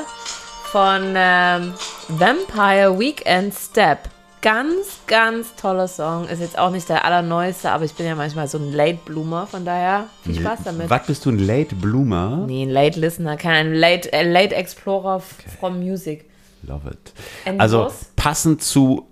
von 0.71 1.13
ähm, 1.15 1.73
Vampire 2.07 2.99
Weekend 2.99 3.53
Step. 3.53 4.09
Ganz, 4.41 4.99
ganz 5.05 5.53
toller 5.55 5.87
Song. 5.89 6.27
Ist 6.29 6.39
jetzt 6.39 6.57
auch 6.57 6.71
nicht 6.71 6.87
der 6.87 7.03
allerneueste, 7.03 7.71
aber 7.71 7.83
ich 7.83 7.93
bin 7.93 8.05
ja 8.05 8.15
manchmal 8.15 8.47
so 8.47 8.57
ein 8.57 8.71
Late 8.71 8.99
Bloomer, 9.03 9.45
von 9.47 9.65
daher 9.65 10.05
viel 10.23 10.39
Spaß 10.39 10.59
damit. 10.63 10.89
Was 10.89 11.05
bist 11.07 11.25
du, 11.25 11.31
ein 11.31 11.39
Late 11.39 11.75
Bloomer? 11.75 12.45
Nee, 12.47 12.63
ein 12.63 12.69
Late 12.69 12.97
Listener, 12.99 13.35
kein 13.35 13.73
Late, 13.73 14.13
äh, 14.13 14.23
Late 14.23 14.55
Explorer 14.55 15.17
f- 15.17 15.35
from 15.59 15.79
Music. 15.79 16.25
Love 16.63 16.89
it. 16.89 17.13
Ende 17.43 17.59
Also 17.61 17.91
passend 18.15 18.63
zu 18.63 19.07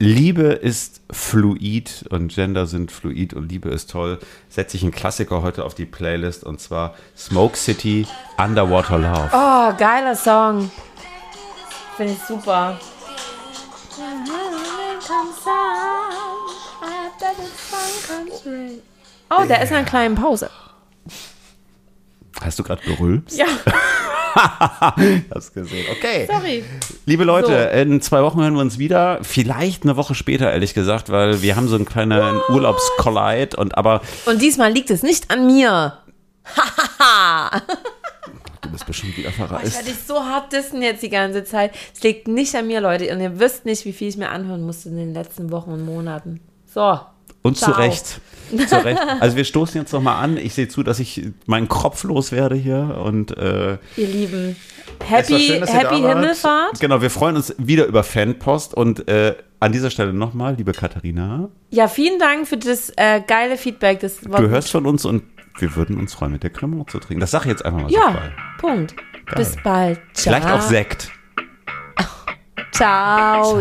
Liebe 0.00 0.48
ist 0.48 1.00
fluid 1.12 2.04
und 2.10 2.28
Gender 2.34 2.66
sind 2.66 2.90
fluid 2.92 3.34
und 3.34 3.48
Liebe 3.50 3.70
ist 3.70 3.90
toll, 3.90 4.18
setze 4.48 4.76
ich 4.76 4.82
einen 4.82 4.92
Klassiker 4.92 5.42
heute 5.42 5.64
auf 5.64 5.74
die 5.74 5.86
Playlist 5.86 6.42
und 6.44 6.60
zwar 6.60 6.94
Smoke 7.16 7.56
City 7.56 8.06
Underwater 8.36 8.98
Love. 8.98 9.30
Oh, 9.32 9.72
geiler 9.78 10.14
Song. 10.16 10.70
Finde 11.96 12.12
ich 12.12 12.18
super. 12.26 12.78
Oh, 19.30 19.44
der 19.48 19.62
ist 19.62 19.70
in 19.70 19.76
einer 19.76 19.86
kleinen 19.86 20.14
Pause. 20.14 20.50
Hast 22.40 22.58
du 22.58 22.62
gerade 22.62 22.82
gerülpst? 22.82 23.38
Ja, 23.38 23.46
Hast 25.34 25.54
gesehen. 25.54 25.86
Okay. 25.90 26.28
sorry. 26.30 26.62
Liebe 27.06 27.24
Leute, 27.24 27.70
So. 27.72 27.78
in 27.80 28.00
zwei 28.02 28.22
Wochen 28.22 28.40
hören 28.40 28.54
wir 28.54 28.60
uns 28.60 28.78
wieder. 28.78 29.18
Vielleicht 29.22 29.84
eine 29.84 29.96
Woche 29.96 30.14
später, 30.14 30.52
ehrlich 30.52 30.74
gesagt, 30.74 31.10
weil 31.10 31.40
wir 31.40 31.56
haben 31.56 31.68
so 31.68 31.76
einen 31.76 31.86
kleinen 31.86 32.40
Urlaubskollide 32.50 33.56
und 33.56 33.78
aber 33.78 34.02
Und 34.26 34.42
diesmal 34.42 34.70
liegt 34.72 34.90
es 34.90 35.02
nicht 35.02 35.30
an 35.30 35.46
mir. 35.46 35.98
Hahaha. 36.44 37.62
Du 38.66 38.72
bist 38.72 38.86
bestimmt 38.86 39.16
wieder 39.16 39.30
Ich 39.30 39.34
verreist. 39.36 39.74
werde 39.76 39.88
dich 39.90 39.98
so 40.06 40.14
hart 40.20 40.52
dissen 40.52 40.82
jetzt 40.82 41.02
die 41.02 41.08
ganze 41.10 41.44
Zeit. 41.44 41.72
Es 41.94 42.02
liegt 42.02 42.28
nicht 42.28 42.54
an 42.54 42.66
mir, 42.66 42.80
Leute. 42.80 43.12
Und 43.12 43.20
ihr 43.20 43.38
wisst 43.38 43.64
nicht, 43.64 43.84
wie 43.84 43.92
viel 43.92 44.08
ich 44.08 44.16
mir 44.16 44.28
anhören 44.30 44.62
musste 44.62 44.88
in 44.88 44.96
den 44.96 45.14
letzten 45.14 45.50
Wochen 45.50 45.70
und 45.70 45.84
Monaten. 45.84 46.40
So. 46.66 47.00
Und 47.42 47.56
zu. 47.56 47.70
Recht. 47.70 48.20
Zu 48.68 48.84
Recht. 48.84 49.00
Also 49.20 49.36
wir 49.36 49.44
stoßen 49.44 49.80
jetzt 49.80 49.92
nochmal 49.92 50.22
an. 50.22 50.36
Ich 50.36 50.54
sehe 50.54 50.68
zu, 50.68 50.82
dass 50.82 50.98
ich 50.98 51.28
meinen 51.46 51.68
Kopf 51.68 52.04
los 52.04 52.32
werde 52.32 52.56
hier 52.56 53.00
und 53.02 53.36
äh, 53.36 53.78
Ihr 53.96 54.06
Lieben. 54.08 54.56
Happy, 55.04 55.38
schön, 55.38 55.64
happy. 55.64 55.96
Himmelfahrt. 55.96 56.80
Genau, 56.80 57.02
wir 57.02 57.10
freuen 57.10 57.36
uns 57.36 57.54
wieder 57.58 57.86
über 57.86 58.02
Fanpost 58.02 58.74
und 58.74 59.08
äh, 59.08 59.34
an 59.60 59.72
dieser 59.72 59.90
Stelle 59.90 60.12
nochmal, 60.12 60.54
liebe 60.54 60.72
Katharina, 60.72 61.48
Ja, 61.70 61.88
vielen 61.88 62.18
Dank 62.18 62.46
für 62.46 62.56
das 62.56 62.92
äh, 62.96 63.20
geile 63.26 63.56
Feedback. 63.56 64.00
Das 64.00 64.20
du 64.20 64.48
hörst 64.48 64.70
von 64.70 64.86
uns 64.86 65.04
und 65.04 65.22
wir 65.58 65.76
würden 65.76 65.98
uns 65.98 66.14
freuen, 66.14 66.32
mit 66.32 66.42
der 66.42 66.50
Cremant 66.50 66.90
zu 66.90 66.98
trinken. 66.98 67.20
Das 67.20 67.30
sage 67.30 67.44
ich 67.44 67.50
jetzt 67.50 67.64
einfach 67.64 67.80
mal 67.80 67.88
so 67.88 67.94
Ja. 67.94 68.30
Punkt. 68.58 68.94
Bis 69.34 69.56
bald. 69.56 70.00
Ciao. 70.12 70.34
Vielleicht 70.34 70.50
auch 70.54 70.60
Sekt. 70.60 71.10
Ciao. 72.72 73.58